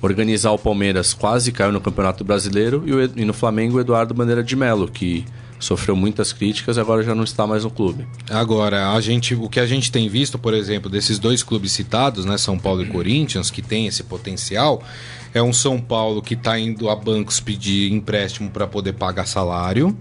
organizar 0.01 0.51
o 0.51 0.59
Palmeiras, 0.59 1.13
quase 1.13 1.51
caiu 1.51 1.71
no 1.71 1.81
Campeonato 1.81 2.23
Brasileiro, 2.23 2.83
e, 2.85 2.93
o, 2.93 3.03
e 3.03 3.25
no 3.25 3.33
Flamengo 3.33 3.77
o 3.77 3.79
Eduardo 3.79 4.13
Bandeira 4.13 4.43
de 4.43 4.55
Melo, 4.55 4.87
que 4.87 5.25
sofreu 5.59 5.95
muitas 5.95 6.33
críticas 6.33 6.75
e 6.75 6.79
agora 6.79 7.03
já 7.03 7.13
não 7.13 7.23
está 7.23 7.45
mais 7.45 7.63
no 7.63 7.69
clube. 7.69 8.07
Agora, 8.29 8.91
a 8.91 8.99
gente, 8.99 9.35
o 9.35 9.47
que 9.47 9.59
a 9.59 9.65
gente 9.65 9.91
tem 9.91 10.09
visto, 10.09 10.39
por 10.39 10.53
exemplo, 10.53 10.89
desses 10.89 11.19
dois 11.19 11.43
clubes 11.43 11.71
citados, 11.71 12.25
né, 12.25 12.37
São 12.37 12.57
Paulo 12.57 12.81
e 12.81 12.87
Corinthians, 12.87 13.51
que 13.51 13.61
tem 13.61 13.85
esse 13.85 14.03
potencial, 14.03 14.83
é 15.33 15.41
um 15.41 15.53
São 15.53 15.79
Paulo 15.79 16.21
que 16.21 16.33
está 16.33 16.59
indo 16.59 16.89
a 16.89 16.95
bancos 16.95 17.39
pedir 17.39 17.93
empréstimo 17.93 18.49
para 18.49 18.65
poder 18.65 18.93
pagar 18.93 19.27
salário, 19.27 19.95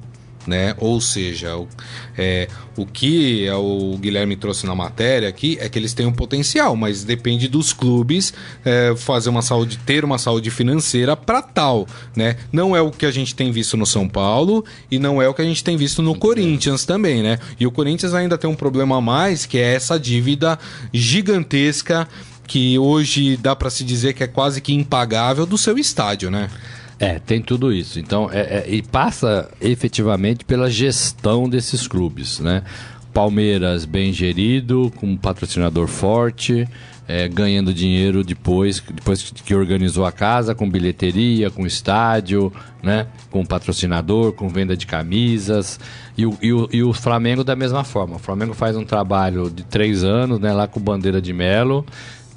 né? 0.46 0.74
Ou 0.78 1.00
seja, 1.00 1.56
o, 1.56 1.68
é, 2.16 2.48
o 2.76 2.86
que 2.86 3.48
o 3.50 3.96
Guilherme 3.98 4.36
trouxe 4.36 4.66
na 4.66 4.74
matéria 4.74 5.28
aqui 5.28 5.58
é 5.60 5.68
que 5.68 5.78
eles 5.78 5.94
têm 5.94 6.06
um 6.06 6.12
potencial, 6.12 6.74
mas 6.76 7.04
depende 7.04 7.48
dos 7.48 7.72
clubes 7.72 8.32
é, 8.64 8.94
fazer 8.96 9.28
uma 9.28 9.42
saúde, 9.42 9.78
ter 9.78 10.04
uma 10.04 10.18
saúde 10.18 10.50
financeira 10.50 11.16
para 11.16 11.42
tal, 11.42 11.86
né? 12.16 12.36
Não 12.52 12.74
é 12.74 12.80
o 12.80 12.90
que 12.90 13.06
a 13.06 13.10
gente 13.10 13.34
tem 13.34 13.50
visto 13.52 13.76
no 13.76 13.86
São 13.86 14.08
Paulo 14.08 14.64
e 14.90 14.98
não 14.98 15.20
é 15.20 15.28
o 15.28 15.34
que 15.34 15.42
a 15.42 15.44
gente 15.44 15.62
tem 15.62 15.76
visto 15.76 16.02
no 16.02 16.14
Corinthians 16.14 16.84
também, 16.84 17.22
né? 17.22 17.38
E 17.58 17.66
o 17.66 17.70
Corinthians 17.70 18.14
ainda 18.14 18.38
tem 18.38 18.48
um 18.48 18.54
problema 18.54 18.96
a 18.96 19.00
mais, 19.00 19.46
que 19.46 19.58
é 19.58 19.74
essa 19.74 19.98
dívida 19.98 20.58
gigantesca 20.92 22.08
que 22.46 22.76
hoje 22.80 23.36
dá 23.36 23.54
para 23.54 23.70
se 23.70 23.84
dizer 23.84 24.12
que 24.12 24.24
é 24.24 24.26
quase 24.26 24.60
que 24.60 24.72
impagável 24.72 25.46
do 25.46 25.56
seu 25.56 25.78
estádio, 25.78 26.32
né? 26.32 26.50
É, 27.00 27.18
tem 27.18 27.40
tudo 27.40 27.72
isso. 27.72 27.98
Então, 27.98 28.28
é, 28.30 28.40
é, 28.40 28.64
e 28.68 28.82
passa 28.82 29.50
efetivamente 29.58 30.44
pela 30.44 30.70
gestão 30.70 31.48
desses 31.48 31.88
clubes, 31.88 32.38
né? 32.40 32.62
Palmeiras 33.14 33.86
bem 33.86 34.12
gerido, 34.12 34.92
com 34.96 35.06
um 35.06 35.16
patrocinador 35.16 35.88
forte, 35.88 36.68
é, 37.08 37.26
ganhando 37.26 37.72
dinheiro 37.72 38.22
depois, 38.22 38.80
depois 38.80 39.32
que 39.32 39.54
organizou 39.54 40.04
a 40.04 40.12
casa, 40.12 40.54
com 40.54 40.70
bilheteria, 40.70 41.50
com 41.50 41.66
estádio, 41.66 42.52
né? 42.82 43.06
com 43.30 43.44
patrocinador, 43.44 44.32
com 44.32 44.48
venda 44.48 44.76
de 44.76 44.86
camisas. 44.86 45.80
E 46.16 46.24
o, 46.24 46.38
e, 46.40 46.52
o, 46.52 46.68
e 46.70 46.82
o 46.84 46.92
Flamengo 46.92 47.42
da 47.42 47.56
mesma 47.56 47.82
forma. 47.82 48.16
O 48.16 48.18
Flamengo 48.18 48.54
faz 48.54 48.76
um 48.76 48.84
trabalho 48.84 49.50
de 49.50 49.64
três 49.64 50.04
anos, 50.04 50.38
né? 50.38 50.52
lá 50.52 50.68
com 50.68 50.78
bandeira 50.78 51.20
de 51.20 51.32
Melo 51.32 51.84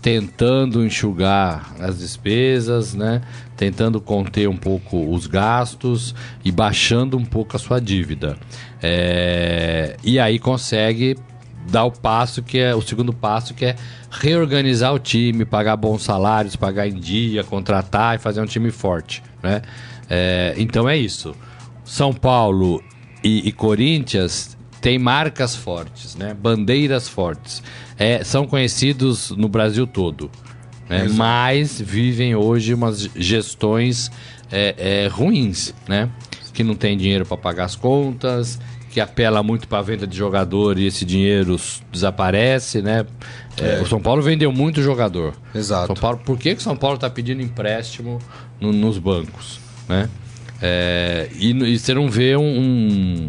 tentando 0.04 0.86
enxugar 0.86 1.74
as 1.80 2.00
despesas, 2.00 2.94
né? 2.94 3.22
tentando 3.56 4.02
conter 4.02 4.50
um 4.50 4.58
pouco 4.58 5.10
os 5.10 5.28
gastos 5.28 6.13
e 6.44 6.52
baixando 6.52 7.18
um 7.18 7.24
pouco 7.24 7.56
a 7.56 7.60
sua 7.60 7.80
dívida. 7.80 8.38
É... 8.82 9.96
E 10.04 10.20
aí 10.20 10.38
consegue 10.39 11.16
dar 11.72 11.86
o 11.86 11.92
passo 11.92 12.44
que 12.44 12.60
é 12.60 12.76
o 12.76 12.82
segundo 12.82 13.13
passo 13.13 13.54
que 13.54 13.63
é 13.63 13.78
reorganizar 14.12 14.94
o 14.94 15.00
time, 15.00 15.46
pagar 15.46 15.78
bons 15.78 16.04
salários, 16.04 16.58
pagar 16.58 16.86
em 16.86 17.00
dia, 17.00 17.42
contratar 17.42 18.18
e 18.18 18.20
fazer 18.20 18.42
um 18.42 18.46
time 18.46 18.72
forte, 18.72 19.24
né? 19.42 19.62
É... 20.10 20.54
Então 20.58 20.89
é 20.89 20.98
isso. 20.98 21.34
São 21.86 22.12
Paulo 22.12 22.84
e, 23.24 23.48
e 23.48 23.54
Corinthians 23.54 24.53
têm 24.84 25.00
marcas 25.00 25.56
fortes, 25.56 26.13
né? 26.13 26.34
Bandeiras 26.34 27.08
fortes 27.08 27.63
é, 27.98 28.22
são 28.22 28.46
conhecidos 28.46 29.32
no 29.32 29.48
Brasil 29.48 29.88
todo. 29.88 30.30
Né? 30.89 31.08
Mas 31.10 31.80
vivem 31.80 32.36
hoje 32.36 32.74
umas 32.74 33.10
gestões 33.15 34.12
é, 34.52 35.06
é, 35.06 35.08
ruins, 35.08 35.73
né? 35.88 36.10
Que 36.54 36.65
não 36.65 36.75
tem 36.75 36.98
dinheiro 36.98 37.25
para 37.25 37.38
pagar 37.38 37.63
as 37.63 37.77
contas, 37.77 38.60
que 38.92 39.00
apela 39.00 39.42
muito 39.42 39.69
para 39.69 39.79
a 39.79 39.81
venda 39.81 40.06
de 40.06 40.17
jogador 40.17 40.77
e 40.77 40.86
esse 40.86 41.06
dinheiro 41.06 41.58
desaparece, 41.90 42.81
né? 42.81 43.06
É, 43.56 43.81
o 43.81 43.88
São 43.88 44.02
Paulo 44.02 44.21
vendeu 44.21 44.52
muito 44.52 44.81
jogador. 44.81 45.34
Exato. 45.56 45.88
São 45.88 45.96
Paulo, 45.96 46.19
por 46.25 46.38
que, 46.38 46.56
que 46.56 46.62
São 46.62 46.75
Paulo 46.75 46.96
está 46.96 47.10
pedindo 47.10 47.42
empréstimo 47.42 48.19
no, 48.60 48.73
nos 48.73 48.98
bancos, 48.98 49.62
né? 49.88 50.10
É, 50.62 51.29
e, 51.40 51.52
e, 51.52 51.79
você 51.79 51.94
não 51.94 52.10
vê 52.10 52.36
um, 52.38 52.42
um, 52.42 53.27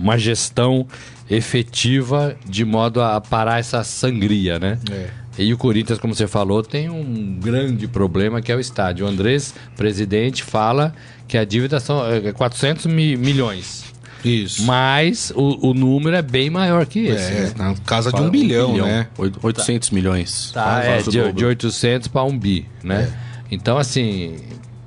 uma 0.00 0.18
gestão 0.18 0.86
efetiva 1.28 2.36
de 2.46 2.64
modo 2.64 3.00
a 3.00 3.20
parar 3.20 3.58
essa 3.60 3.84
sangria, 3.84 4.58
né? 4.58 4.78
É. 4.90 5.06
E 5.38 5.54
o 5.54 5.56
Corinthians, 5.58 5.98
como 5.98 6.14
você 6.14 6.26
falou, 6.26 6.62
tem 6.62 6.90
um 6.90 7.38
grande 7.40 7.86
problema 7.88 8.42
que 8.42 8.50
é 8.52 8.56
o 8.56 8.60
estádio. 8.60 9.06
O 9.06 9.08
Andrés, 9.08 9.54
presidente, 9.76 10.42
fala 10.42 10.92
que 11.26 11.38
a 11.38 11.44
dívida 11.44 11.80
são 11.80 12.04
é, 12.06 12.32
400 12.32 12.86
mi 12.86 13.16
milhões. 13.16 13.84
Isso. 14.24 14.62
Mas 14.64 15.32
o, 15.34 15.70
o 15.70 15.72
número 15.72 16.14
é 16.14 16.20
bem 16.20 16.50
maior 16.50 16.84
que 16.84 17.06
esse. 17.06 17.32
É, 17.32 17.40
né? 17.40 17.52
na 17.56 17.74
casa 17.86 18.10
de 18.10 18.16
Fala 18.16 18.26
um 18.28 18.30
bilhão, 18.30 18.76
né? 18.76 19.06
Oito- 19.16 19.40
800 19.42 19.90
milhões. 19.90 20.50
Tá, 20.52 20.82
é, 20.84 20.98
de, 21.02 21.32
de 21.32 21.44
800 21.44 22.08
para 22.08 22.24
1 22.24 22.38
bi, 22.38 22.66
né? 22.82 23.08
É. 23.10 23.30
Então, 23.50 23.78
assim, 23.78 24.36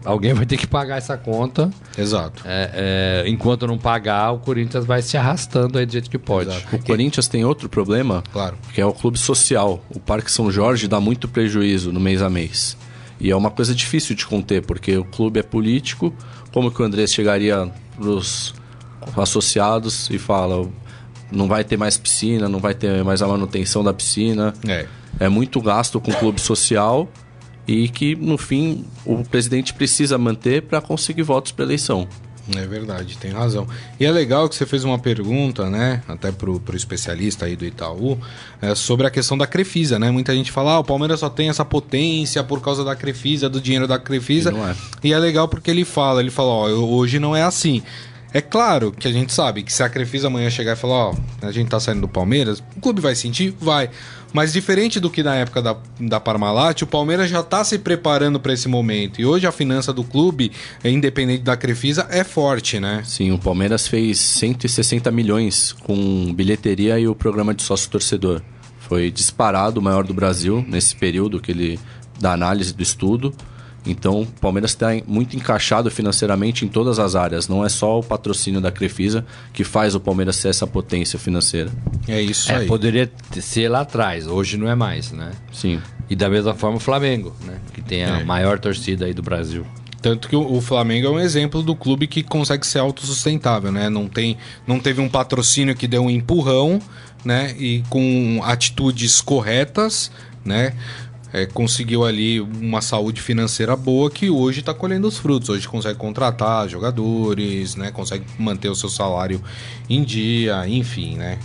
alguém 0.05 0.33
vai 0.33 0.45
ter 0.45 0.57
que 0.57 0.67
pagar 0.67 0.97
essa 0.97 1.17
conta. 1.17 1.69
Exato. 1.97 2.43
É, 2.45 3.23
é, 3.25 3.29
enquanto 3.29 3.65
não 3.67 3.77
pagar, 3.77 4.31
o 4.31 4.39
Corinthians 4.39 4.85
vai 4.85 5.01
se 5.01 5.17
arrastando 5.17 5.77
aí 5.77 5.85
do 5.85 5.91
jeito 5.91 6.09
que 6.09 6.17
pode. 6.17 6.49
Exato. 6.49 6.75
O 6.75 6.83
Corinthians 6.83 7.27
tem 7.27 7.45
outro 7.45 7.67
problema, 7.69 8.23
Claro. 8.31 8.57
que 8.73 8.81
é 8.81 8.85
o 8.85 8.93
clube 8.93 9.17
social. 9.17 9.83
O 9.89 9.99
Parque 9.99 10.31
São 10.31 10.51
Jorge 10.51 10.87
dá 10.87 10.99
muito 10.99 11.27
prejuízo 11.27 11.91
no 11.91 11.99
mês 11.99 12.21
a 12.21 12.29
mês. 12.29 12.77
E 13.19 13.31
é 13.31 13.35
uma 13.35 13.49
coisa 13.51 13.73
difícil 13.73 14.15
de 14.15 14.25
conter, 14.25 14.65
porque 14.65 14.97
o 14.97 15.03
clube 15.05 15.39
é 15.39 15.43
político. 15.43 16.13
Como 16.51 16.69
que 16.71 16.81
o 16.81 16.85
Andrés 16.85 17.13
chegaria 17.13 17.71
pros 17.95 18.53
associados 19.17 20.09
e 20.09 20.17
fala 20.17 20.67
não 21.31 21.47
vai 21.47 21.63
ter 21.63 21.77
mais 21.77 21.97
piscina, 21.97 22.47
não 22.47 22.59
vai 22.59 22.73
ter 22.75 23.03
mais 23.03 23.21
a 23.21 23.27
manutenção 23.27 23.83
da 23.83 23.91
piscina. 23.93 24.53
É. 24.67 24.85
É 25.19 25.29
muito 25.29 25.59
gasto 25.61 25.99
com 25.99 26.11
o 26.11 26.15
clube 26.15 26.39
social 26.39 27.09
e 27.67 27.87
que, 27.87 28.15
no 28.15 28.37
fim, 28.37 28.85
o 29.05 29.23
presidente 29.23 29.73
precisa 29.73 30.17
manter 30.17 30.63
para 30.63 30.81
conseguir 30.81 31.23
votos 31.23 31.51
para 31.51 31.65
eleição. 31.65 32.07
É 32.53 32.67
verdade, 32.67 33.17
tem 33.17 33.31
razão. 33.31 33.65
E 33.97 34.05
é 34.05 34.11
legal 34.11 34.49
que 34.49 34.55
você 34.55 34.65
fez 34.65 34.83
uma 34.83 34.99
pergunta, 34.99 35.69
né? 35.69 36.03
Até 36.07 36.29
pro, 36.29 36.59
pro 36.59 36.75
especialista 36.75 37.45
aí 37.45 37.55
do 37.55 37.65
Itaú, 37.65 38.19
é, 38.61 38.75
sobre 38.75 39.07
a 39.07 39.09
questão 39.09 39.37
da 39.37 39.47
Crefisa, 39.47 39.97
né? 39.97 40.11
Muita 40.11 40.35
gente 40.35 40.51
fala, 40.51 40.73
ah, 40.73 40.79
o 40.79 40.83
Palmeiras 40.83 41.21
só 41.21 41.29
tem 41.29 41.47
essa 41.47 41.63
potência 41.63 42.43
por 42.43 42.59
causa 42.61 42.83
da 42.83 42.97
Crefisa, 42.97 43.47
do 43.47 43.61
dinheiro 43.61 43.87
da 43.87 43.97
Crefisa. 43.97 44.51
E 44.51 44.57
é. 44.57 44.75
E 45.05 45.13
é 45.13 45.19
legal 45.19 45.47
porque 45.47 45.71
ele 45.71 45.85
fala, 45.85 46.19
ele 46.19 46.31
fala, 46.31 46.49
ó, 46.49 46.67
hoje 46.67 47.17
não 47.17 47.33
é 47.33 47.43
assim. 47.43 47.81
É 48.33 48.41
claro 48.41 48.91
que 48.91 49.07
a 49.07 49.11
gente 49.11 49.31
sabe 49.31 49.63
que 49.63 49.71
se 49.71 49.83
a 49.83 49.87
Crefisa 49.87 50.27
amanhã 50.27 50.49
chegar 50.49 50.73
e 50.73 50.75
falar, 50.75 51.11
ó, 51.11 51.15
a 51.41 51.51
gente 51.51 51.69
tá 51.69 51.79
saindo 51.79 52.01
do 52.01 52.07
Palmeiras, 52.09 52.63
o 52.75 52.81
clube 52.81 52.99
vai 52.99 53.15
sentir? 53.15 53.55
Vai. 53.57 53.89
Mas 54.33 54.51
diferente 54.51 54.99
do 54.99 55.11
que 55.11 55.21
na 55.21 55.35
época 55.35 55.61
da, 55.61 55.77
da 55.99 56.19
Parmalat, 56.19 56.81
o 56.81 56.87
Palmeiras 56.87 57.29
já 57.29 57.43
tá 57.43 57.63
se 57.63 57.77
preparando 57.77 58.39
para 58.39 58.51
esse 58.51 58.67
momento. 58.67 59.21
E 59.21 59.25
hoje 59.25 59.45
a 59.45 59.51
finança 59.51 59.93
do 59.93 60.03
clube, 60.03 60.51
é, 60.83 60.89
independente 60.89 61.43
da 61.43 61.55
Crefisa, 61.55 62.07
é 62.09 62.23
forte, 62.23 62.79
né? 62.79 63.03
Sim, 63.05 63.31
o 63.31 63.37
Palmeiras 63.37 63.87
fez 63.87 64.19
160 64.19 65.11
milhões 65.11 65.71
com 65.71 66.33
bilheteria 66.33 66.99
e 66.99 67.07
o 67.07 67.13
programa 67.13 67.53
de 67.53 67.61
sócio-torcedor. 67.61 68.41
Foi 68.79 69.11
disparado 69.11 69.79
o 69.79 69.83
maior 69.83 70.03
do 70.03 70.13
Brasil 70.13 70.65
nesse 70.67 70.95
período 70.95 71.39
que 71.39 71.51
ele 71.51 71.79
da 72.19 72.33
análise 72.33 72.73
do 72.73 72.81
estudo. 72.81 73.33
Então, 73.85 74.21
o 74.21 74.25
Palmeiras 74.25 74.71
está 74.71 74.87
muito 75.05 75.35
encaixado 75.35 75.91
financeiramente 75.91 76.63
em 76.63 76.67
todas 76.69 76.99
as 76.99 77.15
áreas. 77.15 77.47
Não 77.49 77.65
é 77.65 77.69
só 77.69 77.99
o 77.99 78.03
patrocínio 78.03 78.61
da 78.61 78.71
Crefisa 78.71 79.25
que 79.51 79.63
faz 79.63 79.93
o 79.93 79.99
Palmeiras 79.99 80.37
ser 80.37 80.47
essa 80.49 80.65
potência 80.65 81.19
financeira. 81.19 81.69
É 82.07 82.21
isso 82.21 82.51
É, 82.51 82.57
aí. 82.57 82.67
poderia 82.67 83.11
ser 83.41 83.67
lá 83.69 83.81
atrás, 83.81 84.25
hoje 84.25 84.55
não 84.57 84.69
é 84.69 84.75
mais, 84.75 85.11
né? 85.11 85.31
Sim. 85.51 85.81
E 86.09 86.15
da 86.15 86.29
mesma 86.29 86.53
forma 86.53 86.77
o 86.77 86.79
Flamengo, 86.79 87.35
né? 87.45 87.57
Que 87.73 87.81
tem 87.81 88.03
a 88.05 88.19
É. 88.19 88.23
maior 88.23 88.57
torcida 88.59 89.05
aí 89.05 89.13
do 89.13 89.21
Brasil. 89.21 89.65
Tanto 90.01 90.27
que 90.27 90.35
o, 90.35 90.53
o 90.57 90.61
Flamengo 90.61 91.07
é 91.07 91.09
um 91.11 91.19
exemplo 91.19 91.61
do 91.63 91.75
clube 91.75 92.07
que 92.07 92.23
consegue 92.23 92.65
ser 92.67 92.79
autossustentável, 92.79 93.71
né? 93.71 93.89
Não, 93.89 94.07
tem, 94.07 94.37
não 94.67 94.79
teve 94.79 94.99
um 95.01 95.07
patrocínio 95.09 95.75
que 95.75 95.87
deu 95.87 96.03
um 96.03 96.09
empurrão, 96.09 96.79
né? 97.23 97.55
E 97.57 97.83
com 97.89 98.41
atitudes 98.43 99.21
corretas, 99.21 100.11
né? 100.43 100.73
É, 101.33 101.47
conseguiu 101.47 102.05
ali 102.05 102.39
uma 102.39 102.79
saúde 102.79 103.19
financeira 103.19 103.75
boa 103.75 104.11
que 104.11 104.29
hoje 104.29 104.59
está 104.59 104.73
colhendo 104.73 105.07
os 105.07 105.17
frutos. 105.17 105.49
Hoje 105.49 105.67
consegue 105.67 105.97
contratar 105.97 106.69
jogadores, 106.69 107.75
né? 107.75 107.91
Consegue 107.91 108.23
manter 108.37 108.69
o 108.69 108.75
seu 108.75 108.89
salário 108.89 109.41
em 109.89 110.03
dia, 110.03 110.67
enfim, 110.67 111.17
né? 111.17 111.39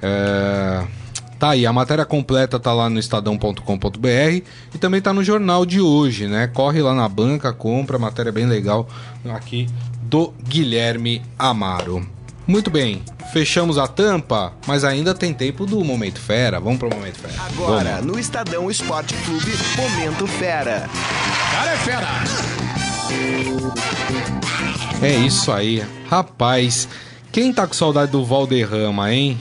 É, 0.00 0.86
Tá 1.42 1.50
aí, 1.50 1.66
a 1.66 1.72
matéria 1.72 2.04
completa 2.04 2.60
tá 2.60 2.72
lá 2.72 2.88
no 2.88 3.00
estadão.com.br 3.00 4.06
e 4.72 4.78
também 4.78 5.00
tá 5.02 5.12
no 5.12 5.24
jornal 5.24 5.66
de 5.66 5.80
hoje, 5.80 6.28
né? 6.28 6.46
Corre 6.46 6.80
lá 6.80 6.94
na 6.94 7.08
banca, 7.08 7.52
compra, 7.52 7.98
matéria 7.98 8.30
bem 8.30 8.46
legal 8.46 8.88
aqui 9.28 9.66
do 10.02 10.32
Guilherme 10.40 11.20
Amaro. 11.36 12.06
Muito 12.46 12.70
bem, 12.70 13.02
fechamos 13.32 13.78
a 13.78 13.86
tampa, 13.86 14.52
mas 14.66 14.84
ainda 14.84 15.14
tem 15.14 15.32
tempo 15.32 15.64
do 15.64 15.82
Momento 15.84 16.20
Fera. 16.20 16.58
Vamos 16.58 16.78
pro 16.78 16.90
Momento 16.90 17.18
Fera. 17.18 17.34
Agora, 17.46 18.02
no 18.02 18.18
Estadão 18.18 18.70
Esporte 18.70 19.14
Clube, 19.24 19.52
Momento 19.76 20.26
Fera. 20.26 20.88
É 25.00 25.16
isso 25.16 25.52
aí. 25.52 25.84
Rapaz, 26.08 26.88
quem 27.30 27.52
tá 27.52 27.66
com 27.66 27.74
saudade 27.74 28.10
do 28.10 28.24
Valderrama, 28.24 29.12
hein? 29.12 29.38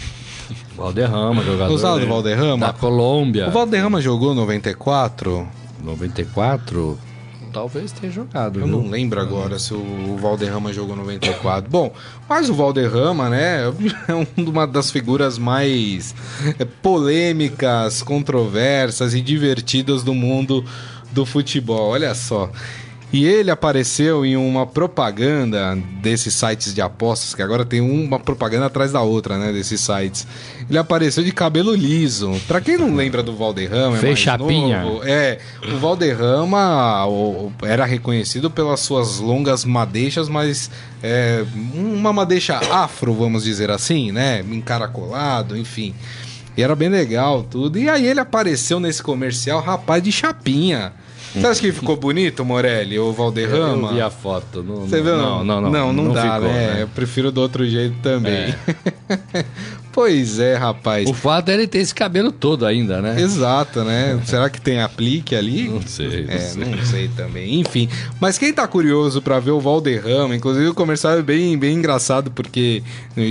Valderrama, 0.75 1.43
jogador. 1.43 1.71
Gostava 1.71 1.95
do 1.95 2.05
né? 2.05 2.11
Valderrama? 2.11 2.67
Da 2.67 2.73
Colômbia. 2.73 3.47
O 3.47 3.51
Valderrama 3.51 4.01
jogou 4.01 4.33
94? 4.33 5.47
94? 5.83 6.99
Talvez 7.51 7.91
tenha 7.91 8.11
jogado. 8.11 8.59
Eu 8.59 8.65
viu? 8.65 8.77
não 8.77 8.89
lembro 8.89 9.19
agora 9.19 9.59
se 9.59 9.73
o 9.73 10.17
Valderrama 10.17 10.71
jogou 10.71 10.95
94. 10.95 11.69
Bom, 11.69 11.93
mas 12.27 12.49
o 12.49 12.53
Valderrama, 12.53 13.29
né, 13.29 13.63
é 14.07 14.41
uma 14.41 14.65
das 14.65 14.89
figuras 14.89 15.37
mais 15.37 16.15
é, 16.57 16.65
polêmicas, 16.65 18.01
controversas 18.01 19.13
e 19.13 19.21
divertidas 19.21 20.03
do 20.03 20.13
mundo 20.13 20.63
do 21.11 21.25
futebol. 21.25 21.89
Olha 21.91 22.15
só. 22.15 22.49
E 23.14 23.26
ele 23.26 23.51
apareceu 23.51 24.26
em 24.26 24.38
uma 24.38 24.66
propaganda 24.66 25.78
desses 26.01 26.34
sites 26.34 26.74
de 26.74 26.82
apostas, 26.82 27.36
que 27.36 27.41
agora 27.41 27.66
tem 27.66 27.82
uma 27.82 28.18
propaganda 28.18 28.68
atrás 28.68 28.93
da 28.93 29.01
outra, 29.01 29.38
né, 29.38 29.51
desses 29.51 29.82
sites. 29.82 30.26
Ele 30.70 30.78
apareceu 30.78 31.22
de 31.22 31.34
cabelo 31.34 31.76
liso. 31.76 32.32
Pra 32.47 32.62
quem 32.62 32.78
não 32.78 32.95
lembra 32.95 33.22
do 33.22 33.36
Valderrama, 33.36 33.97
é 33.97 33.99
Fez 33.99 34.12
mais 34.12 34.20
chapinha. 34.20 34.82
novo, 34.84 35.01
é, 35.03 35.39
o 35.74 35.78
Valderrama 35.78 37.05
era 37.64 37.84
reconhecido 37.84 38.49
pelas 38.49 38.80
suas 38.80 39.20
longas 39.20 39.66
madeixas, 39.66 40.30
mas 40.30 40.72
é, 41.03 41.43
uma 41.74 42.14
madeixa 42.14 42.62
afro, 42.72 43.14
vamos 43.14 43.43
dizer 43.43 43.70
assim, 43.70 44.14
né? 44.14 44.39
Encaracolado, 44.49 45.57
enfim. 45.57 45.93
E 46.55 46.64
era 46.64 46.76
bem 46.76 46.88
legal 46.88 47.43
tudo. 47.43 47.78
E 47.78 47.89
aí 47.89 48.05
ele 48.05 48.20
apareceu 48.22 48.80
nesse 48.80 49.03
comercial, 49.03 49.62
rapaz, 49.62 50.01
de 50.01 50.12
chapinha. 50.14 50.93
Você 51.34 51.47
acha 51.47 51.61
que 51.61 51.71
ficou 51.71 51.95
bonito, 51.95 52.43
Morelli, 52.43 52.99
ou 52.99 53.13
Valderrama? 53.13 53.89
Eu 53.89 53.93
vi 53.93 54.01
a 54.01 54.09
foto. 54.09 54.61
Não, 54.61 54.82
Você 54.82 55.01
viu? 55.01 55.15
Não, 55.17 55.43
não, 55.43 55.61
não. 55.61 55.71
Não, 55.71 55.93
não, 55.93 56.13
dá, 56.13 56.21
ficou, 56.36 56.41
né? 56.49 56.82
Eu 56.82 56.88
prefiro 56.89 57.32
do 57.32 57.41
outro 57.41 57.65
jeito 57.65 57.95
também. 58.01 58.53
pois 59.91 60.39
é, 60.39 60.55
rapaz. 60.55 61.09
O 61.09 61.13
fato 61.13 61.49
é 61.49 61.53
ele 61.53 61.67
ter 61.67 61.79
esse 61.79 61.93
cabelo 61.93 62.31
todo 62.31 62.65
ainda, 62.65 63.01
né? 63.01 63.19
Exato, 63.21 63.83
né? 63.83 64.19
Será 64.25 64.49
que 64.49 64.59
tem 64.61 64.81
aplique 64.81 65.35
ali? 65.35 65.67
Não 65.69 65.81
sei, 65.81 66.25
não 66.25 66.33
É, 66.33 66.37
sei. 66.39 66.65
não 66.65 66.85
sei 66.85 67.07
também. 67.09 67.59
Enfim, 67.59 67.89
mas 68.19 68.37
quem 68.37 68.53
tá 68.53 68.67
curioso 68.67 69.21
pra 69.21 69.39
ver 69.39 69.51
o 69.51 69.59
Valderrama, 69.59 70.35
inclusive 70.35 70.67
o 70.67 70.73
comercial 70.73 71.17
é 71.17 71.21
bem, 71.21 71.57
bem 71.57 71.75
engraçado 71.75 72.31
porque 72.31 72.81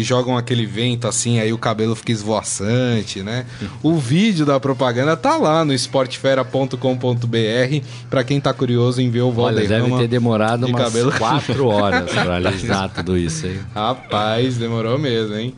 jogam 0.03 0.37
aquele 0.37 0.67
vento 0.67 1.09
assim, 1.09 1.39
aí 1.41 1.53
o 1.53 1.59
cabelo 1.59 1.95
fica 1.97 2.13
esvoaçante, 2.13 3.23
né? 3.23 3.47
O 3.83 3.97
vídeo 3.97 4.45
da 4.47 4.61
propaganda 4.61 5.17
tá 5.17 5.37
lá 5.37 5.65
no 5.65 5.73
esportefera.com.br 5.73 7.85
pra 8.09 8.25
quem 8.25 8.41
tá 8.41 8.53
curioso 8.53 9.01
em 9.01 9.11
ver 9.11 9.23
o 9.23 9.29
Olha, 9.29 9.35
Valderrama. 9.57 9.89
deve 9.89 9.99
ter 10.03 10.09
demorado 10.09 10.67
de 10.67 10.73
umas 10.73 10.83
cabelo- 10.85 11.13
quatro 11.13 11.67
horas 11.67 12.11
pra 12.11 12.37
alisar 12.37 12.89
tudo 12.91 13.17
isso, 13.17 13.47
hein? 13.47 13.61
Rapaz, 13.75 14.57
demorou 14.57 14.99
mesmo, 14.99 15.37
hein? 15.37 15.55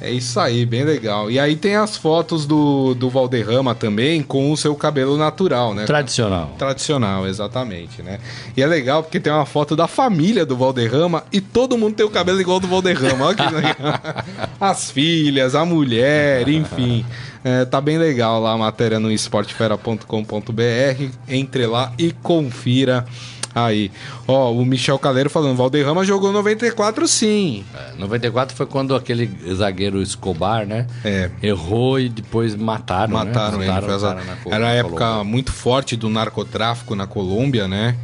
É 0.00 0.10
isso 0.10 0.38
aí, 0.38 0.64
bem 0.64 0.84
legal. 0.84 1.28
E 1.30 1.40
aí 1.40 1.56
tem 1.56 1.74
as 1.74 1.96
fotos 1.96 2.46
do, 2.46 2.94
do 2.94 3.10
Valderrama 3.10 3.74
também 3.74 4.22
com 4.22 4.52
o 4.52 4.56
seu 4.56 4.74
cabelo 4.76 5.16
natural, 5.16 5.74
né? 5.74 5.84
Tradicional. 5.86 6.54
Tradicional, 6.56 7.26
exatamente, 7.26 8.00
né? 8.00 8.20
E 8.56 8.62
é 8.62 8.66
legal 8.66 9.02
porque 9.02 9.18
tem 9.18 9.32
uma 9.32 9.44
foto 9.44 9.74
da 9.74 9.88
família 9.88 10.46
do 10.46 10.56
Valderrama 10.56 11.24
e 11.32 11.40
todo 11.40 11.76
mundo 11.76 11.94
tem 11.94 12.06
o 12.06 12.10
cabelo 12.10 12.40
igual 12.40 12.60
do 12.60 12.68
Valderrama. 12.68 13.26
Olha 13.26 13.36
que. 13.36 13.42
As 14.60 14.90
filhas, 14.90 15.54
a 15.54 15.64
mulher, 15.64 16.48
enfim. 16.48 17.04
É, 17.42 17.64
tá 17.64 17.80
bem 17.80 17.98
legal 17.98 18.40
lá 18.40 18.52
a 18.52 18.58
matéria 18.58 18.98
no 18.98 19.10
esportefera.com.br. 19.10 20.04
Entre 21.28 21.66
lá 21.66 21.92
e 21.96 22.12
confira 22.12 23.04
aí. 23.54 23.90
Ó, 24.26 24.52
o 24.52 24.64
Michel 24.64 24.98
Caleiro 24.98 25.28
falando, 25.30 25.56
Valderrama 25.56 26.04
jogou 26.04 26.32
94 26.32 27.06
sim. 27.08 27.64
É, 27.74 27.98
94 27.98 28.56
foi 28.56 28.66
quando 28.66 28.94
aquele 28.94 29.30
zagueiro 29.54 30.00
Escobar, 30.02 30.66
né? 30.66 30.86
É. 31.04 31.30
Errou 31.42 31.98
e 31.98 32.08
depois 32.08 32.54
mataram, 32.54 33.14
Mataram 33.14 33.58
né? 33.58 33.64
ele. 33.66 33.72
Mataram 33.74 34.36
Co- 34.42 34.52
Era 34.52 34.68
a 34.68 34.72
época 34.72 35.04
Colômbia. 35.06 35.24
muito 35.24 35.52
forte 35.52 35.96
do 35.96 36.08
narcotráfico 36.08 36.94
na 36.94 37.06
Colômbia, 37.06 37.66
né? 37.66 37.96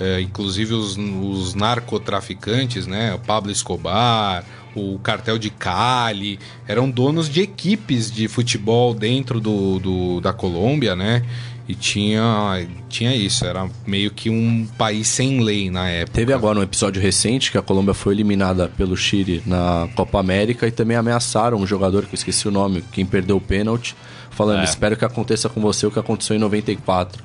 É, 0.00 0.20
inclusive 0.20 0.74
os, 0.74 0.96
os 0.96 1.54
narcotraficantes, 1.54 2.86
né? 2.86 3.14
O 3.14 3.18
Pablo 3.18 3.50
Escobar, 3.50 4.44
o 4.74 4.98
cartel 4.98 5.38
de 5.38 5.50
Cali, 5.50 6.38
eram 6.66 6.90
donos 6.90 7.28
de 7.28 7.40
equipes 7.40 8.10
de 8.10 8.26
futebol 8.28 8.92
dentro 8.94 9.40
do, 9.40 9.78
do 9.78 10.20
da 10.20 10.32
Colômbia, 10.32 10.94
né? 10.96 11.22
E 11.66 11.74
tinha, 11.74 12.66
tinha 12.90 13.14
isso, 13.16 13.44
era 13.46 13.66
meio 13.86 14.10
que 14.10 14.28
um 14.28 14.66
país 14.76 15.08
sem 15.08 15.40
lei 15.42 15.70
na 15.70 15.88
época. 15.88 16.14
Teve 16.14 16.32
agora 16.34 16.58
um 16.58 16.62
episódio 16.62 17.00
recente 17.00 17.50
que 17.50 17.56
a 17.56 17.62
Colômbia 17.62 17.94
foi 17.94 18.12
eliminada 18.12 18.68
pelo 18.76 18.94
Chile 18.96 19.42
na 19.46 19.88
Copa 19.94 20.20
América 20.20 20.66
e 20.66 20.70
também 20.70 20.94
ameaçaram 20.96 21.56
um 21.58 21.66
jogador, 21.66 22.02
que 22.02 22.10
eu 22.10 22.18
esqueci 22.18 22.46
o 22.46 22.50
nome, 22.50 22.84
quem 22.92 23.06
perdeu 23.06 23.36
o 23.38 23.40
pênalti, 23.40 23.96
falando: 24.30 24.60
É. 24.60 24.64
espero 24.64 24.94
que 24.94 25.06
aconteça 25.06 25.48
com 25.48 25.58
você 25.60 25.86
o 25.86 25.90
que 25.90 25.98
aconteceu 25.98 26.36
em 26.36 26.38
94. 26.38 27.22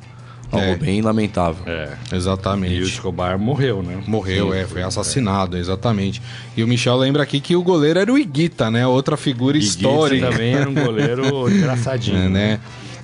Algo 0.52 0.66
É. 0.66 0.76
bem 0.78 1.00
lamentável. 1.02 1.62
É. 1.68 1.90
Exatamente. 2.12 2.74
E 2.74 2.80
o 2.82 2.84
Escobar 2.84 3.38
morreu, 3.38 3.84
né? 3.84 4.02
Morreu, 4.08 4.52
é, 4.52 4.66
foi 4.66 4.82
assassinado, 4.82 5.56
exatamente. 5.58 6.20
E 6.58 6.64
o 6.64 6.68
Michel 6.68 6.96
lembra 6.98 7.22
aqui 7.22 7.40
que 7.40 7.56
o 7.56 7.62
goleiro 7.62 8.00
era 8.00 8.12
o 8.12 8.18
Iguita, 8.18 8.72
né? 8.72 8.88
Outra 8.88 9.16
figura 9.16 9.60
Gitz 9.60 9.76
histórica. 9.76 10.32
também 10.32 10.56
era 10.56 10.68
um 10.68 10.74
goleiro 10.74 11.48
engraçadinho. 11.54 12.24
É, 12.24 12.30
né? 12.30 12.60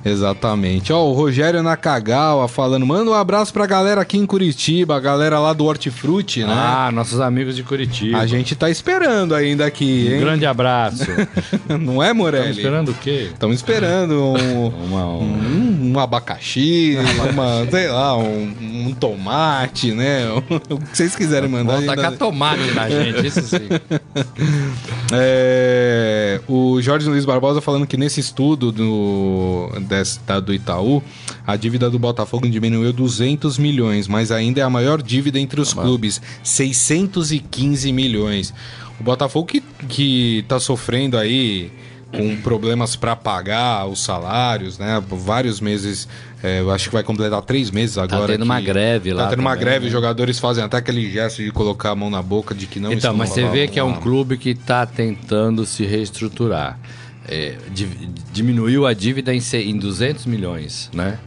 Exatamente. 0.05 0.93
Ó, 0.93 1.03
o 1.03 1.13
Rogério 1.13 1.63
Nakagawa 1.63 2.47
falando, 2.47 2.85
manda 2.85 3.09
um 3.09 3.13
abraço 3.13 3.51
pra 3.51 3.65
galera 3.65 4.01
aqui 4.01 4.17
em 4.17 4.25
Curitiba, 4.25 4.95
a 4.95 4.99
galera 4.99 5.39
lá 5.39 5.51
do 5.51 5.65
Hortifruti, 5.65 6.43
né? 6.43 6.53
Ah, 6.55 6.91
nossos 6.93 7.19
amigos 7.19 7.55
de 7.55 7.63
Curitiba. 7.63 8.19
a 8.19 8.27
gente 8.27 8.55
tá 8.55 8.69
esperando 8.69 9.33
ainda 9.33 9.65
aqui, 9.65 10.07
Um 10.09 10.13
hein? 10.13 10.19
grande 10.19 10.45
abraço. 10.45 11.05
Não 11.79 12.03
é, 12.03 12.13
Morelli? 12.13 12.51
Estamos 12.51 12.57
esperando 12.59 12.89
o 12.91 12.93
quê? 12.93 13.29
Estamos 13.33 13.55
esperando 13.55 14.13
um, 14.13 14.67
Uma, 14.85 15.05
um- 15.07 15.23
um, 15.23 15.74
um 15.95 15.99
abacaxi, 15.99 16.95
uma, 17.31 17.69
sei 17.69 17.87
lá, 17.87 18.17
um, 18.17 18.53
um 18.87 18.93
tomate, 18.93 19.91
né? 19.91 20.25
O 20.69 20.77
que 20.79 20.97
vocês 20.97 21.15
quiserem 21.15 21.49
mandar. 21.49 21.77
Ainda- 21.79 21.95
tacar 21.95 22.17
tomate 22.17 22.71
na 22.71 22.89
gente, 22.89 23.25
isso 23.27 23.41
sim. 23.41 23.67
É, 25.11 26.41
o 26.47 26.81
Jorge 26.81 27.07
Luiz 27.07 27.25
Barbosa 27.25 27.61
falando 27.61 27.85
que 27.85 27.95
nesse 27.95 28.19
estudo 28.19 28.71
do, 28.71 29.69
desta, 29.81 30.39
do 30.41 30.53
Itaú, 30.53 31.01
a 31.45 31.55
dívida 31.55 31.89
do 31.89 31.99
Botafogo 31.99 32.49
diminuiu 32.49 32.91
200 32.91 33.57
milhões, 33.57 34.07
mas 34.07 34.31
ainda 34.31 34.61
é 34.61 34.63
a 34.63 34.69
maior 34.69 35.01
dívida 35.01 35.39
entre 35.39 35.61
os 35.61 35.73
clubes, 35.73 36.21
615 36.43 37.91
milhões. 37.91 38.53
O 38.99 39.03
Botafogo 39.03 39.45
que, 39.45 39.61
que 39.87 40.43
tá 40.47 40.59
sofrendo 40.59 41.17
aí 41.17 41.71
com 42.17 42.35
problemas 42.37 42.95
para 42.95 43.15
pagar 43.15 43.85
os 43.87 44.03
salários, 44.03 44.77
né? 44.79 45.01
Vários 45.07 45.59
meses, 45.61 46.07
é, 46.43 46.59
eu 46.61 46.71
acho 46.71 46.89
que 46.89 46.93
vai 46.93 47.03
completar 47.03 47.41
três 47.41 47.69
meses 47.71 47.97
agora. 47.97 48.33
tendo 48.33 48.43
uma 48.43 48.59
greve 48.61 49.13
lá 49.13 49.23
Tá 49.23 49.29
tendo 49.31 49.39
uma 49.39 49.51
também, 49.51 49.65
greve, 49.65 49.79
né? 49.81 49.85
os 49.87 49.91
jogadores 49.91 50.39
fazem 50.39 50.63
até 50.63 50.77
aquele 50.77 51.09
gesto 51.11 51.43
de 51.43 51.51
colocar 51.51 51.91
a 51.91 51.95
mão 51.95 52.09
na 52.09 52.21
boca 52.21 52.53
de 52.55 52.67
que 52.67 52.79
não 52.79 52.91
Então, 52.91 53.13
mas 53.13 53.29
você 53.29 53.41
vê 53.41 53.47
lavando 53.47 53.71
que 53.71 53.79
é 53.79 53.83
um 53.83 53.91
lá. 53.91 53.97
clube 53.97 54.37
que 54.37 54.49
está 54.51 54.85
tentando 54.85 55.65
se 55.65 55.85
reestruturar. 55.85 56.79
É, 57.27 57.55
di- 57.71 57.87
diminuiu 58.31 58.85
a 58.85 58.93
dívida 58.93 59.33
em, 59.33 59.39
em 59.53 59.77
200 59.77 60.25
milhões, 60.27 60.89
né? 60.93 61.17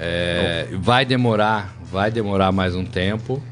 É, 0.00 0.66
vai 0.80 1.04
demorar, 1.04 1.76
vai 1.92 2.10
demorar 2.10 2.50
mais 2.52 2.74
um 2.74 2.84
tempo. 2.84 3.42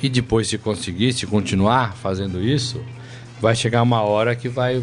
E 0.00 0.08
depois, 0.08 0.46
se 0.46 0.56
conseguir, 0.56 1.12
se 1.12 1.26
continuar 1.26 1.94
fazendo 1.96 2.40
isso, 2.40 2.80
vai 3.40 3.56
chegar 3.56 3.82
uma 3.82 4.00
hora 4.02 4.36
que 4.36 4.48
vai 4.48 4.80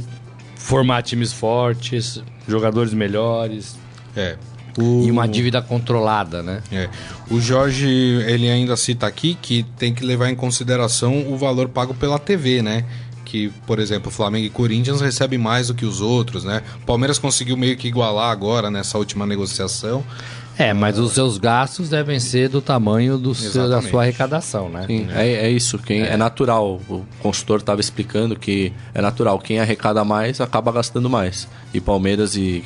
formar 0.56 1.02
times 1.04 1.32
fortes, 1.32 2.22
jogadores 2.48 2.94
melhores 2.94 3.78
É. 4.16 4.38
O... 4.78 5.04
e 5.06 5.12
uma 5.12 5.28
dívida 5.28 5.62
controlada, 5.62 6.44
né? 6.44 6.62
É. 6.72 6.90
O 7.30 7.40
Jorge, 7.40 7.88
ele 7.88 8.50
ainda 8.50 8.76
cita 8.76 9.08
aqui 9.08 9.38
que 9.42 9.64
tem 9.78 9.94
que 9.94 10.04
levar 10.04 10.30
em 10.30 10.36
consideração 10.36 11.32
o 11.32 11.38
valor 11.38 11.70
pago 11.70 11.94
pela 11.94 12.20
TV, 12.20 12.62
né? 12.62 12.84
Que, 13.24 13.50
por 13.66 13.80
exemplo, 13.80 14.12
Flamengo 14.12 14.46
e 14.46 14.50
Corinthians 14.50 15.02
recebem 15.02 15.40
mais 15.40 15.68
do 15.68 15.74
que 15.74 15.86
os 15.86 16.02
outros, 16.02 16.44
né? 16.44 16.62
O 16.82 16.86
Palmeiras 16.86 17.18
conseguiu 17.18 17.56
meio 17.58 17.76
que 17.78 17.88
igualar 17.88 18.32
agora 18.32 18.70
nessa 18.70 18.98
última 18.98 19.26
negociação. 19.26 20.04
É, 20.58 20.74
mas 20.74 20.98
os 20.98 21.12
seus 21.12 21.38
gastos 21.38 21.90
devem 21.90 22.20
ser 22.20 22.48
do 22.50 22.62
tamanho 22.62 23.18
do 23.18 23.36
seu- 23.36 23.68
da 23.70 23.82
sua 23.82 24.04
arrecadação, 24.04 24.70
né? 24.70 24.86
Sim, 24.88 25.08
é, 25.14 25.28
é 25.48 25.50
isso. 25.50 25.78
Quem, 25.78 26.02
é. 26.02 26.16
natural. 26.16 26.80
O 26.90 27.04
consultor 27.20 27.60
estava 27.60 27.82
explicando 27.82 28.36
que 28.36 28.72
é 28.94 29.02
natural. 29.02 29.38
Quem 29.40 29.60
arrecada 29.60 30.04
mais 30.06 30.40
acaba 30.40 30.72
gastando 30.72 31.10
mais. 31.10 31.48
E 31.74 31.82
Palmeiras 31.82 32.36
e, 32.38 32.64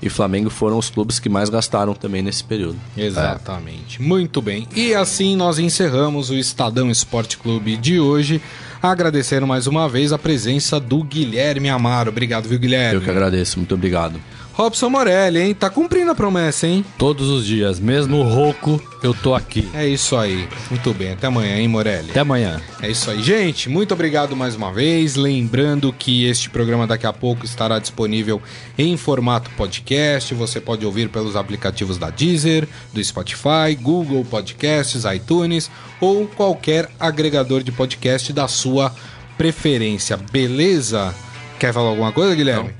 e 0.00 0.08
Flamengo 0.08 0.50
foram 0.50 0.78
os 0.78 0.88
clubes 0.88 1.18
que 1.18 1.28
mais 1.28 1.48
gastaram 1.48 1.94
também 1.94 2.22
nesse 2.22 2.44
período. 2.44 2.78
Exatamente. 2.96 4.00
Muito 4.00 4.40
bem. 4.40 4.66
E 4.74 4.94
assim 4.94 5.34
nós 5.36 5.58
encerramos 5.58 6.30
o 6.30 6.34
Estadão 6.34 6.90
Esporte 6.90 7.36
Clube 7.38 7.76
de 7.76 7.98
hoje. 7.98 8.40
Agradecendo 8.80 9.46
mais 9.46 9.66
uma 9.68 9.88
vez 9.88 10.12
a 10.12 10.18
presença 10.18 10.80
do 10.80 11.04
Guilherme 11.04 11.68
Amaro. 11.68 12.10
Obrigado, 12.10 12.48
viu, 12.48 12.58
Guilherme? 12.58 12.96
Eu 12.96 13.00
que 13.00 13.10
agradeço. 13.10 13.58
Muito 13.58 13.74
obrigado. 13.74 14.18
Robson 14.52 14.90
Morelli, 14.90 15.40
hein? 15.40 15.54
Tá 15.54 15.70
cumprindo 15.70 16.10
a 16.10 16.14
promessa, 16.14 16.66
hein? 16.66 16.84
Todos 16.98 17.28
os 17.28 17.46
dias, 17.46 17.80
mesmo 17.80 18.22
rouco, 18.22 18.80
eu 19.02 19.14
tô 19.14 19.34
aqui. 19.34 19.68
É 19.72 19.86
isso 19.86 20.14
aí. 20.16 20.46
Muito 20.68 20.92
bem. 20.92 21.12
Até 21.12 21.26
amanhã, 21.26 21.56
hein, 21.56 21.68
Morelli? 21.68 22.10
Até 22.10 22.20
amanhã. 22.20 22.60
É 22.82 22.90
isso 22.90 23.10
aí, 23.10 23.22
gente. 23.22 23.68
Muito 23.68 23.94
obrigado 23.94 24.36
mais 24.36 24.54
uma 24.54 24.70
vez. 24.72 25.16
Lembrando 25.16 25.92
que 25.92 26.26
este 26.26 26.50
programa 26.50 26.86
daqui 26.86 27.06
a 27.06 27.12
pouco 27.12 27.46
estará 27.46 27.78
disponível 27.78 28.42
em 28.76 28.96
formato 28.96 29.50
podcast. 29.56 30.34
Você 30.34 30.60
pode 30.60 30.84
ouvir 30.84 31.08
pelos 31.08 31.34
aplicativos 31.34 31.96
da 31.96 32.10
Deezer, 32.10 32.68
do 32.92 33.02
Spotify, 33.02 33.74
Google 33.80 34.24
Podcasts, 34.24 35.04
iTunes 35.04 35.70
ou 36.00 36.26
qualquer 36.26 36.90
agregador 37.00 37.62
de 37.62 37.72
podcast 37.72 38.32
da 38.32 38.46
sua 38.46 38.94
preferência. 39.38 40.16
Beleza? 40.16 41.14
Quer 41.58 41.72
falar 41.72 41.90
alguma 41.90 42.12
coisa, 42.12 42.34
Guilherme? 42.34 42.70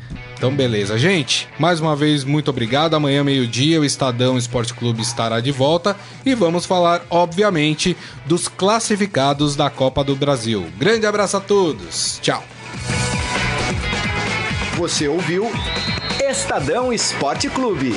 Então, 0.43 0.53
beleza. 0.53 0.99
Gente, 0.99 1.49
mais 1.57 1.79
uma 1.79 1.95
vez, 1.95 2.25
muito 2.25 2.51
obrigado. 2.51 2.95
Amanhã, 2.95 3.23
meio-dia, 3.23 3.81
o 3.81 3.85
Estadão 3.85 4.37
Esporte 4.37 4.75
Clube 4.75 5.01
estará 5.01 5.39
de 5.39 5.53
volta 5.53 5.97
e 6.27 6.35
vamos 6.35 6.67
falar, 6.67 7.07
obviamente, 7.09 7.97
dos 8.27 8.49
classificados 8.49 9.55
da 9.55 9.71
Copa 9.71 10.03
do 10.03 10.17
Brasil. 10.17 10.67
Grande 10.77 11.07
abraço 11.07 11.37
a 11.37 11.41
todos. 11.41 12.19
Tchau. 12.21 12.43
Você 14.77 15.07
ouviu 15.07 15.49
Estadão 16.29 16.93
Esporte 16.93 17.49
Clube. 17.49 17.95